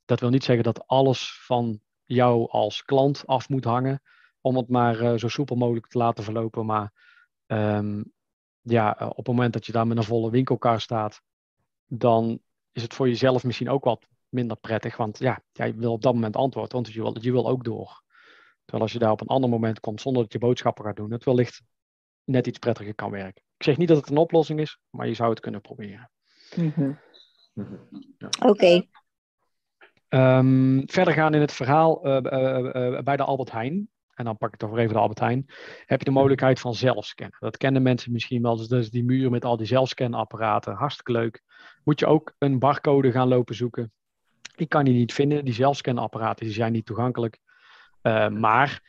dat 0.06 0.20
wil 0.20 0.30
niet 0.30 0.44
zeggen 0.44 0.64
dat 0.64 0.88
alles 0.88 1.42
van 1.46 1.80
jou 2.04 2.50
als 2.50 2.84
klant 2.84 3.28
af 3.28 3.50
moet 3.50 3.64
hangen, 3.64 4.02
om 4.46 4.56
het 4.56 4.70
maar 4.70 5.00
eh, 5.00 5.18
zo 5.18 5.28
soepel 5.28 5.56
mogelijk 5.56 5.88
te 5.88 5.98
laten 5.98 6.24
verlopen. 6.24 6.66
Maar 6.66 6.94
ehm, 7.46 8.04
ja, 8.62 9.00
eh, 9.00 9.10
op 9.10 9.18
het 9.18 9.28
moment 9.28 9.54
dat 9.54 9.66
je 9.66 9.72
daar 9.72 9.88
met 9.88 9.98
een 9.98 10.04
volle 10.04 10.32
winkelkar 10.32 10.82
staat, 10.82 11.22
dan 11.86 12.40
is 12.72 12.82
het 12.82 12.94
voor 12.94 13.08
jezelf 13.08 13.44
misschien 13.44 13.70
ook 13.70 13.84
wat 13.84 14.08
minder 14.30 14.58
prettig. 14.58 14.98
Want 14.98 15.20
ja, 15.20 15.42
jij 15.52 15.76
wil 15.76 15.92
op 15.92 16.02
dat 16.02 16.14
moment 16.14 16.36
antwoord, 16.36 16.72
want 16.72 16.88
je 16.88 17.02
wil, 17.02 17.16
je 17.22 17.32
wil 17.32 17.48
ook 17.48 17.64
door. 17.64 18.04
Terwijl 18.64 18.84
als 18.84 18.94
je 18.94 19.00
daar 19.00 19.12
op 19.12 19.22
een 19.22 19.28
ander 19.28 19.50
moment 19.50 19.80
komt 19.80 20.02
zonder 20.02 20.24
dat 20.24 20.34
je 20.34 20.40
boodschappen 20.40 20.86
gaat 20.86 20.96
doen, 20.96 21.12
het 21.12 21.24
wellicht 21.24 21.62
net 22.24 22.48
iets 22.48 22.60
prettiger 22.60 22.96
kan 22.96 23.12
werken. 23.12 23.44
Ik 23.58 23.64
zeg 23.64 23.78
niet 23.78 23.88
dat 23.88 23.98
het 23.98 24.10
een 24.10 24.18
oplossing 24.18 24.60
is, 24.60 24.80
maar 24.90 25.08
je 25.08 25.14
zou 25.14 25.30
het 25.30 25.40
kunnen 25.40 25.62
proberen. 25.62 26.12
Mhm. 26.56 26.94
Ja. 28.18 28.30
Oké. 28.46 28.86
Ehm, 30.08 30.82
verder 30.86 31.14
gaan 31.14 31.34
in 31.34 31.42
het 31.42 31.52
verhaal 31.52 32.04
eh, 32.04 32.18
eh, 32.18 32.96
eh, 32.96 33.04
bij 33.04 33.18
de 33.18 33.24
Albert 33.24 33.52
Heijn. 33.52 33.90
En 34.16 34.26
dan 34.26 34.38
pak 34.38 34.54
ik 34.54 34.60
toch 34.60 34.70
weer 34.70 34.80
even 34.80 34.94
de 34.94 35.00
Albert 35.00 35.20
Heijn. 35.20 35.46
Heb 35.86 36.00
je 36.00 36.06
de 36.06 36.12
mogelijkheid 36.12 36.60
van 36.60 36.76
zelfscannen. 36.76 37.38
Dat 37.40 37.58
kennen 37.58 37.82
mensen 37.82 38.12
misschien 38.12 38.42
wel. 38.42 38.56
Dus 38.56 38.68
dat 38.68 38.80
is 38.80 38.90
die 38.90 39.04
muur 39.04 39.30
met 39.30 39.46
al 39.46 39.58
die 39.58 39.68
zelfscanapparaten. 39.68 40.74
Hartstikke 40.74 41.12
leuk. 41.12 41.44
Moet 41.84 42.00
je 42.00 42.06
ook 42.06 42.36
een 42.38 42.60
barcode 42.60 43.12
gaan 43.12 43.28
lopen 43.28 43.56
zoeken. 43.56 43.92
Ik 44.56 44.70
kan 44.70 44.86
die 44.86 44.94
niet 44.94 45.14
vinden. 45.14 45.46
Die 45.46 45.54
zelfscanapparaten 45.54 46.46
die 46.46 46.54
zijn 46.54 46.72
niet 46.72 46.86
toegankelijk. 46.86 47.40
Eh, 48.02 48.30
maar 48.30 48.82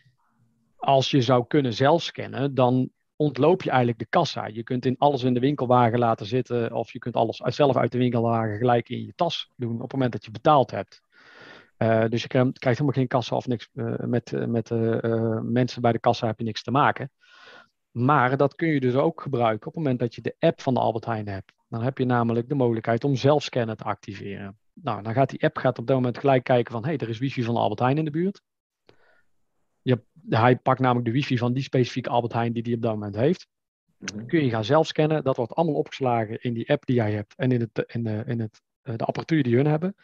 als 0.76 1.10
je 1.10 1.20
zou 1.20 1.46
kunnen 1.46 1.72
zelfscannen, 1.72 2.54
dan 2.54 2.90
ontloop 3.16 3.62
je 3.62 3.68
eigenlijk 3.68 3.98
de 3.98 4.06
kassa. 4.08 4.46
Je 4.46 4.62
kunt 4.62 4.86
in 4.86 4.98
alles 4.98 5.22
in 5.22 5.34
de 5.34 5.40
winkelwagen 5.40 5.98
laten 5.98 6.26
zitten. 6.26 6.72
Of 6.72 6.92
je 6.92 6.98
kunt 6.98 7.16
alles 7.16 7.36
zelf 7.36 7.76
uit 7.76 7.92
de 7.92 7.98
winkelwagen 7.98 8.56
gelijk 8.56 8.88
in 8.88 9.04
je 9.04 9.12
tas 9.14 9.52
doen 9.56 9.74
op 9.74 9.80
het 9.80 9.92
moment 9.92 10.12
dat 10.12 10.24
je 10.24 10.30
betaald 10.30 10.70
hebt. 10.70 11.05
Eh, 11.76 12.04
dus 12.08 12.22
je 12.22 12.28
krijgt, 12.28 12.58
krijgt 12.58 12.78
helemaal 12.78 13.00
geen 13.00 13.08
kassa 13.08 13.36
of 13.36 13.46
niks. 13.46 13.68
eh, 13.72 13.98
met 13.98 14.32
eh, 14.32 14.46
met 14.46 14.70
mensen 15.42 15.82
bij 15.82 15.92
de 15.92 15.98
kassa 15.98 16.26
heb 16.26 16.38
je 16.38 16.44
niks 16.44 16.62
te 16.62 16.70
maken. 16.70 17.10
Maar 17.90 18.36
dat 18.36 18.54
kun 18.54 18.68
je 18.68 18.80
dus 18.80 18.94
ook 18.94 19.20
gebruiken 19.20 19.66
op 19.66 19.74
het 19.74 19.82
moment 19.82 19.98
dat 19.98 20.14
je 20.14 20.20
de 20.20 20.36
app 20.38 20.60
van 20.60 20.74
de 20.74 20.80
Albert 20.80 21.04
Heijn 21.04 21.28
hebt. 21.28 21.52
Dan 21.68 21.82
heb 21.82 21.98
je 21.98 22.04
namelijk 22.04 22.48
de 22.48 22.54
mogelijkheid 22.54 23.04
om 23.04 23.16
zelfscannen 23.16 23.76
te 23.76 23.84
activeren. 23.84 24.58
Nou, 24.72 25.02
dan 25.02 25.12
gaat 25.12 25.30
die 25.30 25.44
app 25.44 25.56
gaat 25.56 25.78
op 25.78 25.86
dat 25.86 25.96
moment 25.96 26.18
gelijk 26.18 26.44
kijken 26.44 26.72
van... 26.72 26.82
hé, 26.82 26.88
hey, 26.88 26.98
er 26.98 27.08
is 27.08 27.18
wifi 27.18 27.42
van 27.42 27.54
de 27.54 27.60
Albert 27.60 27.80
Heijn 27.80 27.98
in 27.98 28.04
de 28.04 28.10
buurt. 28.10 28.42
Je, 29.82 30.02
hij 30.28 30.56
pakt 30.56 30.80
namelijk 30.80 31.06
de 31.06 31.12
wifi 31.12 31.38
van 31.38 31.52
die 31.52 31.62
specifieke 31.62 32.10
Albert 32.10 32.32
Heijn 32.32 32.52
die 32.52 32.62
hij 32.62 32.74
op 32.74 32.82
dat 32.82 32.92
moment 32.92 33.14
heeft. 33.14 33.48
Mhm. 33.98 34.26
kun 34.26 34.44
je 34.44 34.50
gaan 34.50 34.64
zelf 34.64 34.86
scannen. 34.86 35.24
Dat 35.24 35.36
wordt 35.36 35.54
allemaal 35.54 35.74
opgeslagen 35.74 36.42
in 36.42 36.54
die 36.54 36.70
app 36.70 36.86
die 36.86 36.96
jij 36.96 37.12
hebt 37.12 37.34
en 37.36 37.52
in, 37.52 37.60
het, 37.60 37.84
in, 37.86 38.02
de, 38.02 38.22
in 38.26 38.40
het, 38.40 38.62
de 38.82 39.04
apparatuur 39.04 39.42
die 39.42 39.56
hun 39.56 39.66
hebben. 39.66 39.94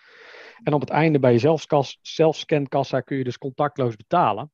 En 0.62 0.72
op 0.72 0.80
het 0.80 0.90
einde 0.90 1.18
bij 1.18 1.32
je 1.32 1.58
zelfscankassa 2.02 3.00
kun 3.00 3.16
je 3.16 3.24
dus 3.24 3.38
contactloos 3.38 3.96
betalen. 3.96 4.50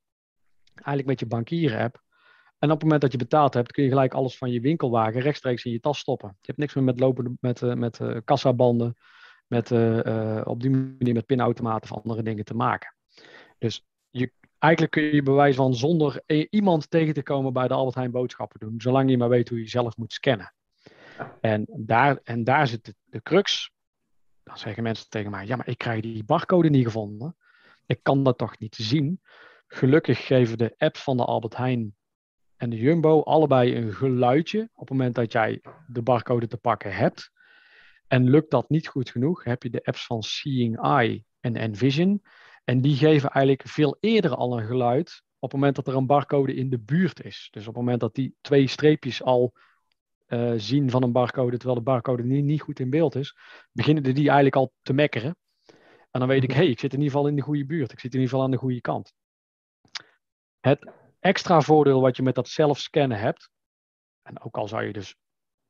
Eigenlijk 0.74 1.06
met 1.06 1.20
je 1.20 1.26
bankieren-app. 1.26 2.02
En 2.59 2.68
op 2.68 2.74
het 2.74 2.82
moment 2.82 3.00
dat 3.00 3.12
je 3.12 3.18
betaald 3.18 3.54
hebt, 3.54 3.72
kun 3.72 3.82
je 3.82 3.88
gelijk 3.88 4.14
alles 4.14 4.38
van 4.38 4.50
je 4.50 4.61
winkelwagen 4.61 5.20
rechtstreeks 5.20 5.64
in 5.64 5.72
je 5.72 5.80
tas 5.80 5.98
stoppen. 5.98 6.28
Je 6.28 6.46
hebt 6.46 6.59
niks 6.59 6.74
meer 6.74 6.84
met 6.84 7.00
lopen 7.00 7.38
met, 7.40 7.62
eh, 7.62 7.74
met 7.74 8.00
eh, 8.00 8.16
kassabanden, 8.24 8.96
met, 9.46 9.70
eh, 9.70 10.40
op 10.44 10.61
die 10.61 10.70
manier 10.70 11.14
met 11.14 11.26
pinautomaten 11.26 11.90
of 11.90 11.96
andere 11.96 12.22
dingen 12.22 12.44
te 12.44 12.54
maken. 12.54 12.94
Dus 13.59 13.86
je, 14.11 14.32
eigenlijk 14.59 14.92
kun 14.92 15.02
je 15.02 15.22
bewijs 15.22 15.56
van 15.56 15.74
zonder 15.74 16.22
iemand 16.50 16.90
tegen 16.90 17.14
te 17.14 17.22
komen 17.22 17.52
bij 17.52 17.68
de 17.68 17.74
Albert 17.74 17.94
Heijn 17.94 18.11
boodschappen 18.11 18.61
doen, 18.61 18.80
zolang 18.80 19.11
je 19.11 19.18
maar 19.18 19.28
weet 19.28 19.48
hoe 19.48 19.59
je 19.59 19.68
zelf 19.68 19.96
moet 19.96 20.12
scannen. 20.12 20.54
En 21.40 21.64
daar, 21.76 22.20
en 22.24 22.44
daar 22.44 22.66
zit 22.66 22.84
de, 22.84 22.94
de 23.04 23.22
crux. 23.22 23.70
Dan 24.49 24.59
zeggen 24.59 24.82
mensen 24.82 25.09
tegen 25.09 25.30
mij, 25.30 25.46
ja, 25.46 25.57
maar 25.57 25.68
ik 25.68 25.78
krijg 25.78 26.01
die 26.01 26.24
barcode 26.24 26.70
niet 26.70 26.84
gevonden. 26.84 27.36
Ik 27.86 28.03
kan 28.03 28.22
dat 28.22 28.38
toch 28.38 28.59
niet 28.59 28.74
zien. 28.74 29.20
Gelukkig 29.66 30.26
geven 30.26 30.59
de 30.59 30.74
apps 30.76 31.03
van 31.03 31.16
de 31.16 31.24
Albert 31.24 31.57
Heijn 31.57 31.96
en 32.57 32.70
de 32.70 32.76
Jumbo 32.76 33.22
allebei 33.22 33.76
een 33.76 33.92
geluidje 33.92 34.70
op 34.74 34.88
het 34.88 34.90
moment 34.90 35.14
dat 35.14 35.32
jij 35.32 35.62
de 35.86 36.03
barcode 36.03 36.46
te 36.46 36.57
pakken 36.57 36.94
hebt. 36.94 37.30
En 38.07 38.30
lukt 38.30 38.51
dat 38.51 38.68
niet 38.68 38.88
goed 38.88 39.11
genoeg, 39.11 39.44
heb 39.44 39.62
je 39.62 39.70
de 39.70 39.84
apps 39.84 40.07
van 40.07 40.22
Seeing 40.22 40.80
Eye 40.80 41.24
en 41.40 41.57
Envision. 41.57 42.22
En 42.64 42.80
die 42.80 42.96
geven 42.96 43.30
eigenlijk 43.30 43.68
veel 43.68 43.96
eerder 44.01 44.34
al 44.34 44.59
een 44.59 44.66
geluid 44.66 45.22
op 45.38 45.51
het 45.51 45.61
moment 45.61 45.76
dat 45.76 45.86
er 45.86 45.96
een 45.96 46.07
barcode 46.07 46.55
in 46.55 46.70
de 46.70 46.78
buurt 46.78 47.24
is. 47.24 47.49
Dus 47.51 47.62
op 47.62 47.74
het 47.74 47.82
moment 47.82 48.01
dat 48.01 48.14
die 48.14 48.36
twee 48.40 48.66
streepjes 48.66 49.22
al 49.22 49.55
eh, 50.29 50.53
zien 50.57 50.91
van 50.91 51.03
een 51.03 51.12
barcode, 51.12 51.57
terwijl 51.57 51.79
de 51.79 51.85
barcode 51.85 52.22
niet, 52.22 52.45
niet 52.45 52.61
goed 52.61 52.81
in 52.81 52.91
beeld 52.91 53.14
is, 53.14 53.37
beginnen 53.72 54.03
die 54.03 54.14
eigenlijk 54.14 54.57
al 54.57 54.72
te 54.83 54.93
mekkeren. 54.93 55.37
En 56.11 56.20
dan 56.20 56.29
weet 56.29 56.43
ik, 56.43 56.51
hé, 56.51 56.57
hey, 56.57 56.68
ik 56.68 56.81
zit 56.81 56.93
in 56.93 56.99
ieder 56.99 57.12
geval 57.12 57.29
in 57.29 57.37
de 57.37 57.43
goede 57.43 57.66
buurt. 57.66 57.93
Ik 57.93 58.01
zit 58.01 58.14
in 58.14 58.20
ieder 58.20 58.29
geval 58.29 58.45
aan 58.45 58.51
de 58.51 58.57
goede 58.57 58.81
kant. 58.81 59.12
Het 60.61 60.93
extra 61.20 61.61
voordeel 61.61 62.01
wat 62.01 62.16
je 62.16 62.22
met 62.22 62.35
dat 62.35 62.49
zelfscannen 62.49 63.18
hebt, 63.18 63.51
en 64.22 64.41
ook 64.41 64.57
al 64.57 64.68
zou 64.68 64.85
je 64.85 64.93
dus 64.93 65.16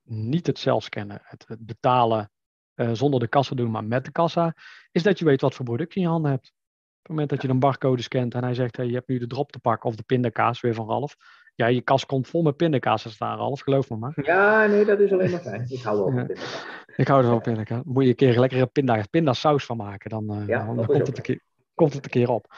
niet 0.02 0.46
het 0.46 0.58
zelfscannen, 0.58 1.20
het, 1.22 1.48
het 1.48 1.66
betalen 1.66 2.30
eh, 2.74 2.92
zonder 2.92 3.20
de 3.20 3.28
kassa 3.28 3.54
doen, 3.54 3.70
maar 3.70 3.84
met 3.84 4.04
de 4.04 4.12
kassa, 4.12 4.54
is 4.90 5.02
dat 5.02 5.18
je 5.18 5.24
weet 5.24 5.40
wat 5.40 5.54
voor 5.54 5.64
product 5.64 5.94
je 5.94 6.00
in 6.00 6.06
je 6.06 6.12
handen 6.12 6.30
hebt. 6.30 6.46
Op 6.46 7.02
het 7.02 7.08
moment 7.08 7.28
dat 7.30 7.42
je 7.42 7.48
een 7.48 7.58
barcode 7.58 8.02
scant 8.02 8.34
en 8.34 8.42
hij 8.42 8.54
zegt, 8.54 8.76
hey, 8.76 8.86
je 8.86 8.94
hebt 8.94 9.08
nu 9.08 9.18
de 9.18 9.26
drop 9.26 9.52
te 9.52 9.58
pakken 9.58 9.88
of 9.88 9.96
de 9.96 10.02
pindakaas 10.02 10.60
weer 10.60 10.74
van 10.74 10.88
Ralf. 10.88 11.16
Ja, 11.58 11.66
je 11.66 11.80
kas 11.80 12.06
komt 12.06 12.28
vol 12.28 12.42
met 12.42 12.56
pindakaas 12.56 13.02
te 13.02 13.10
staan, 13.10 13.38
Ralf, 13.38 13.60
geloof 13.60 13.90
me 13.90 13.96
maar. 13.96 14.12
Ja, 14.22 14.66
nee, 14.66 14.84
dat 14.84 15.00
is 15.00 15.12
alleen 15.12 15.30
maar 15.30 15.40
fijn. 15.40 15.64
Ik 15.68 15.82
hou 15.82 15.96
wel 15.96 16.10
van 16.10 16.26
pindakaas. 16.26 16.66
Ik 16.96 17.08
hou 17.08 17.20
er 17.20 17.26
wel 17.26 17.36
op 17.36 17.42
pindakaas. 17.42 17.82
Moet 17.84 18.02
je 18.02 18.08
een 18.08 18.14
keer 18.14 18.38
lekkere 18.38 18.66
pinda, 18.66 19.04
pindasaus 19.10 19.64
van 19.64 19.76
maken, 19.76 20.10
dan, 20.10 20.30
eh, 20.30 20.46
Ja, 20.46 20.74
dan 20.74 20.86
komt, 20.86 21.06
het 21.06 21.16
een 21.16 21.22
keer, 21.22 21.40
komt 21.74 21.92
het 21.92 22.04
een 22.04 22.10
keer 22.10 22.30
op. 22.30 22.54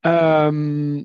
Ehm, 0.00 1.02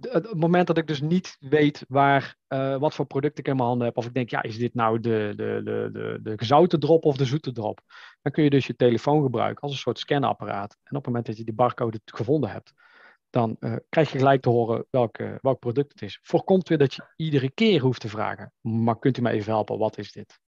het, 0.00 0.12
het 0.12 0.34
moment 0.34 0.66
dat 0.66 0.78
ik 0.78 0.86
dus 0.86 1.00
niet 1.00 1.36
weet 1.40 1.84
waar, 1.88 2.36
eh, 2.46 2.76
wat 2.76 2.94
voor 2.94 3.06
product 3.06 3.38
ik 3.38 3.48
in 3.48 3.56
mijn 3.56 3.68
handen 3.68 3.86
heb, 3.86 3.96
of 3.96 4.06
ik 4.06 4.14
denk, 4.14 4.30
ja, 4.30 4.42
is 4.42 4.58
dit 4.58 4.74
nou 4.74 5.00
de, 5.00 5.32
de, 5.36 5.60
de, 5.64 5.88
de, 5.92 6.18
de 6.22 6.32
gezouten 6.36 6.80
drop 6.80 7.04
of 7.04 7.16
de 7.16 7.24
zoete 7.24 7.52
drop? 7.52 7.80
Dan 8.22 8.32
kun 8.32 8.44
je 8.44 8.50
dus 8.50 8.66
je 8.66 8.76
telefoon 8.76 9.22
gebruiken 9.22 9.62
als 9.62 9.72
een 9.72 9.78
soort 9.78 9.98
scanapparaat. 9.98 10.76
En 10.82 10.96
op 10.96 11.04
het 11.04 11.06
moment 11.06 11.26
dat 11.26 11.36
je 11.36 11.44
die 11.44 11.54
barcode 11.54 12.00
gevonden 12.04 12.50
hebt, 12.50 12.72
dan 13.32 13.56
eh, 13.60 13.76
krijg 13.88 14.12
je 14.12 14.18
gelijk 14.18 14.42
te 14.42 14.48
horen 14.48 14.86
welk, 14.90 15.18
eh, 15.18 15.34
welk 15.40 15.58
product 15.58 15.92
het 15.92 16.02
is. 16.02 16.18
Voorkomt 16.22 16.68
weer 16.68 16.78
dat 16.78 16.94
je 16.94 17.12
iedere 17.16 17.50
keer 17.50 17.80
hoeft 17.80 18.00
te 18.00 18.08
vragen, 18.08 18.52
maar 18.60 18.98
kunt 18.98 19.18
u 19.18 19.22
mij 19.22 19.32
even 19.32 19.52
helpen, 19.52 19.78
wat 19.78 19.98
is 19.98 20.12
dit? 20.12 20.40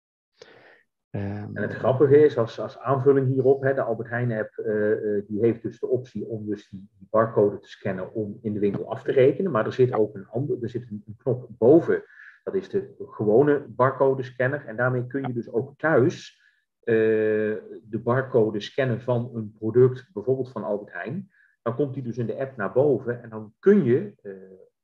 Ehm, 1.10 1.56
En 1.56 1.62
het 1.62 1.74
grappige 1.74 2.24
is, 2.24 2.36
als, 2.38 2.60
als 2.60 2.78
aanvulling 2.78 3.26
hierop, 3.26 3.62
hè, 3.62 3.74
de 3.74 3.82
Albert 3.82 4.08
Heijn 4.08 4.32
app, 4.32 4.58
eh, 4.58 4.92
eh, 4.92 5.24
die 5.26 5.40
heeft 5.40 5.62
dus 5.62 5.80
de 5.80 5.86
optie 5.86 6.26
om 6.26 6.46
dus 6.46 6.68
die, 6.68 6.88
die 6.98 7.08
barcode 7.10 7.58
te 7.58 7.68
scannen 7.68 8.12
om 8.12 8.38
in 8.42 8.52
de 8.52 8.60
winkel 8.60 8.90
af 8.90 9.02
te 9.02 9.12
rekenen. 9.12 9.50
Maar 9.50 9.66
er 9.66 9.72
zit 9.72 9.92
ook 9.92 10.14
een, 10.14 10.26
ander, 10.26 10.62
er 10.62 10.68
zit 10.68 10.90
een, 10.90 11.02
een 11.06 11.16
knop 11.16 11.48
boven, 11.48 12.04
dat 12.42 12.54
is 12.54 12.68
de 12.68 12.94
gewone 12.98 13.64
barcode 13.68 14.22
scanner. 14.22 14.66
En 14.66 14.76
daarmee 14.76 15.06
kun 15.06 15.22
je 15.22 15.32
dus 15.32 15.52
ook 15.52 15.78
thuis 15.78 16.42
de 16.84 18.00
barcode 18.02 18.60
scannen 18.60 19.00
van 19.00 19.30
een 19.34 19.52
product, 19.58 20.10
bijvoorbeeld 20.12 20.50
van 20.50 20.64
Albert 20.64 20.92
Heijn. 20.92 21.30
Dan 21.64 21.74
komt 21.74 21.94
die 21.94 22.02
dus 22.02 22.18
in 22.18 22.26
de 22.26 22.38
app 22.38 22.56
naar 22.56 22.72
boven 22.72 23.22
en 23.22 23.28
dan 23.28 23.54
kun 23.58 23.84
je, 23.84 24.14
eh, 24.22 24.32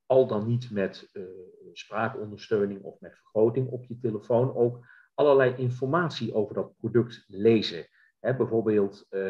al 0.07 0.27
dan 0.27 0.47
niet 0.47 0.71
met 0.71 1.09
eh, 1.13 1.23
spraakondersteuning 1.73 2.83
of 2.83 3.01
met 3.01 3.17
vergroting 3.17 3.69
op 3.69 3.85
je 3.85 3.99
telefoon, 3.99 4.55
ook 4.55 4.87
allerlei 5.15 5.55
informatie 5.57 6.35
over 6.35 6.55
dat 6.55 6.77
product 6.77 7.25
lezen. 7.27 7.87
Hè, 8.21 8.37
bijvoorbeeld 8.37 9.07
eh, 9.09 9.21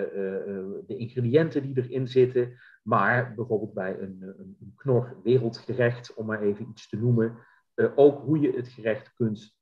de 0.86 0.96
ingrediënten 0.96 1.62
die 1.62 1.76
erin 1.84 2.08
zitten, 2.08 2.58
maar 2.82 3.34
bijvoorbeeld 3.34 3.74
bij 3.74 3.98
een, 3.98 4.18
een, 4.20 4.56
een 4.60 4.72
knor 4.76 5.20
wereldgerecht, 5.22 6.14
om 6.14 6.26
maar 6.26 6.42
even 6.42 6.68
iets 6.70 6.88
te 6.88 6.96
noemen, 6.96 7.38
ook 7.94 8.22
hoe 8.24 8.40
je 8.40 8.52
het 8.52 8.68
gerecht 8.68 9.12
kunt 9.14 9.56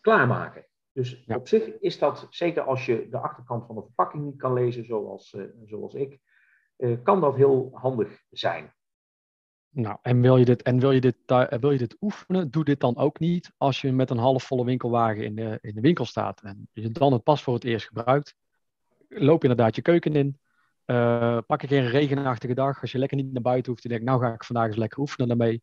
klaarmaken. 0.00 0.66
Dus 0.92 1.24
Ja. 1.26 1.36
op 1.36 1.48
zich 1.48 1.78
is 1.78 1.98
dat, 1.98 2.26
zeker 2.30 2.62
als 2.62 2.86
je 2.86 3.08
de 3.10 3.18
achterkant 3.18 3.66
van 3.66 3.74
de 3.74 3.82
verpakking 3.82 4.24
niet 4.24 4.36
kan 4.36 4.52
lezen, 4.52 4.84
zoals, 4.84 5.36
zoals 5.64 5.94
ik, 5.94 6.20
kan 7.02 7.20
dat 7.20 7.36
heel 7.36 7.70
handig 7.72 8.22
zijn. 8.30 8.72
Nou, 9.74 9.98
en 10.02 10.20
wil 10.20 10.36
je 10.36 10.44
dit, 10.44 10.62
en 10.62 10.78
wil 10.78 10.90
je 10.90 11.00
dit, 11.00 11.16
eh, 11.26 11.46
wil 11.46 11.70
je 11.70 11.78
dit 11.78 11.96
oefenen, 12.00 12.50
doe 12.50 12.64
dit 12.64 12.80
dan 12.80 12.96
ook 12.96 13.18
niet 13.18 13.52
als 13.56 13.80
je 13.80 13.92
met 13.92 14.10
een 14.10 14.18
halfvolle 14.18 14.64
winkelwagen 14.64 15.24
in 15.24 15.34
de, 15.34 15.58
in 15.60 15.74
de 15.74 15.80
winkel 15.80 16.04
staat 16.04 16.40
en 16.42 16.68
je 16.72 16.90
dan 16.90 17.12
het 17.12 17.22
pas 17.22 17.42
voor 17.42 17.54
het 17.54 17.64
eerst 17.64 17.86
gebruikt. 17.86 18.34
Loop 19.08 19.42
inderdaad 19.42 19.74
je 19.74 19.82
keuken 19.82 20.14
in. 20.14 20.38
eh, 20.84 21.38
pak 21.46 21.62
een 21.62 21.68
keer 21.68 21.84
een 21.84 21.90
regenachtige 21.90 22.54
dag. 22.54 22.80
Als 22.80 22.92
je 22.92 22.98
lekker 22.98 23.16
niet 23.16 23.32
naar 23.32 23.42
buiten 23.42 23.72
hoeft, 23.72 23.84
en 23.84 23.90
denkt, 23.90 24.04
nou 24.04 24.20
ga 24.20 24.32
ik 24.32 24.44
vandaag 24.44 24.66
eens 24.66 24.76
lekker 24.76 24.98
oefenen 24.98 25.28
daarmee. 25.28 25.62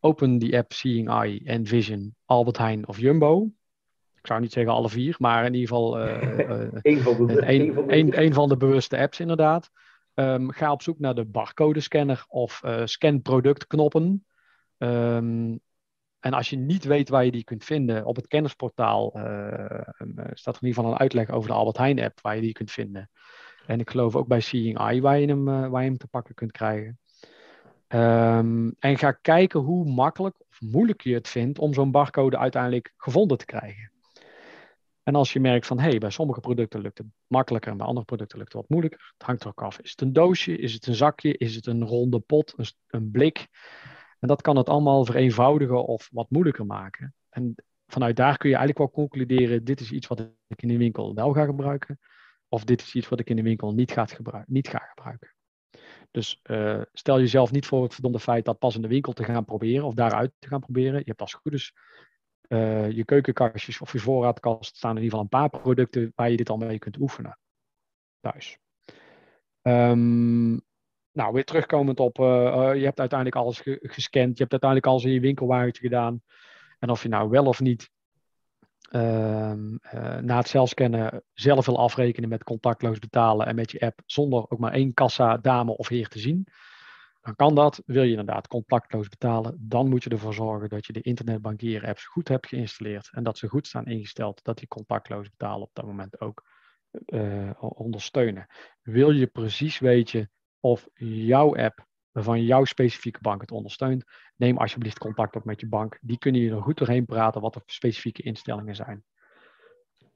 Open 0.00 0.38
die 0.38 0.56
app 0.56 0.72
Seeing 0.72 1.08
Eye, 1.08 1.40
Envision, 1.44 2.14
Albert 2.24 2.58
Heijn 2.58 2.88
of 2.88 2.98
Jumbo. 2.98 3.50
Ik 4.14 4.26
zou 4.26 4.40
niet 4.40 4.52
zeggen 4.52 4.72
alle 4.72 4.88
vier, 4.88 5.16
maar 5.18 5.44
in 5.44 5.54
ieder 5.54 5.68
geval 5.68 5.98
eh, 5.98 6.38
eh, 6.84 7.02
van 7.04 7.26
de, 7.26 8.18
een 8.24 8.34
van 8.34 8.48
de 8.48 8.56
bewuste 8.56 8.98
apps 8.98 9.20
inderdaad. 9.20 9.70
Ehm, 10.14 10.48
ga 10.48 10.72
op 10.72 10.82
zoek 10.82 10.98
naar 10.98 11.14
de 11.14 11.24
barcode 11.24 11.80
scanner 11.80 12.24
of 12.28 12.62
eh 12.62 12.82
scan 12.84 13.22
product 13.22 13.66
knoppen. 13.66 14.26
Ehm, 14.78 15.56
en 16.20 16.32
als 16.32 16.50
je 16.50 16.56
niet 16.56 16.84
weet 16.84 17.08
waar 17.08 17.24
je 17.24 17.30
die 17.30 17.44
kunt 17.44 17.64
vinden, 17.64 18.04
op 18.04 18.16
het 18.16 18.26
kennisportaal 18.26 19.12
eh, 19.12 19.80
eh, 19.80 19.86
staat 20.32 20.56
er 20.56 20.62
in 20.62 20.68
ieder 20.68 20.74
geval 20.74 20.92
een 20.92 20.98
uitleg 20.98 21.30
over 21.30 21.48
de 21.48 21.54
Albert 21.54 21.76
Heijn 21.76 22.00
app 22.00 22.20
waar 22.20 22.34
je 22.34 22.40
die 22.40 22.52
kunt 22.52 22.70
vinden. 22.70 23.10
En 23.66 23.80
ik 23.80 23.90
geloof 23.90 24.16
ook 24.16 24.26
bij 24.26 24.40
Seeing 24.40 24.78
Eye 24.78 25.00
waar 25.00 25.18
je 25.18 25.26
hem, 25.26 25.44
waar 25.44 25.82
je 25.82 25.88
hem 25.88 25.96
te 25.96 26.06
pakken 26.06 26.34
kunt 26.34 26.52
krijgen. 26.52 26.98
Ehm, 27.88 28.70
en 28.78 28.98
ga 28.98 29.12
kijken 29.12 29.60
hoe 29.60 29.92
makkelijk 29.92 30.40
of 30.40 30.60
moeilijk 30.60 31.00
je 31.00 31.14
het 31.14 31.28
vindt 31.28 31.58
om 31.58 31.74
zo'n 31.74 31.90
barcode 31.90 32.38
uiteindelijk 32.38 32.92
gevonden 32.96 33.38
te 33.38 33.44
krijgen. 33.44 33.93
En 35.04 35.14
als 35.14 35.32
je 35.32 35.40
merkt 35.40 35.66
van, 35.66 35.78
hé, 35.78 35.88
hey, 35.88 35.98
bij 35.98 36.10
sommige 36.10 36.40
producten 36.40 36.80
lukt 36.80 36.98
het 36.98 37.06
makkelijker 37.26 37.70
en 37.70 37.76
bij 37.76 37.86
andere 37.86 38.06
producten 38.06 38.38
lukt 38.38 38.52
het 38.52 38.60
wat 38.60 38.70
moeilijker. 38.70 39.12
Het 39.16 39.26
hangt 39.26 39.42
er 39.42 39.48
ook 39.48 39.62
af. 39.62 39.80
Is 39.80 39.90
het 39.90 40.00
een 40.00 40.12
doosje? 40.12 40.56
Is 40.56 40.72
het 40.72 40.86
een 40.86 40.94
zakje? 40.94 41.36
Is 41.36 41.54
het 41.54 41.66
een 41.66 41.84
ronde 41.84 42.20
pot? 42.20 42.54
Een, 42.86 43.10
blik? 43.10 43.46
En 44.18 44.28
dat 44.28 44.42
kan 44.42 44.56
het 44.56 44.68
allemaal 44.68 45.04
vereenvoudigen 45.04 45.84
of 45.84 46.08
wat 46.12 46.30
moeilijker 46.30 46.66
maken. 46.66 47.14
En 47.30 47.54
vanuit 47.86 48.16
daar 48.16 48.36
kun 48.36 48.48
je 48.48 48.56
eigenlijk 48.56 48.78
wel 48.78 49.04
concluderen, 49.04 49.64
dit 49.64 49.80
is 49.80 49.92
iets 49.92 50.06
wat 50.06 50.20
ik 50.20 50.62
in 50.62 50.68
de 50.68 50.76
winkel 50.76 51.14
wel 51.14 51.32
ga 51.32 51.44
gebruiken. 51.44 51.98
Of 52.48 52.64
dit 52.64 52.80
is 52.80 52.94
iets 52.94 53.08
wat 53.08 53.20
ik 53.20 53.30
in 53.30 53.36
de 53.36 53.42
winkel 53.42 53.72
niet 53.72 53.92
ga, 53.92 54.06
gebruiken, 54.06 54.52
niet 54.52 54.68
ga 54.68 54.78
gebruiken. 54.78 55.34
Dus 56.10 56.40
uh, 56.42 56.82
stel 56.92 57.18
jezelf 57.18 57.52
niet 57.52 57.66
voor 57.66 57.82
het 57.82 57.92
verdomde 57.92 58.20
feit 58.20 58.44
dat 58.44 58.58
pas 58.58 58.74
in 58.74 58.82
de 58.82 58.88
winkel 58.88 59.12
te 59.12 59.24
gaan 59.24 59.44
proberen 59.44 59.84
of 59.84 59.94
daaruit 59.94 60.32
te 60.38 60.48
gaan 60.48 60.60
proberen. 60.60 60.98
Je 60.98 61.04
hebt 61.04 61.20
als 61.20 61.34
goed 61.34 61.52
uh, 62.54 62.90
je 62.90 63.04
keukenkastjes 63.04 63.80
of 63.80 63.92
je 63.92 63.98
voorraadkast 63.98 64.76
staan 64.76 64.96
in 64.96 65.02
ieder 65.02 65.18
geval 65.18 65.22
een 65.22 65.48
paar 65.50 65.60
producten 65.60 66.12
waar 66.14 66.30
je 66.30 66.36
dit 66.36 66.50
al 66.50 66.56
mee 66.56 66.78
kunt 66.78 67.00
oefenen. 67.00 67.38
Thuis. 68.20 68.58
Um, 69.62 70.62
nou, 71.12 71.32
weer 71.32 71.44
terugkomend 71.44 72.00
op, 72.00 72.18
uh, 72.18 72.26
uh, 72.26 72.74
je 72.74 72.84
hebt 72.84 73.00
uiteindelijk 73.00 73.36
alles 73.36 73.60
ge 73.60 73.78
gescand, 73.82 74.36
je 74.36 74.42
hebt 74.42 74.52
uiteindelijk 74.52 74.90
alles 74.90 75.04
in 75.04 75.12
je 75.12 75.20
winkelwagentje 75.20 75.82
gedaan. 75.82 76.22
En 76.78 76.90
of 76.90 77.02
je 77.02 77.08
nou 77.08 77.30
wel 77.30 77.46
of 77.46 77.60
niet 77.60 77.90
uh, 78.90 79.52
na 80.20 80.36
het 80.36 80.48
zelfscannen 80.48 81.22
zelf 81.32 81.66
wil 81.66 81.78
afrekenen 81.78 82.28
met 82.28 82.44
contactloos 82.44 82.98
betalen 82.98 83.46
en 83.46 83.54
met 83.54 83.70
je 83.70 83.80
app 83.80 84.00
zonder 84.06 84.50
ook 84.50 84.58
maar 84.58 84.72
één 84.72 84.94
kassa, 84.94 85.36
dame 85.36 85.76
of 85.76 85.88
heer 85.88 86.08
te 86.08 86.18
zien, 86.18 86.46
dan 87.24 87.36
kan 87.36 87.54
dat. 87.54 87.82
Wil 87.86 88.02
je 88.02 88.10
inderdaad 88.10 88.48
contactloos 88.48 89.08
betalen, 89.08 89.56
dan 89.60 89.88
moet 89.88 90.04
je 90.04 90.10
ervoor 90.10 90.34
zorgen 90.34 90.68
dat 90.68 90.86
je 90.86 90.92
de 90.92 91.00
internetbankieren 91.00 91.88
apps 91.88 92.04
goed 92.04 92.28
hebt 92.28 92.46
geïnstalleerd 92.46 93.10
en 93.12 93.22
dat 93.22 93.38
ze 93.38 93.48
goed 93.48 93.66
staan 93.66 93.86
ingesteld 93.86 94.44
dat 94.44 94.58
die 94.58 94.68
contactloos 94.68 95.30
betalen 95.30 95.62
op 95.62 95.70
dat 95.72 95.86
moment 95.86 96.20
ook 96.20 96.44
uh, 97.06 97.50
ondersteunen. 97.58 98.46
Wil 98.82 99.10
je 99.10 99.26
precies 99.26 99.78
weten 99.78 100.30
of 100.60 100.88
jouw 100.94 101.56
app 101.56 101.86
waarvan 102.10 102.44
jouw 102.44 102.64
specifieke 102.64 103.20
bank 103.20 103.40
het 103.40 103.50
ondersteunt, 103.50 104.04
neem 104.36 104.56
alsjeblieft 104.56 104.98
contact 104.98 105.36
op 105.36 105.44
met 105.44 105.60
je 105.60 105.68
bank. 105.68 105.98
Die 106.00 106.18
kunnen 106.18 106.40
je 106.40 106.50
er 106.50 106.62
goed 106.62 106.78
doorheen 106.78 107.04
praten 107.04 107.40
wat 107.40 107.54
de 107.54 107.62
specifieke 107.66 108.22
instellingen 108.22 108.74
zijn. 108.74 109.04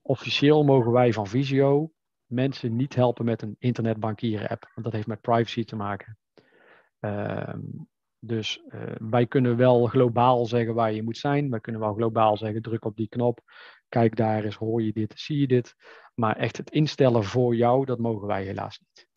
Officieel 0.02 0.64
mogen 0.64 0.92
wij 0.92 1.12
van 1.12 1.26
Visio 1.26 1.92
mensen 2.26 2.76
niet 2.76 2.94
helpen 2.94 3.24
met 3.24 3.42
een 3.42 3.56
internetbankieren 3.58 4.48
app, 4.48 4.70
want 4.74 4.84
dat 4.84 4.92
heeft 4.92 5.06
met 5.06 5.20
privacy 5.20 5.64
te 5.64 5.76
maken. 5.76 6.18
Ehm, 7.00 7.60
dus 8.18 8.62
uh, 8.68 8.82
wij 8.98 9.26
kunnen 9.26 9.56
wel 9.56 9.86
globaal 9.86 10.46
zeggen 10.46 10.74
waar 10.74 10.92
je 10.92 11.02
moet 11.02 11.16
zijn. 11.16 11.50
Wij 11.50 11.60
kunnen 11.60 11.80
wel 11.80 11.94
globaal 11.94 12.36
zeggen, 12.36 12.62
druk 12.62 12.84
op 12.84 12.96
die 12.96 13.08
knop. 13.08 13.40
Kijk 13.88 14.16
daar 14.16 14.44
eens, 14.44 14.56
hoor 14.56 14.82
je 14.82 14.92
dit, 14.92 15.12
zie 15.16 15.38
je 15.38 15.46
dit. 15.46 15.74
Maar 16.14 16.36
echt 16.36 16.56
het 16.56 16.70
instellen 16.70 17.24
voor 17.24 17.54
jou, 17.54 17.84
dat 17.84 17.98
mogen 17.98 18.26
wij 18.26 18.44
helaas 18.44 18.78
niet. 18.78 19.07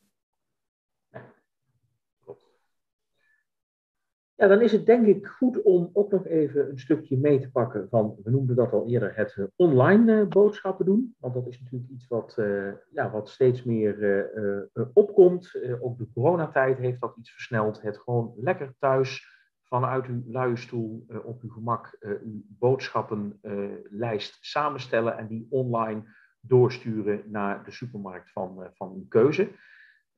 Dan 4.47 4.61
is 4.61 4.71
het 4.71 4.85
denk 4.85 5.05
ik 5.05 5.27
goed 5.27 5.61
om 5.61 5.89
ook 5.93 6.11
nog 6.11 6.25
even 6.25 6.69
een 6.69 6.79
stukje 6.79 7.17
mee 7.17 7.39
te 7.39 7.51
pakken 7.51 7.87
van, 7.89 8.15
we 8.23 8.31
noemden 8.31 8.55
dat 8.55 8.71
al 8.71 8.87
eerder, 8.87 9.15
het 9.15 9.35
uh, 9.37 9.45
online 9.55 10.21
uh, 10.21 10.27
boodschappen 10.27 10.85
doen. 10.85 11.15
Want 11.19 11.33
dat 11.33 11.47
is 11.47 11.61
natuurlijk 11.61 11.91
iets 11.91 12.07
wat, 12.07 12.35
uh, 12.39 12.71
ja, 12.91 13.11
wat 13.11 13.29
steeds 13.29 13.63
meer 13.63 14.69
opkomt. 14.93 15.59
ook 15.79 15.97
de 15.97 16.09
coronatijd 16.13 16.77
heeft 16.77 17.01
dat 17.01 17.15
iets 17.17 17.31
versneld. 17.31 17.81
Het 17.81 17.97
gewoon 17.97 18.33
lekker 18.37 18.73
thuis 18.79 19.29
vanuit 19.63 20.05
uw 20.05 20.23
luie 20.25 20.57
stoel 20.57 21.05
op 21.23 21.41
uw 21.41 21.49
gemak 21.49 21.97
uw 21.99 22.43
boodschappenlijst 22.47 24.37
samenstellen 24.39 25.17
en 25.17 25.27
die 25.27 25.47
online 25.49 26.03
doorsturen 26.39 27.21
naar 27.25 27.63
de 27.63 27.71
supermarkt 27.71 28.31
van, 28.31 28.69
van 28.73 28.93
uw 28.95 29.05
keuze. 29.07 29.49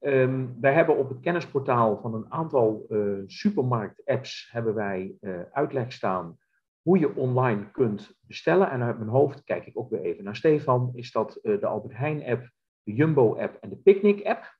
Um, 0.05 0.57
wij 0.61 0.73
hebben 0.73 0.97
op 0.97 1.09
het 1.09 1.19
kennisportaal 1.19 1.99
van 2.01 2.13
een 2.13 2.31
aantal 2.31 2.85
uh, 2.89 3.23
supermarkt-apps 3.25 4.49
hebben 4.51 4.73
wij 4.73 5.15
uh, 5.21 5.41
uitleg 5.51 5.91
staan 5.91 6.37
hoe 6.81 6.99
je 6.99 7.15
online 7.15 7.71
kunt 7.71 8.15
bestellen. 8.19 8.69
En 8.69 8.81
uit 8.81 8.97
mijn 8.97 9.09
hoofd 9.09 9.43
kijk 9.43 9.65
ik 9.65 9.77
ook 9.77 9.89
weer 9.89 10.01
even 10.01 10.23
naar 10.23 10.35
Stefan. 10.35 10.91
Is 10.93 11.11
dat 11.11 11.39
uh, 11.41 11.59
de 11.59 11.65
Albert 11.65 11.97
Heijn-app, 11.97 12.49
de 12.83 12.93
Jumbo-app 12.93 13.57
en 13.61 13.69
de 13.69 13.75
Picnic-app? 13.75 14.57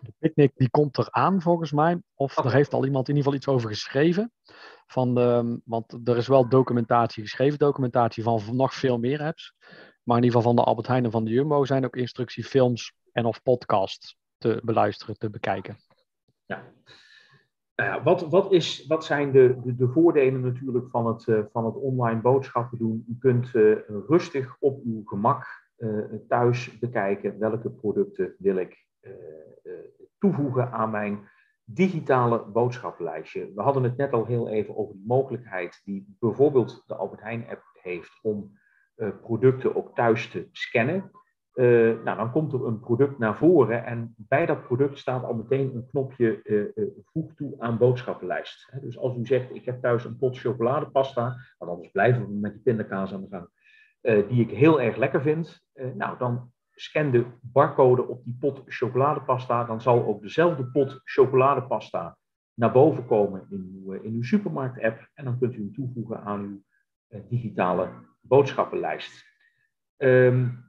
De 0.00 0.12
Picnic 0.18 0.52
die 0.54 0.70
komt 0.70 0.98
eraan 0.98 1.42
volgens 1.42 1.72
mij. 1.72 2.02
Of 2.14 2.38
okay. 2.38 2.50
er 2.50 2.56
heeft 2.56 2.72
al 2.72 2.84
iemand 2.84 3.08
in 3.08 3.16
ieder 3.16 3.32
geval 3.32 3.38
iets 3.38 3.48
over 3.48 3.68
geschreven. 3.68 4.32
Van 4.86 5.14
de, 5.14 5.60
want 5.64 6.08
er 6.08 6.16
is 6.16 6.28
wel 6.28 6.48
documentatie 6.48 7.22
geschreven, 7.22 7.58
documentatie 7.58 8.22
van 8.22 8.42
nog 8.52 8.74
veel 8.74 8.98
meer 8.98 9.20
apps. 9.20 9.54
Maar 10.02 10.16
in 10.16 10.24
ieder 10.24 10.38
geval 10.38 10.54
van 10.54 10.64
de 10.64 10.68
Albert 10.70 10.86
Heijn 10.86 11.04
en 11.04 11.10
van 11.10 11.24
de 11.24 11.30
Jumbo 11.30 11.64
zijn 11.64 11.84
ook 11.84 11.96
instructiefilms 11.96 12.94
en 13.16 13.24
of 13.24 13.42
podcasts 13.42 14.18
te 14.38 14.60
beluisteren, 14.64 15.18
te 15.18 15.30
bekijken. 15.30 15.76
Ja. 16.46 16.62
Nou 17.76 18.02
wat, 18.02 18.28
wat, 18.28 18.52
is, 18.52 18.86
wat 18.86 19.04
zijn 19.04 19.32
de, 19.32 19.60
de, 19.62 19.74
de 19.74 19.88
voordelen 19.88 20.40
natuurlijk 20.40 20.90
van 20.90 21.06
het, 21.06 21.26
uh, 21.26 21.44
van 21.52 21.64
het 21.64 21.74
online 21.74 22.20
boodschappen 22.20 22.78
doen? 22.78 23.04
U 23.08 23.16
kunt 23.18 23.54
uh, 23.54 23.76
rustig 24.08 24.56
op 24.58 24.80
uw 24.84 25.02
gemak 25.04 25.44
uh, 25.76 26.04
thuis 26.28 26.78
bekijken 26.78 27.38
welke 27.38 27.70
producten 27.70 28.34
wil 28.38 28.56
ik 28.56 28.84
toevoegen 30.18 30.72
aan 30.72 30.90
mijn 30.90 31.28
digitale 31.64 32.44
boodschappenlijstje. 32.44 33.52
We 33.54 33.62
hadden 33.62 33.82
het 33.82 33.96
net 33.96 34.12
al 34.12 34.24
heel 34.24 34.48
even 34.48 34.76
over 34.76 34.94
die 34.94 35.06
mogelijkheid 35.06 35.80
die 35.84 36.16
bijvoorbeeld 36.18 36.82
de 36.86 36.94
Albert 36.94 37.20
Heijn 37.20 37.48
app 37.48 37.62
heeft 37.82 38.18
om 38.22 38.58
producten 39.20 39.76
ook 39.76 39.94
thuis 39.94 40.30
te 40.30 40.48
scannen. 40.52 41.10
Uh, 41.56 42.04
nou, 42.04 42.16
dan 42.16 42.30
komt 42.30 42.52
er 42.52 42.66
een 42.66 42.80
product 42.80 43.18
naar 43.18 43.36
voren 43.36 43.84
en 43.84 44.14
bij 44.16 44.46
dat 44.46 44.62
product 44.62 44.98
staat 44.98 45.24
al 45.24 45.34
meteen 45.34 45.74
een 45.74 45.86
knopje 45.86 46.40
uh, 46.44 46.64
uh, 46.74 46.90
voeg 47.04 47.34
toe 47.34 47.54
aan 47.58 47.78
boodschappenlijst. 47.78 48.72
Dus 48.80 48.98
als 48.98 49.16
u 49.16 49.26
zegt, 49.26 49.54
ik 49.54 49.64
heb 49.64 49.80
thuis 49.80 50.04
een 50.04 50.16
pot 50.16 50.38
chocoladepasta, 50.38 51.36
want 51.58 51.70
anders 51.70 51.90
blijven 51.90 52.26
we 52.26 52.34
met 52.34 52.52
die 52.52 52.62
pindakaas 52.62 53.12
aan 53.12 53.20
de 53.20 53.28
gang, 53.30 53.48
die 54.28 54.40
ik 54.40 54.50
heel 54.50 54.80
erg 54.80 54.96
lekker 54.96 55.22
vind, 55.22 55.66
nou, 55.94 56.18
dan 56.18 56.52
scan 56.70 57.10
de 57.10 57.24
barcode 57.40 58.06
op 58.06 58.24
die 58.24 58.36
pot 58.40 58.62
chocoladepasta, 58.66 59.64
dan 59.64 59.80
zal 59.80 60.04
ook 60.04 60.22
dezelfde 60.22 60.66
pot 60.66 61.00
chocoladepasta 61.04 62.16
naar 62.54 62.72
boven 62.72 63.06
komen 63.06 63.46
in 63.50 63.82
uw, 63.84 63.92
in 63.92 64.14
uw 64.14 64.22
supermarkt-app 64.22 65.08
en 65.14 65.24
dan 65.24 65.38
kunt 65.38 65.54
u 65.54 65.58
hem 65.58 65.72
toevoegen 65.72 66.20
aan 66.20 66.42
uw 66.42 66.62
digitale 67.28 67.88
boodschappenlijst. 68.20 69.24
Um, 69.96 70.64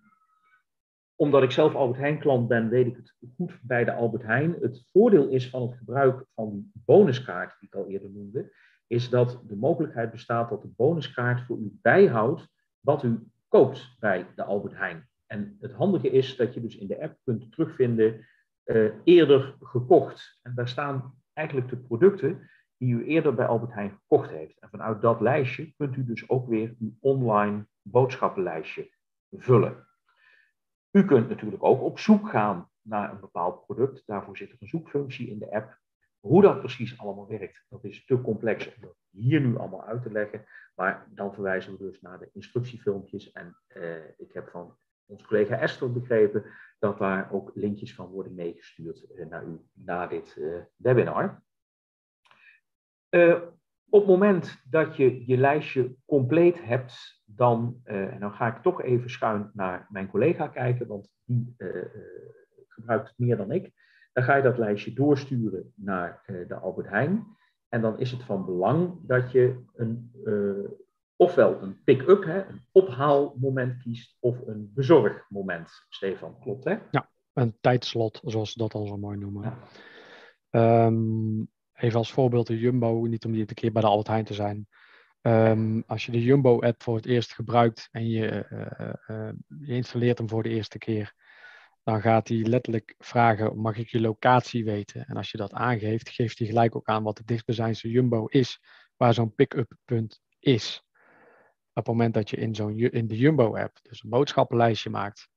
omdat 1.17 1.43
ik 1.43 1.51
zelf 1.51 1.75
Albert 1.75 1.99
Heijn 1.99 2.19
klant 2.19 2.47
ben, 2.47 2.69
weet 2.69 2.87
ik 2.87 2.95
het 2.95 3.15
goed 3.35 3.59
bij 3.61 3.83
de 3.83 3.93
Albert 3.93 4.23
Heijn. 4.23 4.55
Het 4.61 4.83
voordeel 4.91 5.27
is 5.27 5.49
van 5.49 5.61
het 5.61 5.77
gebruik 5.77 6.25
van 6.35 6.51
die 6.51 6.71
bonuskaart, 6.85 7.55
die 7.59 7.69
ik 7.69 7.75
al 7.75 7.87
eerder 7.87 8.09
noemde, 8.09 8.53
is 8.87 9.09
dat 9.09 9.41
de 9.47 9.55
mogelijkheid 9.55 10.11
bestaat 10.11 10.49
dat 10.49 10.61
de 10.61 10.67
bonuskaart 10.75 11.41
voor 11.41 11.57
u 11.57 11.77
bijhoudt 11.81 12.47
wat 12.79 13.03
u 13.03 13.27
koopt 13.47 13.95
bij 13.99 14.27
de 14.35 14.43
Albert 14.43 14.75
Heijn. 14.75 15.09
En 15.25 15.57
het 15.59 15.71
handige 15.71 16.09
is 16.09 16.35
dat 16.35 16.53
je 16.53 16.61
dus 16.61 16.77
in 16.77 16.87
de 16.87 17.01
app 17.01 17.17
kunt 17.23 17.51
terugvinden 17.51 18.25
uh, 18.65 18.91
eerder 19.03 19.55
gekocht. 19.59 20.39
En 20.41 20.55
daar 20.55 20.67
staan 20.67 21.13
eigenlijk 21.33 21.69
de 21.69 21.77
producten 21.77 22.49
die 22.77 22.93
u 22.93 23.05
eerder 23.05 23.35
bij 23.35 23.45
Albert 23.45 23.73
Heijn 23.73 23.91
gekocht 23.91 24.29
heeft. 24.29 24.59
En 24.59 24.69
vanuit 24.69 25.01
dat 25.01 25.21
lijstje 25.21 25.73
kunt 25.77 25.95
u 25.95 26.05
dus 26.05 26.29
ook 26.29 26.47
weer 26.47 26.75
uw 26.79 26.93
online 26.99 27.67
boodschappenlijstje 27.81 28.89
vullen. 29.31 29.86
U 30.97 31.05
kunt 31.05 31.29
natuurlijk 31.29 31.63
ook 31.63 31.81
op 31.81 31.99
zoek 31.99 32.29
gaan 32.29 32.69
naar 32.81 33.11
een 33.11 33.19
bepaald 33.19 33.65
product. 33.65 34.03
Daarvoor 34.05 34.37
zit 34.37 34.51
er 34.51 34.57
een 34.59 34.67
zoekfunctie 34.67 35.29
in 35.29 35.39
de 35.39 35.51
app. 35.51 35.79
Hoe 36.19 36.41
dat 36.41 36.59
precies 36.59 36.99
allemaal 36.99 37.27
werkt, 37.27 37.65
dat 37.69 37.83
is 37.83 38.05
te 38.05 38.21
complex 38.21 38.75
om 38.75 38.81
dat 38.81 38.95
hier 39.09 39.41
nu 39.41 39.57
allemaal 39.57 39.83
uit 39.83 40.01
te 40.01 40.11
leggen. 40.11 40.45
Maar 40.75 41.07
dan 41.09 41.33
verwijzen 41.33 41.71
we 41.71 41.77
dus 41.77 42.01
naar 42.01 42.19
de 42.19 42.29
instructiefilmpjes. 42.33 43.31
En 43.31 43.57
eh, 43.67 44.07
ik 44.17 44.33
heb 44.33 44.49
van 44.49 44.77
onze 45.05 45.25
collega 45.25 45.59
Esther 45.59 45.91
begrepen 45.91 46.45
dat 46.79 46.97
daar 46.97 47.31
ook 47.31 47.51
linkjes 47.53 47.95
van 47.95 48.07
worden 48.07 48.35
meegestuurd 48.35 49.05
uh, 49.15 49.25
naar 49.25 49.45
u 49.45 49.61
na 49.73 50.07
dit 50.07 50.35
uh, 50.37 50.61
webinar. 50.75 51.43
Op 53.89 53.99
het 53.99 54.09
moment 54.09 54.61
dat 54.69 54.95
je 54.95 55.27
je 55.27 55.37
lijstje 55.37 55.95
compleet 56.05 56.63
hebt, 56.63 57.21
dan, 57.25 57.81
uh, 57.85 58.13
en 58.13 58.19
dan 58.19 58.31
ga 58.31 58.55
ik 58.55 58.61
toch 58.61 58.81
even 58.81 59.09
schuin 59.09 59.51
naar 59.53 59.87
mijn 59.89 60.09
collega 60.09 60.47
kijken, 60.47 60.87
want 60.87 61.09
die 61.23 61.55
uh, 61.57 61.85
gebruikt 62.67 63.07
het 63.07 63.17
meer 63.17 63.37
dan 63.37 63.51
ik. 63.51 63.71
Dan 64.13 64.23
ga 64.23 64.35
je 64.35 64.43
dat 64.43 64.57
lijstje 64.57 64.93
doorsturen 64.93 65.73
naar 65.75 66.23
uh, 66.27 66.47
de 66.47 66.55
Albert 66.55 66.89
Heijn. 66.89 67.25
En 67.69 67.81
dan 67.81 67.99
is 67.99 68.11
het 68.11 68.23
van 68.23 68.45
belang 68.45 68.99
dat 69.01 69.31
je 69.31 69.63
een, 69.75 70.11
ofwel 71.15 71.61
een 71.61 71.83
pick-up, 71.83 72.23
een 72.23 72.61
ophaalmoment 72.71 73.77
kiest, 73.77 74.17
of 74.19 74.47
een 74.47 74.71
bezorgmoment. 74.73 75.85
Stefan, 75.89 76.39
klopt 76.39 76.63
hè? 76.63 76.77
Ja, 76.91 77.09
een 77.33 77.57
tijdslot, 77.61 78.21
zoals 78.23 78.51
ze 78.51 78.57
dat 78.57 78.73
al 78.73 78.85
zo 78.85 78.97
mooi 78.97 79.17
noemen. 79.17 79.57
Ja. 80.51 80.85
Um, 80.85 81.49
even 81.77 81.97
als 81.97 82.11
voorbeeld 82.11 82.47
de 82.47 82.59
Jumbo, 82.59 83.05
niet 83.05 83.25
om 83.25 83.31
dit 83.31 83.49
een 83.49 83.55
keer 83.55 83.71
bij 83.71 83.81
de 83.81 83.87
Albert 83.87 84.07
Heijn 84.07 84.25
te 84.25 84.33
zijn. 84.33 84.67
Um, 85.21 85.83
als 85.87 86.05
je 86.05 86.11
de 86.11 86.23
Jumbo-app 86.23 86.83
voor 86.83 86.95
het 86.95 87.05
eerst 87.05 87.33
gebruikt 87.33 87.87
en 87.91 88.09
je, 88.09 88.45
uh, 88.49 89.17
uh, 89.17 89.31
je, 89.59 89.73
installeert 89.73 90.17
hem 90.17 90.29
voor 90.29 90.43
de 90.43 90.49
eerste 90.49 90.77
keer, 90.77 91.13
dan 91.83 92.01
gaat 92.01 92.27
hij 92.27 92.37
letterlijk 92.37 92.95
vragen: 92.97 93.59
mag 93.59 93.77
ik 93.77 93.89
je 93.89 93.99
locatie 93.99 94.65
weten? 94.65 95.05
En 95.05 95.17
als 95.17 95.31
je 95.31 95.37
dat 95.37 95.53
aangeeft, 95.53 96.09
geeft 96.09 96.39
hij 96.39 96.47
gelijk 96.47 96.75
ook 96.75 96.87
aan 96.87 97.03
wat 97.03 97.17
de 97.17 97.23
dichtstbijzijnde 97.25 97.89
Jumbo 97.89 98.25
is, 98.25 98.61
waar 98.95 99.13
zo'n 99.13 99.35
pick-up 99.35 99.77
punt 99.85 100.21
is. 100.39 100.83
Op 101.73 101.85
het 101.85 101.87
moment 101.87 102.13
dat 102.13 102.29
je 102.29 102.37
in, 102.37 102.55
zo'n, 102.55 102.77
in 102.77 103.07
de 103.07 103.17
Jumbo-app 103.17 103.79
dus 103.81 104.03
een 104.03 104.09
boodschappenlijstje 104.09 104.89
maakt 104.89 105.29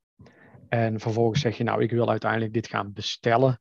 en 0.71 1.01
vervolgens 1.01 1.41
zeg 1.41 1.57
je: 1.57 1.65
Nou, 1.65 1.83
ik 1.83 1.91
wil 1.91 2.11
uiteindelijk 2.11 2.53
dit 2.53 2.67
gaan 2.67 2.93
bestellen, 2.93 3.61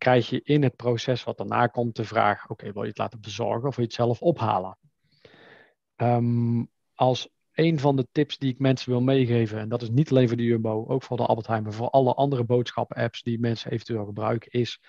krijg 0.00 0.28
je 0.28 0.40
in 0.42 0.62
het 0.62 0.76
proces 0.76 1.24
wat 1.24 1.36
daarna 1.36 1.66
komt 1.66 1.96
de 1.96 2.04
vraag: 2.04 2.48
Oké, 2.48 2.72
wil 2.72 2.82
je 2.82 2.88
het 2.88 2.98
laten 2.98 3.20
bezorgen 3.20 3.68
of 3.68 3.76
wil 3.76 3.84
je 3.84 3.90
het 3.90 4.00
zelf 4.00 4.22
ophalen? 4.22 4.78
Um, 5.96 6.70
als 6.94 7.28
een 7.52 7.78
van 7.78 7.96
de 7.96 8.08
tips 8.12 8.38
die 8.38 8.52
ik 8.52 8.58
mensen 8.58 8.90
wil 8.90 9.00
meegeven, 9.00 9.58
en 9.58 9.68
dat 9.68 9.82
is 9.82 9.90
niet 9.90 10.10
alleen 10.10 10.28
voor 10.28 10.36
de 10.36 10.42
Jumbo, 10.42 10.86
ook 10.86 11.02
voor 11.02 11.16
de 11.16 11.26
Albert 11.26 11.46
Heijn, 11.46 11.62
maar 11.62 11.72
voor 11.72 11.90
alle 11.90 12.14
andere 12.14 12.44
boodschappen-apps 12.44 13.22
die 13.22 13.38
mensen 13.38 13.70
eventueel 13.70 14.04
gebruiken, 14.04 14.50
is 14.50 14.80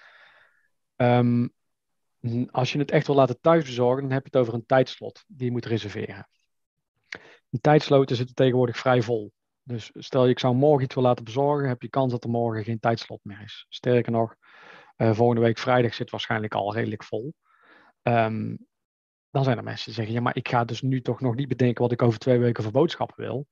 um, 0.95 1.53
als 2.51 2.71
je 2.71 2.79
het 2.79 2.91
echt 2.91 3.07
wil 3.07 3.15
laten 3.15 3.39
thuisbezorgen, 3.41 4.01
dan 4.01 4.11
heb 4.11 4.21
je 4.21 4.29
het 4.31 4.41
over 4.41 4.53
een 4.53 4.65
tijdslot 4.65 5.23
die 5.27 5.45
je 5.45 5.51
moet 5.51 5.65
reserveren. 5.65 6.27
Die 7.49 7.61
tijdsloten 7.61 8.15
zitten 8.15 8.35
tegenwoordig 8.35 8.77
vrij 8.77 9.01
vol. 9.01 9.31
Dus 9.63 9.89
stel 9.93 10.25
je, 10.25 10.31
ik 10.31 10.39
zou 10.39 10.55
morgen 10.55 10.83
iets 10.83 10.95
wil 10.95 11.03
laten 11.03 11.23
bezorgen, 11.23 11.67
heb 11.67 11.81
je 11.81 11.89
kans 11.89 12.11
dat 12.11 12.23
er 12.23 12.29
morgen 12.29 12.63
geen 12.63 12.79
tijdslot 12.79 13.19
meer 13.23 13.41
is. 13.41 13.65
Sterker 13.69 14.11
nog, 14.11 14.35
uh, 14.97 15.13
volgende 15.13 15.41
week 15.41 15.57
vrijdag 15.57 15.93
zit 15.93 16.09
waarschijnlijk 16.09 16.53
al 16.53 16.73
redelijk 16.73 17.03
vol. 17.03 17.33
Um, 18.03 18.57
dan 19.31 19.43
zijn 19.43 19.57
er 19.57 19.63
mensen 19.63 19.85
die 19.85 19.93
zeggen, 19.93 20.13
ja, 20.13 20.21
maar 20.21 20.35
ik 20.35 20.47
ga 20.47 20.65
dus 20.65 20.81
nu 20.81 21.01
toch 21.01 21.21
nog 21.21 21.35
niet 21.35 21.47
bedenken 21.47 21.81
wat 21.81 21.91
ik 21.91 22.01
over 22.01 22.19
twee 22.19 22.39
weken 22.39 22.63
voor 22.63 22.71
boodschappen 22.71 23.19
wil. 23.19 23.47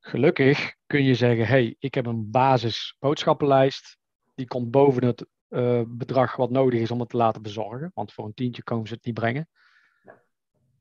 Gelukkig 0.00 0.74
kun 0.86 1.04
je 1.04 1.14
zeggen, 1.14 1.46
hey, 1.46 1.76
ik 1.78 1.94
heb 1.94 2.06
een 2.06 2.30
basis 2.30 2.96
boodschappenlijst. 2.98 3.98
Die 4.34 4.46
komt 4.46 4.70
boven 4.70 5.04
het 5.04 5.26
eh, 5.48 5.82
bedrag 5.86 6.36
wat 6.36 6.50
nodig 6.50 6.80
is 6.80 6.90
om 6.90 7.00
het 7.00 7.08
te 7.08 7.16
laten 7.16 7.42
bezorgen. 7.42 7.90
Want 7.94 8.12
voor 8.12 8.24
een 8.24 8.34
tientje 8.34 8.62
komen 8.62 8.86
ze 8.86 8.94
het 8.94 9.04
niet 9.04 9.14
brengen. 9.14 9.48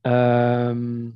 Ehm, 0.01 1.09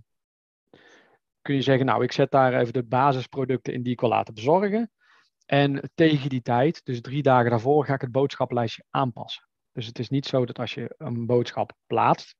kun 1.41 1.55
je 1.55 1.61
zeggen, 1.61 1.85
nou, 1.85 2.03
ik 2.03 2.11
zet 2.11 2.31
daar 2.31 2.53
even 2.53 2.73
de 2.73 2.83
basisproducten 2.83 3.73
in 3.73 3.83
die 3.83 3.93
ik 3.93 3.99
wil 3.99 4.09
laten 4.09 4.33
bezorgen. 4.33 4.91
En 5.49 5.91
tegen 5.95 6.29
die 6.29 6.41
tijd, 6.41 6.85
dus 6.85 7.01
drie 7.01 7.21
dagen 7.21 7.49
daarvoor, 7.49 7.85
ga 7.85 7.93
ik 7.93 8.01
het 8.01 8.11
boodschappenlijstje 8.11 8.83
aanpassen. 8.89 9.47
Dus 9.71 9.85
het 9.85 9.99
is 9.99 10.09
niet 10.09 10.25
zo 10.25 10.45
dat 10.45 10.59
als 10.59 10.73
je 10.73 10.95
een 10.97 11.25
boodschap 11.25 11.73
plaatst, 11.87 12.35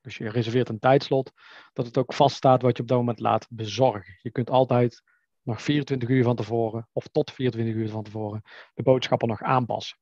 dus 0.00 0.16
je 0.16 0.30
reserveert 0.30 0.68
een 0.68 0.78
tijdslot, 0.78 1.32
dat 1.72 1.86
het 1.86 1.98
ook 1.98 2.12
vaststaat 2.12 2.62
wat 2.62 2.76
je 2.76 2.82
op 2.82 2.88
dat 2.88 2.98
moment 2.98 3.20
laat 3.20 3.46
bezorgen. 3.50 4.18
Je 4.22 4.30
kunt 4.30 4.50
altijd 4.50 5.02
nog 5.42 5.62
24 5.62 6.08
uur 6.08 6.24
van 6.24 6.36
tevoren, 6.36 6.88
of 6.92 7.06
tot 7.06 7.30
24 7.30 7.74
uur 7.74 7.88
van 7.88 8.02
tevoren, 8.02 8.42
de 8.74 8.82
boodschappen 8.82 9.28
nog 9.28 9.42
aanpassen. 9.42 9.98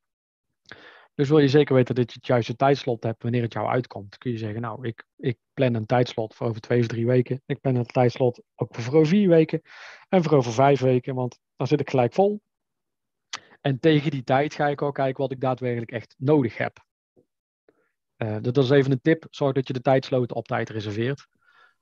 Dus 1.16 1.28
wil 1.28 1.38
je 1.38 1.48
zeker 1.48 1.74
weten 1.74 1.94
dat 1.94 2.12
je 2.12 2.18
het 2.18 2.26
juiste 2.26 2.56
tijdslot 2.56 3.02
hebt 3.02 3.22
wanneer 3.22 3.42
het 3.42 3.52
jou 3.52 3.68
uitkomt, 3.68 4.18
kun 4.18 4.30
je 4.30 4.38
zeggen, 4.38 4.60
nou, 4.60 4.86
ik, 4.86 5.04
ik 5.16 5.38
plan 5.54 5.74
een 5.74 5.86
tijdslot 5.86 6.34
voor 6.34 6.46
over 6.46 6.60
twee 6.60 6.80
of 6.80 6.86
drie 6.86 7.06
weken. 7.06 7.42
Ik 7.46 7.60
plan 7.60 7.74
een 7.74 7.86
tijdslot 7.86 8.42
ook 8.54 8.74
voor 8.74 8.94
over 8.94 9.06
vier 9.06 9.28
weken 9.28 9.62
en 10.08 10.22
voor 10.22 10.36
over 10.36 10.52
vijf 10.52 10.80
weken, 10.80 11.14
want 11.14 11.38
dan 11.56 11.66
zit 11.66 11.80
ik 11.80 11.90
gelijk 11.90 12.12
vol. 12.12 12.40
En 13.60 13.78
tegen 13.78 14.10
die 14.10 14.24
tijd 14.24 14.54
ga 14.54 14.68
ik 14.68 14.82
ook 14.82 14.94
kijken 14.94 15.22
wat 15.22 15.32
ik 15.32 15.40
daadwerkelijk 15.40 15.90
echt 15.90 16.14
nodig 16.18 16.56
heb. 16.56 16.84
Uh, 18.16 18.36
dat 18.40 18.56
is 18.56 18.70
even 18.70 18.92
een 18.92 19.00
tip. 19.00 19.26
Zorg 19.30 19.54
dat 19.54 19.66
je 19.66 19.72
de 19.72 19.80
tijdsloten 19.80 20.36
op 20.36 20.46
tijd 20.46 20.68
reserveert. 20.68 21.26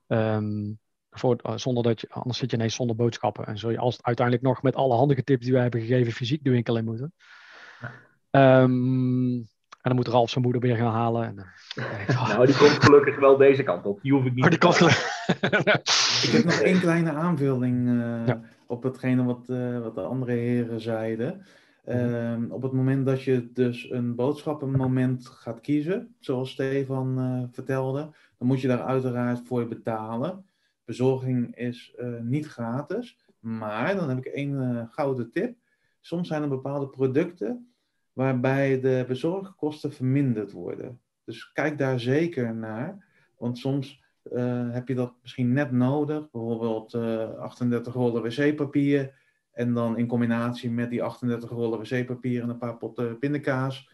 Um, 0.06 0.78
voor, 1.10 1.40
uh, 1.42 1.56
zonder 1.56 1.82
dat 1.82 2.00
je, 2.00 2.08
anders 2.10 2.38
zit 2.38 2.50
je 2.50 2.56
ineens 2.56 2.74
zonder 2.74 2.96
boodschappen. 2.96 3.46
En 3.46 3.58
zul 3.58 3.70
je 3.70 3.78
als, 3.78 4.02
uiteindelijk 4.02 4.46
nog 4.46 4.62
met 4.62 4.74
alle 4.74 4.94
handige 4.94 5.24
tips 5.24 5.44
die 5.44 5.54
we 5.54 5.60
hebben 5.60 5.80
gegeven 5.80 6.12
fysiek 6.12 6.44
de 6.44 6.50
winkel 6.50 6.76
in 6.76 6.84
moeten. 6.84 7.14
Um, 8.36 9.46
en 9.84 9.90
dan 9.90 9.94
moet 9.94 10.08
Ralf 10.08 10.30
zijn 10.30 10.44
moeder 10.44 10.62
weer 10.62 10.76
gaan 10.76 10.92
halen. 10.92 11.24
En, 11.24 11.36
uh, 11.78 12.28
nou, 12.28 12.46
die 12.46 12.56
komt 12.56 12.84
gelukkig 12.84 13.18
wel 13.18 13.36
deze 13.36 13.62
kant 13.62 13.86
op. 13.86 14.02
Die 14.02 14.12
hoef 14.12 14.24
ik 14.24 14.34
niet 14.34 14.44
oh, 14.44 14.50
die 14.50 14.58
komt 14.58 14.80
Ik 16.24 16.30
heb 16.32 16.44
nog 16.44 16.60
één 16.60 16.80
kleine 16.80 17.10
aanvulling 17.10 17.88
uh, 17.88 18.26
ja. 18.26 18.40
op 18.66 18.82
hetgene 18.82 19.24
wat, 19.24 19.46
uh, 19.50 19.80
wat 19.80 19.94
de 19.94 20.00
andere 20.00 20.32
heren 20.32 20.80
zeiden. 20.80 21.46
Uh, 21.88 22.36
op 22.48 22.62
het 22.62 22.72
moment 22.72 23.06
dat 23.06 23.22
je 23.22 23.52
dus 23.52 23.90
een 23.90 24.14
boodschappenmoment 24.14 25.26
gaat 25.26 25.60
kiezen, 25.60 26.14
zoals 26.20 26.50
Stefan 26.50 27.18
uh, 27.18 27.42
vertelde, 27.52 28.00
dan 28.38 28.48
moet 28.48 28.60
je 28.60 28.68
daar 28.68 28.82
uiteraard 28.82 29.40
voor 29.46 29.68
betalen. 29.68 30.44
Bezorging 30.84 31.56
is 31.56 31.94
uh, 31.98 32.20
niet 32.20 32.46
gratis, 32.46 33.18
maar 33.38 33.96
dan 33.96 34.08
heb 34.08 34.18
ik 34.18 34.24
één 34.24 34.88
gouden 34.90 35.30
tip. 35.30 35.56
Soms 36.00 36.28
zijn 36.28 36.42
er 36.42 36.48
bepaalde 36.48 36.88
producten 36.88 37.73
waarbij 38.14 38.80
de 38.80 39.04
bezorgkosten 39.08 39.92
verminderd 39.92 40.52
worden. 40.52 41.00
Dus 41.24 41.52
kijk 41.52 41.78
daar 41.78 42.00
zeker 42.00 42.54
naar, 42.54 43.04
want 43.38 43.58
soms 43.58 44.02
heb 44.70 44.88
je 44.88 44.94
dat 44.94 45.14
misschien 45.22 45.52
net 45.52 45.70
nodig, 45.70 46.30
bijvoorbeeld 46.30 46.94
38 46.94 47.94
rollen 47.94 48.22
wc-papier 48.22 49.14
en 49.52 49.74
dan 49.74 49.98
in 49.98 50.06
combinatie 50.06 50.70
met 50.70 50.90
die 50.90 51.02
38 51.02 51.50
rollen 51.50 51.78
wc-papier 51.78 52.42
en 52.42 52.48
een 52.48 52.58
paar 52.58 52.76
potten 52.76 53.18
pindakaas 53.18 53.90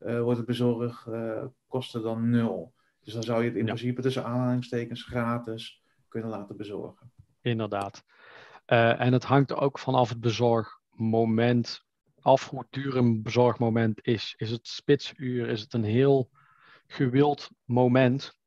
uh, 0.00 0.20
wordt 0.20 0.36
het 0.36 0.46
bezorgd, 0.46 1.06
uh, 1.08 1.44
kosten 1.66 2.02
dan 2.02 2.30
nul. 2.30 2.74
Dus 3.00 3.12
dan 3.12 3.22
zou 3.22 3.42
je 3.42 3.48
het 3.48 3.56
in 3.56 3.66
ja. 3.66 3.72
principe 3.72 4.02
tussen 4.02 4.24
aanhalingstekens 4.24 5.02
gratis 5.02 5.82
kunnen 6.08 6.30
laten 6.30 6.56
bezorgen. 6.56 7.12
Inderdaad. 7.40 8.04
En 8.66 9.12
het 9.12 9.24
hangt 9.24 9.54
ook 9.54 9.78
vanaf 9.78 10.08
het 10.08 10.20
bezorgmoment 10.20 11.84
af 12.20 12.48
hoe 12.48 12.66
duur 12.70 12.96
een 12.96 13.22
bezorgmoment 13.22 14.06
is. 14.06 14.34
Is 14.36 14.50
het 14.50 14.68
spitsuur? 14.68 15.48
Is 15.48 15.60
het 15.60 15.72
een 15.72 15.84
heel 15.84 16.30
gewild 16.86 17.50
moment? 17.64 18.38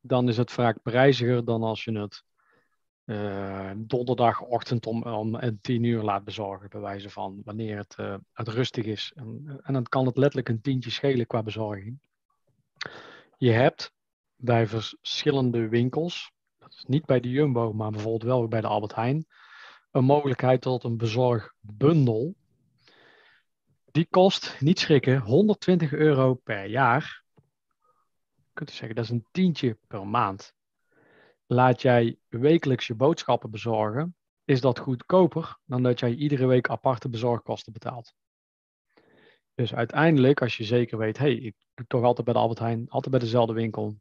Dan 0.00 0.28
is 0.28 0.36
het 0.36 0.50
vaak 0.50 0.82
prijziger 0.82 1.44
dan 1.44 1.62
als 1.62 1.84
je 1.84 1.98
het 1.98 2.24
uh, 3.06 3.70
donderdagochtend 3.76 4.86
om, 4.86 5.02
om 5.02 5.58
10 5.60 5.82
uur 5.82 6.02
laat 6.02 6.24
bezorgen, 6.24 6.68
bij 6.68 6.80
wijze 6.80 7.10
van 7.10 7.40
wanneer 7.44 7.76
het, 7.76 7.96
uh, 8.00 8.14
het 8.32 8.48
rustig 8.48 8.84
is. 8.84 9.12
En, 9.14 9.60
en, 9.62 9.72
dan 9.72 9.82
kan 9.82 10.06
het 10.06 10.16
letterlijk 10.16 10.48
een 10.48 10.60
tientje 10.60 10.90
schelen 10.90 11.26
qua 11.26 11.42
bezorging. 11.42 11.98
Je 13.36 13.50
hebt 13.50 13.92
bij 14.36 14.66
verschillende 14.66 15.68
winkels, 15.68 16.32
dat 16.58 16.72
is 16.72 16.84
niet 16.86 17.04
bij 17.04 17.20
de 17.20 17.30
Jumbo, 17.30 17.72
maar 17.72 17.90
bijvoorbeeld 17.90 18.22
wel 18.22 18.48
bij 18.48 18.60
de 18.60 18.66
Albert 18.66 18.94
Heijn, 18.94 19.26
een 19.90 20.04
mogelijkheid 20.04 20.60
tot 20.60 20.84
een 20.84 20.96
bezorgbundel. 20.96 22.34
Die 23.96 24.06
kost, 24.10 24.60
niet 24.60 24.78
schrikken, 24.78 25.20
120 25.20 25.92
euro 25.92 26.34
per 26.34 26.64
jaar. 26.64 27.24
Kunt 28.52 28.70
u 28.70 28.72
zeggen, 28.72 28.94
dat 28.94 29.04
is 29.04 29.10
een 29.10 29.26
tientje 29.30 29.78
per 29.86 30.06
maand 30.06 30.54
laat 31.46 31.82
jij 31.82 32.18
wekelijks 32.28 32.86
je 32.86 32.94
boodschappen 32.94 33.50
bezorgen, 33.50 34.16
is 34.44 34.60
dat 34.60 34.78
goedkoper 34.78 35.58
dan 35.64 35.82
dat 35.82 36.00
jij 36.00 36.14
iedere 36.14 36.46
week 36.46 36.68
aparte 36.68 37.08
bezorgkosten 37.08 37.72
betaalt. 37.72 38.14
Dus 39.54 39.74
uiteindelijk, 39.74 40.40
als 40.40 40.56
je 40.56 40.64
zeker 40.64 40.98
weet, 40.98 41.18
hey, 41.18 41.34
ik 41.34 41.54
doe 41.74 41.86
toch 41.86 42.02
altijd 42.02 42.24
bij 42.24 42.34
de 42.34 42.40
Albert 42.40 42.58
Heijn, 42.58 42.88
altijd 42.88 43.10
bij 43.10 43.20
dezelfde 43.24 43.54
winkel, 43.54 43.96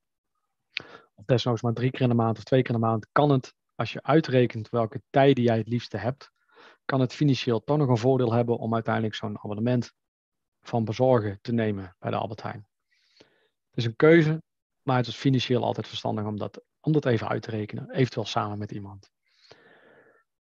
of 1.13 1.25
desnoods 1.25 1.61
maar 1.61 1.73
drie 1.73 1.91
keer 1.91 2.01
in 2.01 2.09
de 2.09 2.15
maand 2.15 2.37
of 2.37 2.43
twee 2.43 2.61
keer 2.61 2.73
in 2.73 2.79
de 2.81 2.87
maand, 2.87 3.07
kan 3.11 3.29
het, 3.29 3.53
als 3.75 3.93
je 3.93 4.03
uitrekent 4.03 4.69
welke 4.69 5.01
tijden 5.09 5.43
jij 5.43 5.57
het 5.57 5.67
liefste 5.67 5.97
hebt, 5.97 6.33
kan 6.85 6.99
het 6.99 7.13
financieel 7.13 7.63
toch 7.63 7.77
nog 7.77 7.89
een 7.89 7.97
voordeel 7.97 8.33
hebben 8.33 8.57
om 8.57 8.73
uiteindelijk 8.73 9.15
zo'n 9.15 9.37
abonnement 9.37 9.93
van 10.61 10.85
bezorgen 10.85 11.39
te 11.41 11.51
nemen 11.51 11.95
bij 11.99 12.11
de 12.11 12.17
Albert 12.17 12.41
Heijn. 12.41 12.67
Het 13.69 13.77
is 13.77 13.85
een 13.85 13.95
keuze, 13.95 14.43
maar 14.81 14.97
het 14.97 15.07
is 15.07 15.15
financieel 15.15 15.63
altijd 15.63 15.87
verstandig 15.87 16.25
om 16.25 16.37
dat 16.37 16.63
om 16.85 16.91
dat 16.91 17.05
even 17.05 17.27
uit 17.27 17.41
te 17.41 17.51
rekenen, 17.51 17.91
eventueel 17.91 18.25
samen 18.25 18.57
met 18.57 18.71
iemand. 18.71 19.09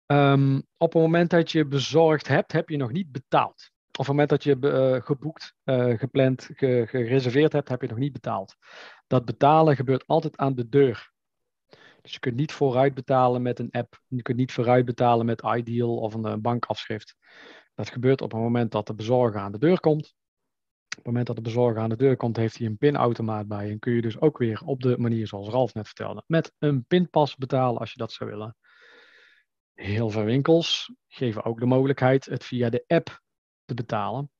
Um, 0.05 0.57
op 0.77 0.93
het 0.93 1.01
moment 1.01 1.29
dat 1.29 1.51
je 1.51 1.65
bezorgd 1.65 2.27
hebt, 2.27 2.51
heb 2.51 2.69
je 2.69 2.77
nog 2.77 2.91
niet 2.91 3.11
betaald. 3.11 3.71
Op 3.87 3.97
het 3.97 4.07
moment 4.07 4.29
dat 4.29 4.43
je 4.43 4.57
uh, 4.59 5.01
geboekt, 5.01 5.55
uh, 5.63 5.97
gepland, 5.99 6.49
ge, 6.53 6.85
gereserveerd 6.87 7.51
hebt, 7.51 7.69
heb 7.69 7.81
je 7.81 7.87
nog 7.87 7.97
niet 7.97 8.13
betaald. 8.13 8.55
Dat 9.07 9.25
betalen 9.25 9.75
gebeurt 9.75 10.07
altijd 10.07 10.37
aan 10.37 10.55
de 10.55 10.69
deur. 10.69 11.13
Dus 12.05 12.13
je 12.13 12.19
kunt 12.19 12.35
niet 12.35 12.51
vooruit 12.51 12.93
betalen 12.93 13.41
met 13.41 13.59
een 13.59 13.71
app. 13.71 14.01
Je 14.07 14.21
kunt 14.21 14.37
niet 14.37 14.51
vooruit 14.51 14.85
betalen 14.85 15.25
met 15.25 15.41
iDeal 15.41 15.97
of 15.97 16.13
een 16.13 16.41
bankafschrift. 16.41 17.15
Dat 17.73 17.89
gebeurt 17.89 18.21
op 18.21 18.31
het 18.31 18.41
moment 18.41 18.71
dat 18.71 18.87
de 18.87 18.93
bezorger 18.93 19.41
aan 19.41 19.51
de 19.51 19.57
deur 19.57 19.79
komt. 19.79 20.15
Op 20.87 20.95
het 20.95 21.05
moment 21.05 21.27
dat 21.27 21.35
de 21.35 21.41
bezorger 21.41 21.81
aan 21.81 21.89
de 21.89 21.95
deur 21.95 22.17
komt, 22.17 22.35
heeft 22.35 22.57
hij 22.57 22.67
een 22.67 22.77
pinautomaat 22.77 23.47
bij. 23.47 23.69
En 23.69 23.79
kun 23.79 23.93
je 23.93 24.01
dus 24.01 24.19
ook 24.19 24.37
weer 24.37 24.61
op 24.65 24.81
de 24.81 24.97
manier 24.97 25.27
zoals 25.27 25.49
Ralf 25.49 25.73
net 25.73 25.85
vertelde, 25.85 26.23
met 26.27 26.53
een 26.59 26.85
pinpas 26.85 27.35
betalen 27.35 27.79
als 27.79 27.91
je 27.91 27.97
dat 27.97 28.11
zou 28.11 28.29
willen. 28.29 28.55
Heel 29.73 30.09
veel 30.09 30.23
winkels 30.23 30.93
geven 31.07 31.43
ook 31.43 31.59
de 31.59 31.65
mogelijkheid 31.65 32.25
het 32.25 32.43
via 32.43 32.69
de 32.69 32.83
app 32.87 33.21
te 33.63 33.73
betalen. 33.73 34.31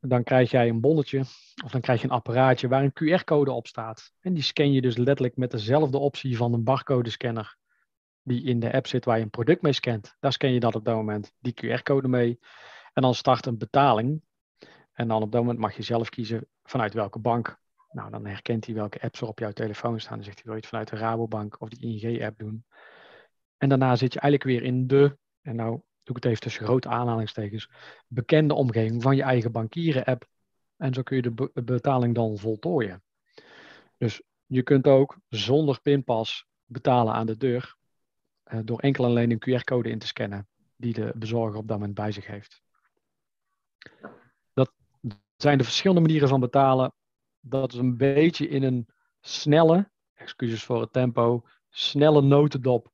Dan 0.00 0.22
krijg 0.22 0.50
jij 0.50 0.68
een 0.68 0.80
bonnetje 0.80 1.20
of 1.64 1.70
dan 1.70 1.80
krijg 1.80 2.00
je 2.00 2.06
een 2.06 2.14
apparaatje 2.14 2.68
waar 2.68 2.82
een 2.82 3.20
QR-code 3.20 3.52
op 3.52 3.66
staat. 3.66 4.12
En 4.20 4.34
die 4.34 4.42
scan 4.42 4.72
je 4.72 4.80
dus 4.80 4.96
letterlijk 4.96 5.36
met 5.36 5.50
dezelfde 5.50 5.98
optie 5.98 6.36
van 6.36 6.52
een 6.52 6.64
barcode-scanner 6.64 7.58
die 8.22 8.44
in 8.44 8.60
de 8.60 8.72
app 8.72 8.86
zit 8.86 9.04
waar 9.04 9.16
je 9.16 9.22
een 9.22 9.30
product 9.30 9.62
mee 9.62 9.72
scant. 9.72 10.16
Daar 10.20 10.32
scan 10.32 10.52
je 10.52 10.60
dat 10.60 10.74
op 10.74 10.84
dat 10.84 10.94
moment, 10.94 11.32
die 11.38 11.54
QR-code 11.54 12.08
mee. 12.08 12.38
En 12.92 13.02
dan 13.02 13.14
start 13.14 13.46
een 13.46 13.58
betaling. 13.58 14.22
En 14.92 15.08
dan 15.08 15.22
op 15.22 15.32
dat 15.32 15.40
moment 15.40 15.58
mag 15.58 15.76
je 15.76 15.82
zelf 15.82 16.08
kiezen 16.08 16.46
vanuit 16.62 16.94
welke 16.94 17.18
bank. 17.18 17.58
Nou, 17.90 18.10
dan 18.10 18.26
herkent 18.26 18.66
hij 18.66 18.74
welke 18.74 19.02
apps 19.02 19.20
er 19.20 19.28
op 19.28 19.38
jouw 19.38 19.52
telefoon 19.52 20.00
staan. 20.00 20.14
Dan 20.14 20.24
zegt 20.24 20.36
hij, 20.36 20.44
wil 20.44 20.54
je 20.54 20.60
het 20.60 20.68
vanuit 20.68 20.88
de 20.88 20.96
Rabobank 20.96 21.60
of 21.60 21.68
de 21.68 21.86
ING-app 21.86 22.38
doen? 22.38 22.64
En 23.56 23.68
daarna 23.68 23.96
zit 23.96 24.12
je 24.12 24.20
eigenlijk 24.20 24.50
weer 24.50 24.68
in 24.68 24.86
de, 24.86 25.18
en 25.42 25.56
nou 25.56 25.80
doe 26.12 26.16
het 26.16 26.24
even 26.24 26.40
tussen 26.40 26.64
grote 26.64 26.88
aanhalingstekens, 26.88 27.70
bekende 28.06 28.54
omgeving 28.54 29.02
van 29.02 29.16
je 29.16 29.22
eigen 29.22 29.52
bankieren-app. 29.52 30.28
En 30.76 30.94
zo 30.94 31.02
kun 31.02 31.16
je 31.16 31.22
de 31.22 31.30
be 31.30 31.50
betaling 31.64 32.14
dan 32.14 32.38
voltooien. 32.38 33.02
Dus 33.96 34.22
je 34.46 34.62
kunt 34.62 34.86
ook 34.86 35.16
zonder 35.28 35.80
pinpas 35.80 36.46
betalen 36.64 37.14
aan 37.14 37.26
de 37.26 37.36
deur. 37.36 37.76
Uh, 38.52 38.60
door 38.64 38.78
enkel 38.78 39.04
en 39.04 39.10
alleen 39.10 39.30
een 39.30 39.60
QR-code 39.60 39.90
in 39.90 39.98
te 39.98 40.06
scannen 40.06 40.48
die 40.76 40.92
de 40.92 41.12
bezorger 41.16 41.58
op 41.58 41.68
dat 41.68 41.78
moment 41.78 41.94
bij 41.94 42.12
zich 42.12 42.26
heeft 42.26 42.62
zijn 45.42 45.58
de 45.58 45.64
verschillende 45.64 46.00
manieren 46.00 46.28
van 46.28 46.40
betalen. 46.40 46.92
Dat 47.40 47.72
is 47.72 47.78
een 47.78 47.96
beetje 47.96 48.48
in 48.48 48.62
een 48.62 48.88
snelle, 49.20 49.90
excuses 50.14 50.64
voor 50.64 50.80
het 50.80 50.92
tempo, 50.92 51.46
snelle 51.68 52.22
notendop 52.22 52.92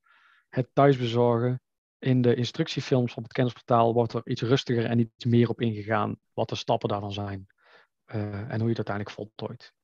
het 0.48 0.68
thuisbezorgen. 0.72 1.60
In 1.98 2.22
de 2.22 2.34
instructiefilms 2.34 3.14
op 3.14 3.22
het 3.22 3.32
kennisportaal 3.32 3.94
wordt 3.94 4.12
er 4.12 4.20
iets 4.24 4.42
rustiger 4.42 4.84
en 4.84 4.98
iets 4.98 5.24
meer 5.24 5.48
op 5.48 5.60
ingegaan 5.60 6.16
wat 6.32 6.48
de 6.48 6.54
stappen 6.54 6.88
daarvan 6.88 7.12
zijn 7.12 7.46
uh, 8.14 8.24
en 8.24 8.60
hoe 8.60 8.68
je 8.70 8.76
het 8.76 8.88
uiteindelijk 8.88 9.10
voltooit. 9.10 9.74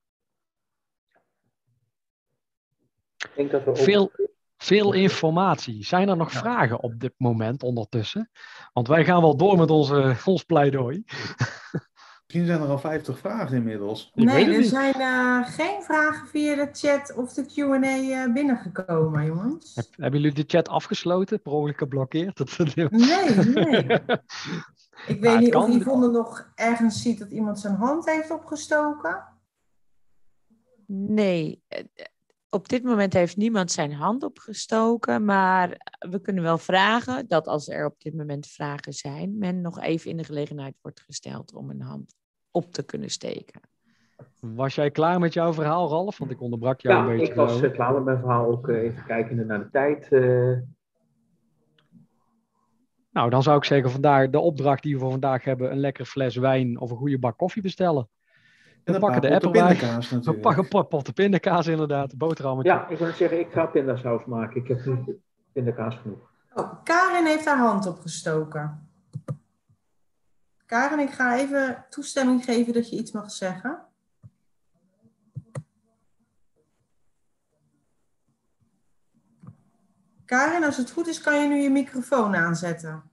Ik 3.16 3.32
denk 3.34 3.50
dat 3.50 3.64
we 3.64 3.76
veel, 3.76 4.12
veel 4.56 4.92
informatie. 4.92 5.84
Zijn 5.84 6.08
er 6.08 6.16
nog 6.16 6.32
ja. 6.32 6.38
vragen 6.38 6.80
op 6.80 7.00
dit 7.00 7.14
moment 7.16 7.62
ondertussen? 7.62 8.30
Want 8.72 8.88
wij 8.88 9.04
gaan 9.04 9.20
wel 9.20 9.36
door 9.36 9.58
met 9.58 9.70
onze, 9.70 10.16
ons 10.24 10.44
pleidooi. 10.44 11.04
Misschien 12.32 12.56
zijn 12.56 12.66
er 12.68 12.74
al 12.74 12.78
50 12.78 13.18
vragen 13.18 13.56
inmiddels. 13.56 14.10
Ik 14.14 14.24
nee, 14.24 14.44
er 14.50 14.58
niet. 14.58 14.68
zijn 14.68 14.94
eh, 14.94 15.48
geen 15.48 15.82
vragen 15.82 16.28
via 16.28 16.54
de 16.54 16.68
chat 16.72 17.14
of 17.16 17.32
de 17.32 17.44
Q&A 17.46 17.82
eh, 17.82 18.32
binnengekomen, 18.32 19.24
jongens. 19.26 19.74
Heb- 19.74 19.96
hebben 19.96 20.20
jullie 20.20 20.34
de 20.34 20.44
chat 20.46 20.68
afgesloten? 20.68 21.42
Per 21.42 21.52
ongeluk 21.52 21.78
geblokkeerd? 21.78 22.36
Dat, 22.36 22.58
Nee, 22.74 22.90
nee. 23.54 23.84
Ik 25.12 25.20
weet 25.20 25.38
niet 25.38 25.54
of. 25.54 25.68
Yvonne 25.68 26.10
nog 26.10 26.52
ergens 26.54 27.02
ziet 27.02 27.18
dat 27.18 27.30
iemand 27.30 27.60
zijn 27.60 27.74
hand 27.74 28.04
heeft 28.06 28.30
opgestoken. 28.30 29.24
Nee, 30.86 31.62
eh, 31.68 31.84
op 32.48 32.68
dit 32.68 32.82
moment 32.82 33.12
heeft 33.12 33.36
niemand 33.36 33.72
zijn 33.72 33.92
hand 33.92 34.22
opgestoken, 34.22 35.24
maar 35.24 35.96
we 36.10 36.20
kunnen 36.20 36.42
wel 36.42 36.58
vragen 36.58 37.28
dat 37.28 37.46
als 37.46 37.68
er 37.68 37.86
op 37.86 38.00
dit 38.02 38.14
moment 38.14 38.46
vragen 38.46 38.92
zijn, 38.92 39.38
men 39.38 39.60
nog 39.60 39.80
even 39.80 40.10
in 40.10 40.16
de 40.16 40.24
gelegenheid 40.24 40.74
wordt 40.82 41.00
gesteld 41.00 41.54
om 41.54 41.70
een 41.70 41.80
hand 41.80 42.20
op 42.52 42.72
te 42.72 42.82
kunnen 42.84 43.10
steken. 43.10 43.60
Was 44.40 44.74
jij 44.74 44.90
klaar 44.90 45.18
met 45.20 45.32
jouw 45.32 45.52
verhaal, 45.52 45.88
Ralf? 45.88 46.18
Want 46.18 46.30
ik 46.30 46.40
onderbrak 46.40 46.80
jou 46.80 46.94
Ja, 46.94 47.00
een 47.02 47.16
beetje. 47.16 47.32
ik 47.32 47.34
was 47.38 47.60
eh, 47.62 47.72
klaar 47.72 47.92
met 47.94 48.04
mijn 48.04 48.18
verhaal. 48.18 48.46
Ook 48.46 48.68
eh, 48.68 48.82
even 48.82 49.04
kijken 49.04 49.46
naar 49.46 49.58
de 49.58 49.70
tijd. 49.70 50.12
eh. 50.12 50.58
Nou, 53.10 53.30
dan 53.30 53.42
zou 53.42 53.56
ik 53.56 53.64
zeggen, 53.64 53.90
vandaag 53.90 54.30
de 54.30 54.38
opdracht 54.38 54.82
die 54.82 54.94
we 54.94 55.00
voor 55.00 55.10
vandaag 55.10 55.44
hebben, 55.44 55.70
een 55.72 55.78
lekkere 55.80 56.06
fles 56.06 56.36
wijn 56.36 56.80
of 56.80 56.90
een 56.90 56.96
goede 56.96 57.18
bak 57.18 57.36
koffie 57.38 57.62
bestellen. 57.62 58.08
En 58.84 58.92
We 58.94 58.98
pakken 59.00 59.20
de 59.20 59.26
paar 59.26 59.36
app 59.36 59.42
potten 59.44 59.60
erbij. 59.62 59.76
pindakaas 59.76 60.08
We 60.08 60.14
natuurlijk. 60.14 60.42
pakken 60.42 60.64
een 60.80 60.88
pot 60.88 61.14
pindakaas 61.14 61.66
inderdaad, 61.66 62.16
boterhammetje. 62.16 62.72
ja, 62.72 62.88
ik 62.88 62.98
wil 62.98 63.12
zeggen, 63.12 63.40
ik 63.40 63.52
ga 63.52 63.66
pindasaus 63.66 64.24
maken. 64.24 64.60
Ik 64.60 64.68
heb 64.68 64.84
nu 64.84 65.20
pindakaas 65.52 65.96
genoeg. 65.96 66.30
Oh, 66.54 66.72
Karin 66.84 67.26
heeft 67.26 67.44
haar 67.44 67.58
hand 67.58 67.86
opgestoken. 67.86 68.88
Karin, 70.72 70.98
ik 70.98 71.10
ga 71.10 71.36
even 71.36 71.86
toestemming 71.90 72.44
geven 72.44 72.72
dat 72.72 72.90
je 72.90 72.96
iets 72.96 73.12
mag 73.12 73.30
zeggen. 73.30 73.86
Karin, 80.24 80.64
als 80.64 80.76
het 80.76 80.90
goed 80.90 81.06
is, 81.06 81.20
kan 81.20 81.40
je 81.40 81.48
nu 81.48 81.56
je 81.56 81.70
microfoon 81.70 82.36
aanzetten. 82.36 83.10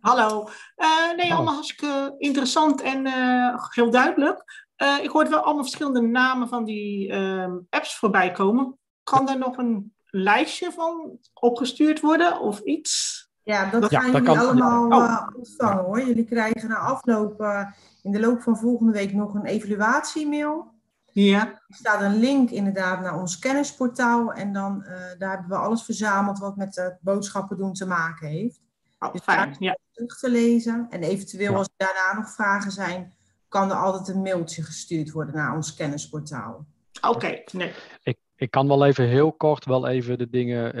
Hallo. 0.00 0.48
Eh, 0.76 1.14
nee, 1.16 1.34
allemaal 1.34 1.54
hartstikke 1.54 2.14
interessant 2.18 2.80
en 2.80 3.06
eh, 3.06 3.66
heel 3.68 3.90
duidelijk. 3.90 4.66
Eh, 4.76 4.98
ik 5.02 5.10
hoorde 5.10 5.30
wel 5.30 5.42
allemaal 5.42 5.62
verschillende 5.62 6.00
namen 6.00 6.48
van 6.48 6.64
die 6.64 7.12
ehm, 7.12 7.58
apps 7.70 7.96
voorbij 7.96 8.32
komen. 8.32 8.78
Kan 9.02 9.28
er 9.28 9.38
nog 9.38 9.56
een 9.56 9.94
lijstje 10.04 10.72
van 10.72 11.18
opgestuurd 11.34 12.00
worden 12.00 12.40
of 12.40 12.60
iets? 12.60 13.20
Ja, 13.44 13.70
dat 13.70 13.90
Ja, 13.90 14.00
gaan 14.00 14.12
dat 14.12 14.20
jullie 14.22 14.36
kan- 14.36 14.46
allemaal 14.46 15.00
ja. 15.00 15.20
eh, 15.28 15.36
ontvangen 15.38 15.84
hoor. 15.84 16.00
Jullie 16.02 16.24
krijgen 16.24 16.68
na 16.68 16.76
afloop 16.76 17.40
eh, 17.40 17.66
in 18.02 18.10
de 18.10 18.20
loop 18.20 18.42
van 18.42 18.56
volgende 18.56 18.92
week 18.92 19.12
nog 19.12 19.34
een 19.34 19.44
evaluatiemail. 19.44 20.70
Ja. 21.12 21.46
Er 21.46 21.60
staat 21.68 22.00
een 22.02 22.16
link 22.18 22.50
inderdaad 22.50 23.00
naar 23.00 23.18
ons 23.20 23.38
kennisportaal. 23.38 24.32
En 24.32 24.52
dan 24.52 24.82
eh, 24.84 25.18
daar 25.18 25.30
hebben 25.30 25.48
we 25.48 25.56
alles 25.64 25.82
verzameld 25.82 26.38
wat 26.38 26.56
met 26.56 26.76
het 26.76 26.98
boodschappen 27.00 27.56
doen 27.56 27.72
te 27.72 27.86
maken 27.86 28.28
heeft. 28.28 28.60
Oh, 28.98 29.12
Dus 29.12 29.20
fijn. 29.22 29.56
Ja. 29.58 29.76
Terug 29.92 30.18
te 30.18 30.30
lezen. 30.30 30.86
En 30.90 31.02
eventueel 31.02 31.50
Ja. 31.50 31.56
als 31.56 31.68
er 31.76 31.86
daarna 31.86 32.20
nog 32.20 32.30
vragen 32.30 32.70
zijn, 32.70 33.12
kan 33.48 33.70
er 33.70 33.76
altijd 33.76 34.16
een 34.16 34.22
mailtje 34.22 34.62
gestuurd 34.62 35.10
worden 35.10 35.34
naar 35.34 35.54
ons 35.54 35.74
kennisportaal. 35.74 36.66
Oké, 37.08 37.42
nee. 37.52 37.72
Ik, 38.02 38.18
ik 38.36 38.50
kan 38.50 38.68
wel 38.68 38.84
even 38.86 39.08
heel 39.08 39.32
kort 39.32 39.64
wel 39.64 39.86
even 39.88 40.18
de 40.18 40.30
dingen 40.30 40.74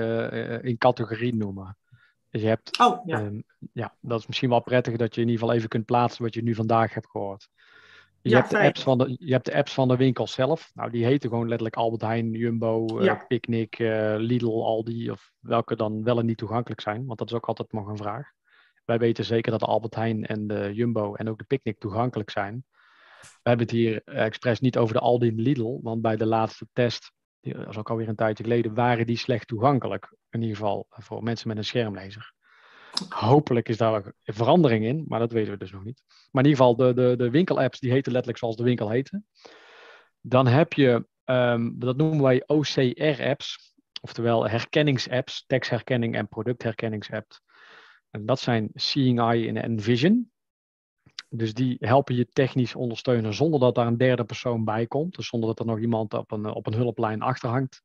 in 0.64 0.78
categorie 0.78 1.34
noemen. 1.34 1.76
Dus 2.32 2.42
je 2.42 2.48
hebt, 2.48 2.78
Oh, 2.78 3.06
ja. 3.06 3.20
ehm, 3.20 3.40
ja, 3.72 3.94
dat 4.00 4.20
is 4.20 4.26
misschien 4.26 4.48
wel 4.48 4.60
prettig 4.62 4.96
dat 4.96 5.14
je 5.14 5.20
in 5.20 5.26
ieder 5.26 5.40
geval 5.40 5.56
even 5.56 5.68
kunt 5.68 5.84
plaatsen 5.84 6.22
wat 6.22 6.34
je 6.34 6.42
nu 6.42 6.54
vandaag 6.54 6.94
hebt 6.94 7.10
gehoord. 7.10 7.48
Je, 8.20 8.30
Ja, 8.30 8.36
hebt, 8.38 8.50
de 8.50 8.58
apps 8.58 8.82
van 8.82 8.98
de, 8.98 9.16
je 9.18 9.32
hebt 9.32 9.44
de 9.44 9.54
apps 9.54 9.74
van 9.74 9.88
de 9.88 9.96
winkel 9.96 10.26
zelf. 10.26 10.70
Nou, 10.74 10.90
die 10.90 11.04
heten 11.04 11.28
gewoon 11.28 11.44
letterlijk 11.48 11.76
Albert 11.76 12.02
Heijn, 12.02 12.30
Jumbo, 12.30 12.98
eh, 12.98 13.04
Ja. 13.04 13.24
Picnic, 13.28 13.78
eh, 13.78 14.14
Lidl, 14.18 14.62
Aldi. 14.64 15.10
Of 15.10 15.32
welke 15.40 15.76
dan 15.76 16.02
wel 16.04 16.18
en 16.18 16.26
niet 16.26 16.36
toegankelijk 16.38 16.80
zijn. 16.80 17.06
Want 17.06 17.18
dat 17.18 17.28
is 17.30 17.34
ook 17.36 17.46
altijd 17.46 17.72
nog 17.72 17.86
een 17.86 17.96
vraag. 17.96 18.30
Wij 18.84 18.98
weten 18.98 19.24
zeker 19.24 19.50
dat 19.50 19.60
de 19.60 19.66
Albert 19.66 19.94
Heijn 19.94 20.26
en 20.26 20.46
de 20.46 20.70
Jumbo 20.74 21.14
en 21.14 21.28
ook 21.28 21.38
de 21.38 21.44
Picnic 21.44 21.78
toegankelijk 21.78 22.30
zijn. 22.30 22.64
We 23.20 23.48
hebben 23.48 23.66
het 23.66 23.74
hier 23.76 24.02
expres 24.04 24.60
niet 24.60 24.76
over 24.78 24.94
de 24.94 25.00
Aldi 25.00 25.28
en 25.28 25.40
Lidl. 25.40 25.78
Want 25.82 26.02
bij 26.02 26.16
de 26.16 26.26
laatste 26.26 26.66
test, 26.72 27.12
die- 27.42 27.54
dat 27.54 27.68
is 27.68 27.76
ook 27.78 27.90
alweer 27.90 28.08
een 28.08 28.16
tijdje 28.16 28.42
geleden, 28.42 28.74
waren 28.74 29.06
die 29.06 29.16
slecht 29.16 29.46
toegankelijk. 29.46 30.16
In 30.30 30.40
ieder 30.40 30.56
geval 30.56 30.86
voor 30.88 31.22
mensen 31.22 31.48
met 31.48 31.56
een 31.56 31.64
schermlezer. 31.64 32.32
Hopelijk 33.08 33.68
is 33.68 33.76
daar 33.76 34.12
verandering 34.22 34.84
in, 34.84 35.04
maar 35.08 35.18
dat 35.18 35.32
weten 35.32 35.52
we 35.52 35.58
dus 35.58 35.72
nog 35.72 35.84
niet. 35.84 36.02
Maar 36.30 36.44
in 36.44 36.50
ieder 36.50 36.64
geval, 36.64 36.76
de, 36.76 36.94
de, 36.94 37.16
de 37.16 37.30
winkelapps 37.30 37.80
die 37.80 37.90
heten 37.90 38.12
letterlijk 38.12 38.40
zoals 38.40 38.56
de 38.56 38.62
winkel 38.62 38.90
heette. 38.90 39.22
Dan 40.20 40.46
heb 40.46 40.72
je, 40.72 41.06
ehm, 41.24 41.70
dat 41.74 41.96
noemen 41.96 42.22
wij 42.22 42.42
OCR-apps, 42.46 43.74
oftewel 44.00 44.48
herkenningsapps, 44.48 45.44
tekstherkenning 45.46 46.14
en 46.14 46.28
productherkenningsapps. 46.28 47.40
En 48.10 48.26
dat 48.26 48.40
zijn 48.40 48.70
Seeing 48.74 49.20
Eye 49.20 49.48
en 49.48 49.56
Envision. 49.56 50.31
Dus 51.34 51.54
die 51.54 51.76
helpen 51.80 52.14
je 52.14 52.28
technisch 52.28 52.74
ondersteunen 52.74 53.34
zonder 53.34 53.60
dat 53.60 53.74
daar 53.74 53.86
een 53.86 53.96
derde 53.96 54.24
persoon 54.24 54.64
bij 54.64 54.86
komt. 54.86 55.16
Dus 55.16 55.26
zonder 55.26 55.48
dat 55.48 55.58
er 55.58 55.66
nog 55.66 55.78
iemand 55.78 56.14
op 56.14 56.30
een, 56.30 56.46
op 56.46 56.66
een 56.66 56.74
hulplijn 56.74 57.22
achter 57.22 57.48
hangt. 57.48 57.82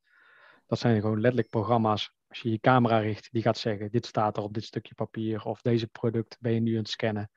Dat 0.66 0.78
zijn 0.78 1.00
gewoon 1.00 1.20
letterlijk 1.20 1.50
programma's. 1.50 2.12
Als 2.28 2.40
je 2.40 2.50
je 2.50 2.58
camera 2.58 2.98
richt, 2.98 3.28
die 3.32 3.42
gaat 3.42 3.58
zeggen: 3.58 3.90
dit 3.90 4.06
staat 4.06 4.36
er 4.36 4.42
op 4.42 4.54
dit 4.54 4.64
stukje 4.64 4.94
papier. 4.94 5.44
Of 5.44 5.62
deze 5.62 5.86
product 5.86 6.36
ben 6.40 6.52
je 6.52 6.60
nu 6.60 6.72
aan 6.72 6.78
het 6.78 6.88
scannen. 6.88 7.30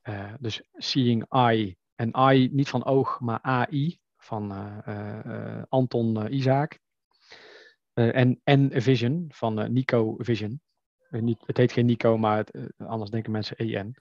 Eh, 0.00 0.32
dus 0.38 0.62
Seeing 0.72 1.24
Eye. 1.28 1.76
En 1.94 2.10
Eye 2.10 2.48
niet 2.52 2.68
van 2.68 2.84
oog, 2.84 3.20
maar 3.20 3.42
AI 3.42 3.98
van 4.16 4.52
eh, 4.52 5.18
eh, 5.58 5.62
Anton. 5.68 6.28
Eh, 6.28 8.16
en, 8.16 8.40
en 8.44 8.82
Vision 8.82 9.26
van 9.28 9.72
Nico 9.72 10.14
Vision. 10.18 10.60
Niet, 11.10 11.42
het 11.46 11.56
heet 11.56 11.72
geen 11.72 11.86
Nico, 11.86 12.18
maar 12.18 12.36
het, 12.36 12.72
anders 12.76 13.10
denken 13.10 13.32
mensen 13.32 13.56
EN. 13.56 13.96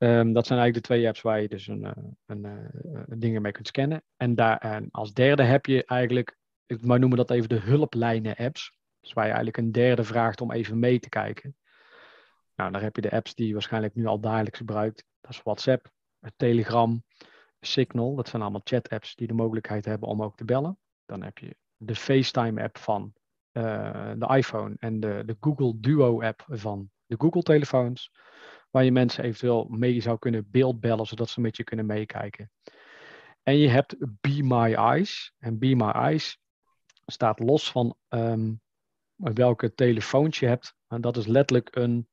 Ehm, 0.00 0.32
dat 0.32 0.46
zijn 0.46 0.58
eigenlijk 0.58 0.74
de 0.74 0.94
twee 0.94 1.06
apps 1.06 1.20
waar 1.20 1.40
je 1.40 1.48
dus 1.48 1.66
een, 1.66 1.84
eh, 1.84 2.02
een, 2.26 2.44
eh, 2.44 3.02
dingen 3.06 3.42
mee 3.42 3.52
kunt 3.52 3.66
scannen. 3.66 4.02
En, 4.16 4.34
daar, 4.34 4.82
als 4.90 5.12
derde 5.12 5.42
heb 5.42 5.66
je 5.66 5.84
eigenlijk, 5.84 6.36
ik 6.66 6.82
maar 6.82 6.98
noemen 6.98 7.18
dat 7.18 7.30
even 7.30 7.48
de 7.48 7.60
hulplijnen 7.60 8.36
apps. 8.36 8.78
Dus 9.00 9.12
waar 9.12 9.24
je 9.24 9.32
eigenlijk 9.32 9.64
een 9.64 9.72
derde 9.72 10.04
vraagt 10.04 10.40
om 10.40 10.52
even 10.52 10.78
mee 10.78 10.98
te 11.00 11.08
kijken. 11.08 11.56
Nou, 12.54 12.72
daar 12.72 12.82
heb 12.82 12.96
je 12.96 13.02
de 13.02 13.10
apps 13.10 13.34
die 13.34 13.46
je 13.46 13.52
waarschijnlijk 13.52 13.94
nu 13.94 14.06
al 14.06 14.20
dagelijks 14.20 14.58
gebruikt. 14.58 15.04
Dat 15.20 15.30
is 15.30 15.42
WhatsApp, 15.42 15.90
Telegram, 16.36 17.04
Signal. 17.60 18.14
Dat 18.14 18.28
zijn 18.28 18.42
allemaal 18.42 18.60
chat-apps 18.64 19.14
die 19.14 19.26
de 19.26 19.34
mogelijkheid 19.34 19.84
hebben 19.84 20.08
om 20.08 20.22
ook 20.22 20.36
te 20.36 20.44
bellen. 20.44 20.78
Dan 21.06 21.22
heb 21.22 21.38
je 21.38 21.56
de 21.76 21.94
FaceTime-app 21.94 22.78
van 22.78 23.12
eh, 23.52 24.12
de 24.16 24.36
iPhone 24.36 24.76
en 24.78 25.00
de, 25.00 25.22
de 25.26 25.36
Google 25.40 25.80
Duo-app 25.80 26.44
van 26.48 26.90
de 27.06 27.16
Google-telefoons. 27.18 28.10
Waar 28.70 28.84
je 28.84 28.92
mensen 28.92 29.24
eventueel 29.24 29.66
mee 29.68 30.00
zou 30.00 30.18
kunnen 30.18 30.50
beeldbellen, 30.50 31.06
zodat 31.06 31.28
ze 31.28 31.40
met 31.40 31.56
je 31.56 31.64
kunnen 31.64 31.86
meekijken. 31.86 32.50
En 33.42 33.56
je 33.56 33.68
hebt 33.68 33.96
Be 34.20 34.42
My 34.42 34.74
Eyes. 34.74 35.32
En 35.38 35.58
Be 35.58 35.74
My 35.74 35.90
Eyes 35.90 36.38
staat 37.06 37.38
los 37.38 37.70
van 37.70 37.96
ehm, 38.08 38.52
welke 39.14 39.74
telefoons 39.74 40.38
je 40.38 40.46
hebt. 40.46 40.74
En 40.88 41.00
dat 41.00 41.16
is 41.16 41.26
letterlijk 41.26 41.76
een, 41.76 42.08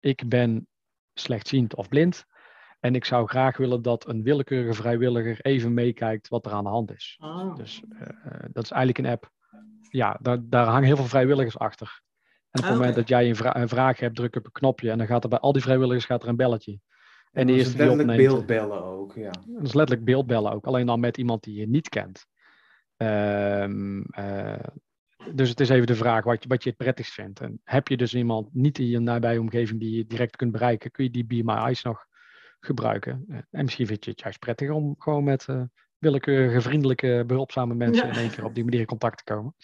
ik 0.00 0.28
ben 0.28 0.68
slechtziend 1.14 1.74
of 1.74 1.88
blind. 1.88 2.24
En 2.80 2.94
ik 2.94 3.04
zou 3.04 3.28
graag 3.28 3.56
willen 3.56 3.82
dat 3.82 4.08
een 4.08 4.22
willekeurige 4.22 4.82
vrijwilliger 4.82 5.40
even 5.40 5.74
meekijkt 5.74 6.28
wat 6.28 6.46
er 6.46 6.52
aan 6.52 6.64
de 6.64 6.70
hand 6.70 6.90
is. 6.90 7.16
Ah. 7.18 7.56
Dus 7.56 7.82
eh, 7.90 8.44
dat 8.52 8.64
is 8.64 8.70
eigenlijk 8.70 8.98
een 8.98 9.12
app. 9.12 9.30
Ja, 9.88 10.18
daar, 10.20 10.38
daar 10.42 10.66
hangen 10.66 10.84
heel 10.84 10.96
veel 10.96 11.04
vrijwilligers 11.04 11.58
achter. 11.58 12.02
En 12.52 12.60
op 12.60 12.64
het 12.64 12.72
Ah, 12.72 12.78
moment 12.78 12.94
dat 12.94 13.08
jij 13.08 13.28
een, 13.28 13.36
vra- 13.36 13.56
een 13.56 13.68
vraag 13.68 13.98
hebt, 14.00 14.16
druk 14.16 14.36
op 14.36 14.44
een 14.44 14.52
knopje 14.52 14.90
en 14.90 14.98
dan 14.98 15.06
gaat 15.06 15.22
er 15.22 15.28
bij 15.28 15.38
al 15.38 15.52
die 15.52 15.62
vrijwilligers 15.62 16.04
gaat 16.04 16.22
er 16.22 16.28
een 16.28 16.36
belletje. 16.36 16.78
En 17.32 17.46
de 17.46 17.52
dat 17.52 17.60
is 17.60 17.66
eerste 17.66 17.76
die 17.78 17.86
letterlijk 17.86 18.10
opneemt, 18.20 18.32
beeldbellen 18.46 18.82
ook, 18.84 19.14
ja. 19.14 19.30
dat 19.46 19.62
is 19.62 19.72
letterlijk 19.74 20.06
beeldbellen 20.06 20.52
ook, 20.52 20.66
alleen 20.66 20.86
dan 20.86 21.00
met 21.00 21.16
iemand 21.16 21.42
die 21.42 21.54
je 21.60 21.68
niet 21.68 21.88
kent. 21.88 22.26
Ehm, 22.96 24.00
eh, 24.00 24.64
dus 25.34 25.48
het 25.48 25.60
is 25.60 25.68
even 25.68 25.86
de 25.86 25.94
vraag 25.94 26.24
wat 26.24 26.42
je, 26.42 26.48
wat 26.48 26.62
je 26.62 26.68
het 26.68 26.78
prettigst 26.78 27.12
vindt. 27.12 27.40
En 27.40 27.60
heb 27.64 27.88
je 27.88 27.96
dus 27.96 28.14
iemand 28.14 28.48
niet 28.54 28.78
in 28.78 28.86
je 28.88 28.98
nabije 28.98 29.40
omgeving 29.40 29.80
die 29.80 29.96
je 29.96 30.06
direct 30.06 30.36
kunt 30.36 30.52
bereiken, 30.52 30.90
kun 30.90 31.04
je 31.04 31.10
die 31.10 31.24
Be 31.24 31.42
My 31.44 31.54
Eyes 31.54 31.82
nog 31.82 32.06
gebruiken. 32.60 33.24
Eh, 33.28 33.36
en 33.50 33.64
misschien 33.64 33.86
vind 33.86 34.04
je 34.04 34.10
het 34.10 34.20
juist 34.20 34.38
prettiger 34.38 34.74
om 34.74 34.94
gewoon 34.98 35.24
met 35.24 35.46
eh, 35.48 35.62
willekeurige, 35.98 36.60
vriendelijke, 36.60 37.24
behulpzame 37.26 37.74
mensen 37.74 38.06
Ja. 38.06 38.12
in 38.12 38.18
één 38.18 38.30
keer 38.30 38.44
op 38.44 38.54
die 38.54 38.64
manier 38.64 38.80
in 38.80 38.86
contact 38.86 39.16
te 39.26 39.32
komen. 39.34 39.54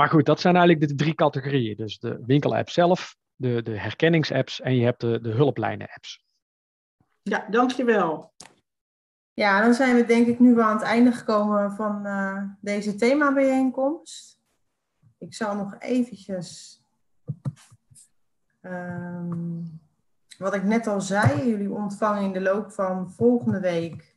Maar 0.00 0.08
goed, 0.08 0.26
dat 0.26 0.40
zijn 0.40 0.56
eigenlijk 0.56 0.88
de 0.88 0.94
drie 0.94 1.14
categorieën. 1.14 1.76
Dus 1.76 1.98
de 1.98 2.22
winkelapp 2.26 2.70
zelf, 2.70 3.16
de, 3.36 3.62
de 3.62 3.78
herkenningsapps 3.78 4.60
en 4.60 4.76
je 4.76 4.84
hebt 4.84 5.00
de, 5.00 5.20
de 5.20 5.30
hulplijnen-apps. 5.30 6.24
Ja, 7.22 7.46
dankjewel. 7.50 8.32
Ja, 9.32 9.60
dan 9.60 9.74
zijn 9.74 9.96
we 9.96 10.04
denk 10.04 10.26
ik 10.26 10.38
nu 10.38 10.54
wel 10.54 10.64
aan 10.64 10.76
het 10.76 10.86
einde 10.86 11.12
gekomen 11.12 11.72
van 11.72 12.06
eh, 12.06 12.42
deze 12.60 12.94
themabijeenkomst. 12.94 14.40
Ik 15.18 15.34
zal 15.34 15.54
nog 15.54 15.76
eventjes 15.78 16.80
ehm, 18.60 19.62
wat 20.38 20.54
ik 20.54 20.62
net 20.64 20.86
al 20.86 21.00
zei, 21.00 21.48
jullie 21.48 21.72
ontvangen 21.72 22.22
in 22.22 22.32
de 22.32 22.40
loop 22.40 22.72
van 22.72 23.10
volgende 23.10 23.60
week 23.60 24.16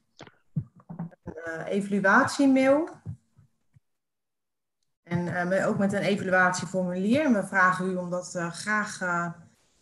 een 1.23 1.34
uh, 1.47 1.67
evaluatiemail. 1.67 2.89
En 5.04 5.51
uh, 5.51 5.68
ook 5.68 5.78
met 5.78 5.93
een 5.93 6.01
evaluatieformulier. 6.01 7.34
We 7.34 7.43
vragen 7.43 7.89
u 7.89 7.95
om 7.95 8.10
dat 8.10 8.34
uh, 8.36 8.51
graag 8.51 8.99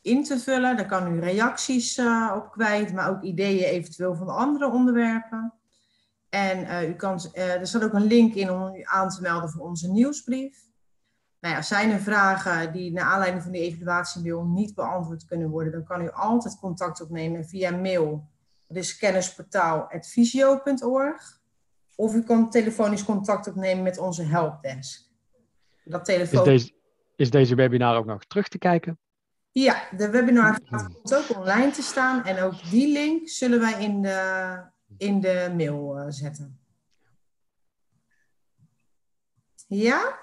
in 0.02 0.24
te 0.24 0.40
vullen. 0.40 0.78
Daar 0.78 0.86
kan 0.86 1.14
u 1.14 1.20
reacties 1.20 2.00
op 2.36 2.52
kwijt, 2.52 2.94
maar 2.94 3.10
ook 3.10 3.22
ideeën 3.22 3.64
eventueel 3.64 4.16
van 4.16 4.30
andere 4.30 4.72
onderwerpen. 4.72 5.54
En 6.30 6.90
u 6.90 6.94
kan, 6.94 7.22
er 7.34 7.68
staat 7.68 7.84
ook 7.84 7.94
een 7.94 8.08
link 8.08 8.34
in 8.34 8.52
om 8.52 8.76
u 8.76 8.82
aan 8.84 9.10
te 9.10 9.22
melden 9.22 9.50
voor 9.50 9.62
onze 9.62 9.92
nieuwsbrief. 9.92 10.72
Nou 11.42 11.56
ja, 11.56 11.62
zijn 11.62 11.92
er 11.92 12.00
vragen 12.00 12.74
die 12.74 12.92
naar 12.92 13.06
aanleiding 13.06 13.44
van 13.44 13.52
die 13.52 13.62
evaluatiemail 13.62 14.44
niet 14.44 14.76
beantwoord 14.76 15.26
kunnen 15.26 15.50
worden, 15.50 15.72
dan 15.72 15.84
kan 15.84 16.02
u 16.02 16.12
altijd 16.12 16.60
contact 16.60 17.02
opnemen 17.02 17.46
via 17.46 17.72
mail. 17.72 18.30
Dat 18.68 18.78
is 18.78 18.98
kennisportaal.visio.org. 18.98 21.40
Of 21.96 22.14
u 22.14 22.24
kan 22.24 22.50
telefonisch 22.50 23.06
contact 23.06 23.48
opnemen 23.48 23.84
met 23.84 23.98
onze 23.98 24.24
helpdesk. 24.24 25.11
Dat 25.84 26.06
telefoon... 26.06 26.40
is, 26.40 26.46
deze, 26.46 26.74
is 27.16 27.30
deze 27.30 27.56
webinar 27.56 27.98
ook 27.98 28.06
nog 28.06 28.26
terug 28.26 28.48
te 28.48 28.58
kijken? 28.58 29.00
Ja, 29.52 29.88
de 29.98 30.10
webinar 30.10 30.60
komt 30.70 31.16
ook 31.16 31.38
online 31.38 31.72
te 31.72 31.82
staan. 31.82 32.26
En 32.26 32.44
ook 32.44 32.70
die 32.70 32.92
link 32.92 33.30
zullen 33.30 33.60
wij 33.60 33.84
in 33.84 34.02
de, 34.02 34.62
in 34.98 35.20
de 35.20 35.54
mail 35.58 35.98
uh, 35.98 36.06
zetten. 36.08 36.60
Ja? 39.68 40.20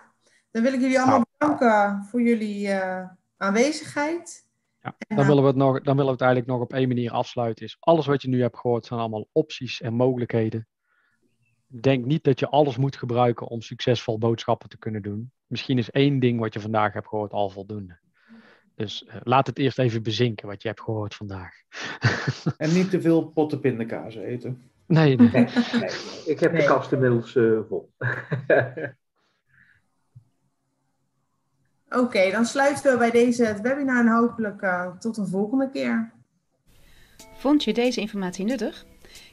Dan 0.50 0.62
wil 0.62 0.72
ik 0.72 0.80
jullie 0.80 1.00
allemaal 1.00 1.24
nou. 1.38 1.52
bedanken 1.56 2.04
voor 2.04 2.22
jullie 2.22 2.68
uh, 2.68 3.08
aanwezigheid. 3.36 4.46
Ja, 4.82 4.94
dan, 4.98 5.26
willen 5.26 5.42
we 5.42 5.48
het 5.48 5.56
nog, 5.56 5.80
dan 5.80 5.96
willen 5.96 6.04
we 6.04 6.10
het 6.10 6.20
eigenlijk 6.20 6.50
nog 6.50 6.60
op 6.60 6.72
één 6.72 6.88
manier 6.88 7.10
afsluiten. 7.10 7.64
Is 7.64 7.76
alles 7.80 8.06
wat 8.06 8.22
je 8.22 8.28
nu 8.28 8.40
hebt 8.40 8.58
gehoord 8.58 8.86
zijn 8.86 9.00
allemaal 9.00 9.28
opties 9.32 9.80
en 9.80 9.94
mogelijkheden. 9.94 10.68
Denk 11.66 12.04
niet 12.04 12.24
dat 12.24 12.38
je 12.38 12.48
alles 12.48 12.76
moet 12.76 12.96
gebruiken 12.96 13.46
om 13.46 13.60
succesvol 13.60 14.18
boodschappen 14.18 14.68
te 14.68 14.78
kunnen 14.78 15.02
doen. 15.02 15.32
Misschien 15.48 15.78
is 15.78 15.90
één 15.90 16.18
ding 16.18 16.40
wat 16.40 16.54
je 16.54 16.60
vandaag 16.60 16.92
hebt 16.92 17.08
gehoord 17.08 17.32
al 17.32 17.50
voldoende. 17.50 17.98
Dus 18.74 19.04
uh, 19.08 19.14
laat 19.22 19.46
het 19.46 19.58
eerst 19.58 19.78
even 19.78 20.02
bezinken 20.02 20.48
wat 20.48 20.62
je 20.62 20.68
hebt 20.68 20.80
gehoord 20.80 21.14
vandaag. 21.14 21.52
en 22.56 22.72
niet 22.72 22.90
te 22.90 23.00
veel 23.00 23.24
potten 23.24 23.60
pindakaas 23.60 24.14
eten. 24.14 24.62
Nee, 24.86 25.16
nee. 25.16 25.30
nee, 25.30 25.46
nee. 25.72 25.90
ik 26.26 26.40
heb 26.40 26.52
nee. 26.52 26.60
de 26.60 26.66
kast 26.66 26.92
inmiddels 26.92 27.34
uh, 27.34 27.60
vol. 27.68 27.92
Oké, 31.88 31.98
okay, 31.98 32.30
dan 32.30 32.44
sluiten 32.44 32.92
we 32.92 32.98
bij 32.98 33.10
deze 33.10 33.44
het 33.44 33.60
webinar 33.60 33.98
en 33.98 34.08
hopelijk 34.08 34.62
uh, 34.62 34.96
tot 34.96 35.16
een 35.16 35.26
volgende 35.26 35.70
keer. 35.70 36.12
Vond 37.34 37.64
je 37.64 37.74
deze 37.74 38.00
informatie 38.00 38.44
nuttig? 38.44 38.84